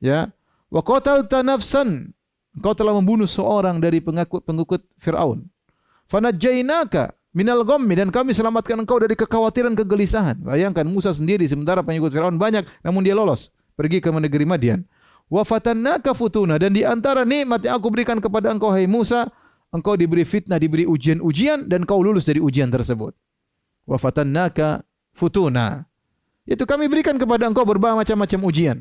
ya, 0.00 0.32
wa 0.72 0.80
qatalta 0.80 1.44
nafsan. 1.44 2.16
Engkau 2.56 2.74
telah 2.74 2.96
membunuh 2.96 3.28
seorang 3.28 3.78
dari 3.78 4.02
pengikut-pengikut 4.02 4.82
Firaun. 4.98 5.46
Fanajjainaka 6.10 7.14
minal 7.30 7.62
ghammi 7.62 7.94
dan 7.94 8.10
kami 8.10 8.34
selamatkan 8.34 8.74
engkau 8.74 8.98
dari 8.98 9.14
kekhawatiran 9.14 9.78
kegelisahan. 9.78 10.40
Bayangkan 10.42 10.82
Musa 10.82 11.14
sendiri 11.14 11.46
sementara 11.46 11.86
pengikut 11.86 12.10
Firaun 12.10 12.34
banyak 12.42 12.66
namun 12.82 13.06
dia 13.06 13.14
lolos 13.14 13.54
pergi 13.74 14.02
ke 14.02 14.08
negeri 14.10 14.44
Madian. 14.46 14.80
Wa 15.30 15.46
fatannaka 15.46 16.10
futuna 16.10 16.58
dan 16.58 16.74
di 16.74 16.82
antara 16.82 17.22
nikmat 17.22 17.62
yang 17.62 17.78
aku 17.78 17.86
berikan 17.90 18.18
kepada 18.18 18.50
engkau 18.50 18.74
hai 18.74 18.90
Musa, 18.90 19.30
engkau 19.70 19.94
diberi 19.94 20.26
fitnah, 20.26 20.58
diberi 20.58 20.86
ujian-ujian 20.86 21.70
dan 21.70 21.86
kau 21.86 22.02
lulus 22.02 22.26
dari 22.26 22.42
ujian 22.42 22.66
tersebut 22.66 23.14
wa 23.90 23.98
fatannaka 23.98 24.86
futuna. 25.10 25.90
Itu 26.46 26.62
kami 26.62 26.86
berikan 26.86 27.18
kepada 27.18 27.50
engkau 27.50 27.66
berbagai 27.66 27.98
macam-macam 27.98 28.40
ujian. 28.46 28.78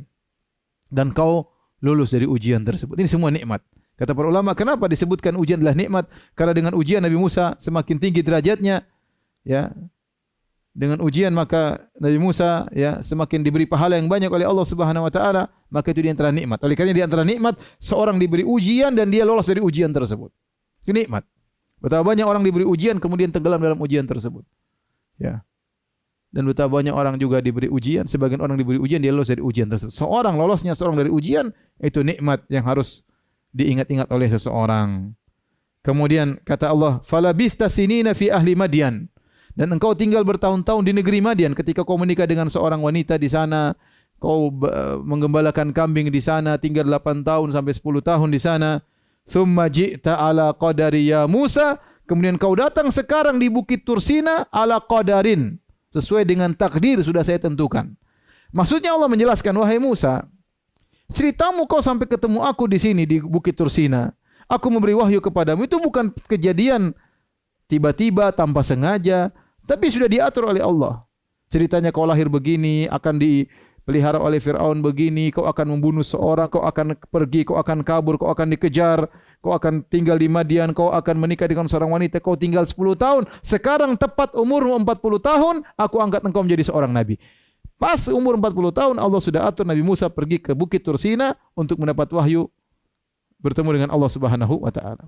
Dan 0.89 1.13
kau 1.13 1.53
lulus 1.81 2.13
dari 2.13 2.25
ujian 2.25 2.61
tersebut. 2.65 2.97
Ini 2.97 3.09
semua 3.09 3.29
nikmat. 3.29 3.61
Kata 3.97 4.15
para 4.15 4.31
ulama, 4.31 4.55
kenapa 4.55 4.87
disebutkan 4.87 5.35
ujian 5.35 5.59
adalah 5.59 5.75
nikmat? 5.75 6.05
Karena 6.33 6.53
dengan 6.55 6.73
ujian 6.73 7.03
Nabi 7.03 7.19
Musa 7.19 7.59
semakin 7.59 7.99
tinggi 7.99 8.23
derajatnya, 8.23 8.87
ya. 9.43 9.69
Dengan 10.69 11.01
ujian 11.01 11.33
maka 11.33 11.89
Nabi 11.97 12.21
Musa 12.21 12.69
ya 12.71 13.01
semakin 13.01 13.41
diberi 13.41 13.65
pahala 13.65 13.97
yang 13.97 14.05
banyak 14.05 14.29
oleh 14.29 14.45
Allah 14.45 14.63
Subhanahu 14.63 15.09
wa 15.09 15.11
taala, 15.11 15.49
maka 15.67 15.89
itu 15.91 16.05
di 16.05 16.13
antara 16.13 16.29
nikmat. 16.29 16.61
Oleh 16.61 16.77
karena 16.77 16.93
di 16.93 17.03
antara 17.03 17.25
nikmat 17.25 17.57
seorang 17.81 18.21
diberi 18.21 18.45
ujian 18.45 18.93
dan 18.93 19.09
dia 19.09 19.25
lolos 19.25 19.49
dari 19.49 19.59
ujian 19.59 19.89
tersebut. 19.89 20.29
Itu 20.85 20.93
nikmat. 20.93 21.25
Betapa 21.81 22.05
banyak 22.05 22.23
orang 22.23 22.45
diberi 22.45 22.63
ujian 22.63 23.01
kemudian 23.01 23.33
tenggelam 23.33 23.59
dalam 23.59 23.79
ujian 23.81 24.05
tersebut. 24.05 24.45
Ya. 25.17 25.41
Dan 26.29 26.45
betapa 26.45 26.69
banyak 26.77 26.93
orang 26.93 27.17
juga 27.17 27.41
diberi 27.41 27.65
ujian, 27.65 28.05
sebagian 28.05 28.37
orang 28.37 28.53
diberi 28.53 28.77
ujian 28.77 29.01
dia 29.01 29.09
lolos 29.09 29.33
dari 29.33 29.41
ujian 29.41 29.65
tersebut. 29.65 29.89
Seorang 29.89 30.37
lolosnya 30.37 30.77
seorang 30.77 31.01
dari 31.01 31.09
ujian 31.09 31.49
itu 31.81 32.05
nikmat 32.05 32.45
yang 32.53 32.69
harus 32.69 33.01
diingat-ingat 33.49 34.05
oleh 34.13 34.29
seseorang. 34.29 35.17
Kemudian 35.81 36.37
kata 36.45 36.69
Allah, 36.69 37.01
"Falabithta 37.01 37.65
sinina 37.65 38.13
fi 38.13 38.29
ahli 38.29 38.53
Madian." 38.53 39.09
Dan 39.59 39.75
engkau 39.75 39.91
tinggal 39.91 40.23
bertahun-tahun 40.23 40.87
di 40.87 40.95
negeri 40.95 41.19
Madian 41.19 41.51
ketika 41.51 41.83
kau 41.83 41.99
menikah 41.99 42.23
dengan 42.23 42.47
seorang 42.47 42.79
wanita 42.79 43.19
di 43.19 43.27
sana, 43.27 43.75
kau 44.15 44.55
menggembalakan 45.03 45.75
kambing 45.75 46.07
di 46.07 46.23
sana, 46.23 46.55
tinggal 46.55 46.87
8 46.87 47.27
tahun 47.27 47.51
sampai 47.51 47.73
10 47.75 47.99
tahun 47.99 48.29
di 48.31 48.39
sana. 48.39 48.79
Thumma 49.27 49.67
ji'ta 49.67 50.15
ala 50.15 50.55
qadari 50.55 51.11
ya 51.11 51.27
Musa, 51.27 51.77
Kemudian 52.09 52.41
kau 52.41 52.57
datang 52.57 52.89
sekarang 52.89 53.37
di 53.37 53.53
Bukit 53.53 53.85
Tursina 53.85 54.49
ala 54.49 54.81
qadarin. 54.81 55.61
Sesuai 55.93 56.25
dengan 56.25 56.49
takdir 56.57 56.97
sudah 57.05 57.21
saya 57.21 57.37
tentukan. 57.37 57.93
Maksudnya 58.49 58.97
Allah 58.97 59.05
menjelaskan, 59.05 59.53
wahai 59.53 59.77
Musa, 59.77 60.25
ceritamu 61.13 61.69
kau 61.69 61.85
sampai 61.85 62.09
ketemu 62.09 62.41
aku 62.41 62.65
di 62.65 62.81
sini 62.81 63.05
di 63.05 63.21
Bukit 63.21 63.53
Tursina. 63.53 64.09
Aku 64.49 64.73
memberi 64.73 64.97
wahyu 64.97 65.21
kepadamu. 65.21 65.69
Itu 65.69 65.77
bukan 65.77 66.09
kejadian 66.25 66.97
tiba-tiba 67.69 68.33
tanpa 68.33 68.65
sengaja. 68.65 69.29
Tapi 69.69 69.85
sudah 69.93 70.09
diatur 70.09 70.49
oleh 70.49 70.65
Allah. 70.65 71.05
Ceritanya 71.53 71.93
kau 71.93 72.09
lahir 72.09 72.25
begini, 72.25 72.89
akan 72.89 73.21
di 73.21 73.45
pelihara 73.85 74.17
oleh 74.17 74.41
Fir'aun 74.41 74.81
begini, 74.81 75.29
kau 75.29 75.45
akan 75.45 75.77
membunuh 75.77 76.01
seorang, 76.01 76.49
kau 76.49 76.65
akan 76.65 76.97
pergi, 77.09 77.45
kau 77.45 77.57
akan 77.57 77.85
kabur, 77.85 78.17
kau 78.17 78.29
akan 78.33 78.53
dikejar, 78.53 79.05
kau 79.41 79.53
akan 79.53 79.85
tinggal 79.85 80.17
di 80.17 80.25
Madian, 80.25 80.73
kau 80.73 80.89
akan 80.89 81.21
menikah 81.21 81.45
dengan 81.45 81.69
seorang 81.69 81.93
wanita, 81.93 82.17
kau 82.17 82.33
tinggal 82.33 82.65
10 82.65 82.97
tahun. 82.97 83.29
Sekarang 83.45 83.93
tepat 83.93 84.33
umurmu 84.33 84.73
40 84.81 85.21
tahun, 85.21 85.55
aku 85.77 85.97
angkat 86.01 86.21
engkau 86.25 86.41
menjadi 86.41 86.69
seorang 86.69 86.89
nabi. 86.89 87.21
Pas 87.79 88.01
umur 88.11 88.35
40 88.35 88.75
tahun 88.75 88.95
Allah 88.99 89.21
sudah 89.23 89.47
atur 89.47 89.63
Nabi 89.63 89.79
Musa 89.79 90.11
pergi 90.11 90.35
ke 90.35 90.51
Bukit 90.51 90.83
Tursina 90.83 91.39
untuk 91.55 91.79
mendapat 91.79 92.11
wahyu 92.11 92.51
bertemu 93.39 93.69
dengan 93.79 93.89
Allah 93.95 94.11
Subhanahu 94.11 94.67
wa 94.67 94.71
taala. 94.73 95.07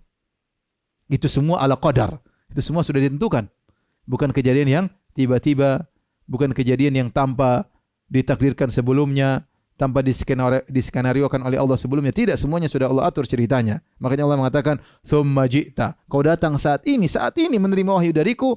Itu 1.12 1.28
semua 1.28 1.60
ala 1.60 1.76
qadar. 1.76 2.24
Itu 2.48 2.64
semua 2.64 2.88
sudah 2.88 3.04
ditentukan. 3.04 3.52
Bukan 4.12 4.36
kejadian 4.36 4.68
yang 4.68 4.86
tiba-tiba, 5.16 5.88
bukan 6.28 6.52
kejadian 6.52 7.00
yang 7.00 7.08
tanpa 7.08 7.72
ditakdirkan 8.12 8.68
sebelumnya 8.68 9.48
tanpa 9.82 10.06
diskenariokan 10.70 11.42
oleh 11.42 11.58
Allah 11.58 11.74
sebelumnya. 11.74 12.14
Tidak, 12.14 12.38
semuanya 12.38 12.70
sudah 12.70 12.86
Allah 12.86 13.10
atur 13.10 13.26
ceritanya. 13.26 13.82
Makanya 13.98 14.30
Allah 14.30 14.38
mengatakan, 14.38 14.78
"Tsumma 15.02 15.50
ji'ta." 15.50 15.98
Kau 16.06 16.22
datang 16.22 16.54
saat 16.62 16.86
ini, 16.86 17.10
saat 17.10 17.34
ini 17.42 17.58
menerima 17.58 17.90
wahyu 17.98 18.14
dariku 18.14 18.54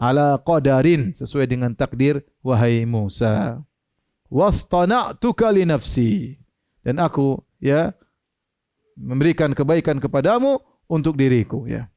ala 0.00 0.40
qadarin, 0.40 1.12
sesuai 1.12 1.44
dengan 1.44 1.76
takdir 1.76 2.24
wahai 2.40 2.88
Musa. 2.88 3.60
Wastana'tuka 4.32 5.52
li 5.52 5.68
nafsi. 5.68 6.40
Dan 6.80 6.96
aku 6.96 7.36
ya 7.60 7.92
memberikan 8.96 9.52
kebaikan 9.52 10.00
kepadamu 10.00 10.56
untuk 10.88 11.20
diriku 11.20 11.68
ya. 11.68 11.91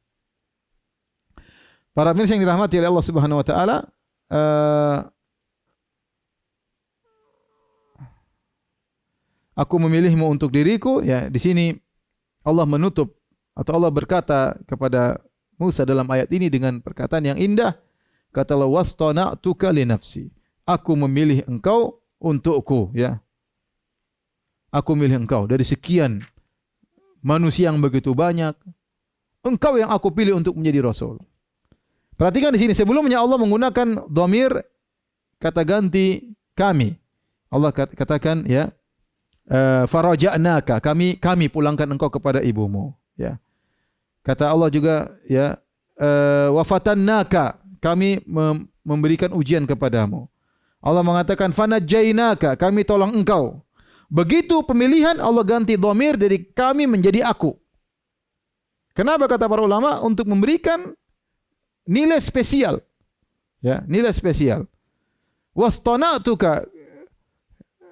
Para 1.95 2.11
pemirsa 2.11 2.35
yang 2.35 2.43
dirahmati 2.43 2.75
oleh 2.75 2.91
Allah 2.91 3.07
Subhanahu 3.07 3.39
wa 3.39 3.45
taala, 3.47 3.77
uh, 4.27 4.99
aku 9.55 9.75
memilihmu 9.79 10.27
untuk 10.27 10.51
diriku 10.51 10.99
ya 10.99 11.31
di 11.31 11.39
sini 11.39 11.71
Allah 12.43 12.67
menutup 12.67 13.15
atau 13.55 13.79
Allah 13.79 13.95
berkata 13.95 14.59
kepada 14.67 15.23
Musa 15.55 15.87
dalam 15.87 16.03
ayat 16.11 16.27
ini 16.35 16.51
dengan 16.51 16.83
perkataan 16.83 17.31
yang 17.31 17.39
indah. 17.39 17.79
Kata 18.35 18.59
Allah, 18.59 18.67
wastona'tuka 18.67 19.71
li 19.71 19.87
nafsi. 19.87 20.27
Aku 20.67 20.99
memilih 20.99 21.47
engkau 21.47 22.03
untukku. 22.19 22.91
Ya. 22.91 23.23
Aku 24.75 24.99
milih 24.99 25.23
engkau 25.23 25.47
dari 25.47 25.63
sekian 25.63 26.19
manusia 27.23 27.71
yang 27.71 27.79
begitu 27.79 28.11
banyak. 28.11 28.51
Engkau 29.47 29.79
yang 29.79 29.95
aku 29.95 30.11
pilih 30.11 30.35
untuk 30.35 30.59
menjadi 30.59 30.83
Rasul. 30.83 31.23
Perhatikan 32.15 32.55
di 32.55 32.59
sini, 32.63 32.73
sebelumnya 32.75 33.19
Allah 33.19 33.35
menggunakan 33.35 34.07
domir 34.07 34.55
kata 35.39 35.67
ganti 35.67 36.31
kami. 36.55 36.95
Allah 37.51 37.71
katakan 37.71 38.47
ya, 38.47 38.71
uh, 39.51 39.83
faraja'naka, 39.87 40.79
kami 40.79 41.19
kami 41.19 41.51
pulangkan 41.51 41.91
engkau 41.91 42.07
kepada 42.07 42.39
ibumu. 42.39 42.95
Ya. 43.19 43.39
Kata 44.25 44.49
Allah 44.49 44.71
juga 44.73 45.13
ya 45.29 45.59
uh, 45.99 46.49
wafatannaka 46.55 47.61
kami 47.83 48.23
mem 48.25 48.67
memberikan 48.85 49.33
ujian 49.33 49.65
kepadamu. 49.65 50.29
Allah 50.77 51.01
mengatakan 51.01 51.49
fanajainaka 51.49 52.53
kami 52.55 52.85
tolong 52.85 53.11
engkau. 53.11 53.65
Begitu 54.05 54.61
pemilihan 54.61 55.17
Allah 55.17 55.41
ganti 55.41 55.73
domir 55.73 56.13
dari 56.13 56.45
kami 56.45 56.85
menjadi 56.85 57.25
aku. 57.25 57.57
Kenapa 58.93 59.25
kata 59.25 59.49
para 59.49 59.65
ulama 59.65 59.99
untuk 60.05 60.29
memberikan 60.29 60.93
nilai 61.85 62.21
spesial. 62.21 62.81
Ya, 63.61 63.81
nilai 63.87 64.13
spesial. 64.13 64.69
Wastona'tuka 65.55 66.67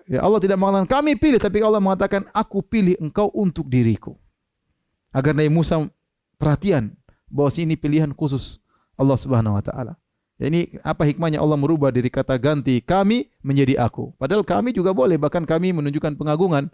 Ya, 0.03 0.19
Allah 0.19 0.39
tidak 0.43 0.59
mengatakan 0.59 0.87
kami 0.99 1.15
pilih 1.15 1.39
tapi 1.39 1.63
Allah 1.63 1.79
mengatakan 1.79 2.27
aku 2.35 2.59
pilih 2.59 2.99
engkau 2.99 3.31
untuk 3.31 3.71
diriku. 3.71 4.19
Agar 5.15 5.31
Nabi 5.31 5.47
Musa 5.47 5.79
perhatian 6.35 6.91
bahwa 7.31 7.49
ini 7.55 7.79
pilihan 7.79 8.11
khusus 8.11 8.59
Allah 8.99 9.15
Subhanahu 9.15 9.55
wa 9.55 9.63
taala. 9.63 9.93
Ya, 10.35 10.51
ini 10.51 10.75
apa 10.83 11.07
hikmahnya 11.07 11.39
Allah 11.39 11.55
merubah 11.55 11.93
dari 11.93 12.11
kata 12.11 12.35
ganti 12.35 12.83
kami 12.83 13.31
menjadi 13.39 13.79
aku. 13.79 14.11
Padahal 14.19 14.43
kami 14.43 14.75
juga 14.75 14.91
boleh 14.91 15.15
bahkan 15.15 15.47
kami 15.47 15.71
menunjukkan 15.71 16.19
pengagungan. 16.19 16.67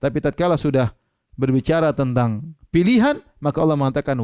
Tapi 0.00 0.16
tatkala 0.24 0.56
sudah 0.56 0.96
berbicara 1.36 1.92
tentang 1.92 2.56
pilihan, 2.72 3.20
maka 3.40 3.58
Allah 3.64 3.76
mengatakan 3.76 4.16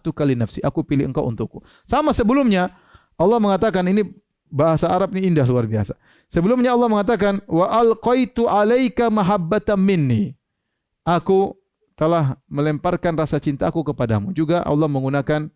tu 0.00 0.10
kali 0.10 0.32
nafsi. 0.32 0.58
Aku 0.64 0.80
pilih 0.80 1.04
engkau 1.04 1.28
untukku. 1.28 1.60
Sama 1.84 2.16
sebelumnya 2.16 2.72
Allah 3.20 3.36
mengatakan 3.38 3.84
ini 3.86 4.08
bahasa 4.48 4.88
Arab 4.88 5.12
ini 5.14 5.32
indah 5.32 5.44
luar 5.44 5.68
biasa. 5.68 5.92
Sebelumnya 6.28 6.72
Allah 6.72 6.88
mengatakan 6.88 7.44
wa 7.44 7.68
alqaitu 7.68 8.48
alaika 8.48 9.12
mahabbatan 9.12 9.76
minni. 9.76 10.32
Aku 11.04 11.56
telah 11.96 12.36
melemparkan 12.48 13.16
rasa 13.16 13.40
cintaku 13.40 13.84
kepadamu. 13.84 14.32
Juga 14.32 14.64
Allah 14.64 14.88
menggunakan 14.88 15.48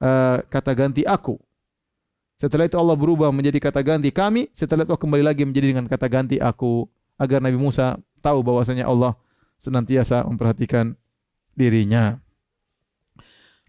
uh, 0.00 0.36
kata 0.48 0.72
ganti 0.72 1.02
aku. 1.04 1.36
Setelah 2.40 2.66
itu 2.66 2.76
Allah 2.76 2.96
berubah 2.98 3.30
menjadi 3.30 3.62
kata 3.62 3.80
ganti 3.80 4.10
kami. 4.10 4.50
Setelah 4.52 4.84
itu 4.84 4.96
kembali 4.96 5.24
lagi 5.24 5.46
menjadi 5.46 5.76
dengan 5.76 5.86
kata 5.88 6.06
ganti 6.08 6.36
aku. 6.40 6.88
Agar 7.14 7.38
Nabi 7.38 7.56
Musa 7.56 7.94
tahu 8.18 8.42
bahwasanya 8.42 8.90
Allah 8.90 9.14
senantiasa 9.60 10.26
memperhatikan 10.26 10.98
dirinya. 11.54 12.23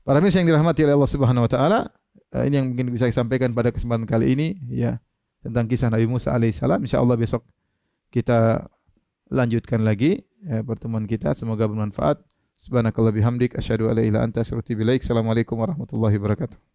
Para 0.05 0.21
mirsa 0.21 0.37
yang 0.37 0.53
dirahmati 0.53 0.85
oleh 0.85 0.93
Allah 0.93 1.09
Subhanahu 1.09 1.49
wa 1.49 1.51
taala, 1.51 1.89
eh, 2.29 2.45
ini 2.45 2.61
yang 2.61 2.67
mungkin 2.69 2.93
bisa 2.93 3.09
saya 3.09 3.25
sampaikan 3.25 3.57
pada 3.57 3.73
kesempatan 3.73 4.05
kali 4.05 4.37
ini 4.37 4.47
ya 4.69 5.01
tentang 5.41 5.65
kisah 5.65 5.89
Nabi 5.89 6.05
Musa 6.05 6.29
alaihissalam. 6.29 6.77
Insyaallah 6.85 7.17
besok 7.17 7.41
kita 8.13 8.69
lanjutkan 9.33 9.81
lagi 9.81 10.21
ya, 10.45 10.61
pertemuan 10.61 11.09
kita. 11.09 11.33
Semoga 11.33 11.65
bermanfaat. 11.65 12.21
Subhanakallah 12.53 13.17
bihamdik 13.17 13.57
asyhadu 13.57 13.89
an 13.89 13.97
la 13.97 14.03
ilaha 14.05 14.23
anta 14.29 14.45
astaghfiruka 14.45 14.77
wa. 14.77 15.01
Assalamualaikum 15.01 15.57
warahmatullahi 15.57 16.21
wabarakatuh. 16.21 16.74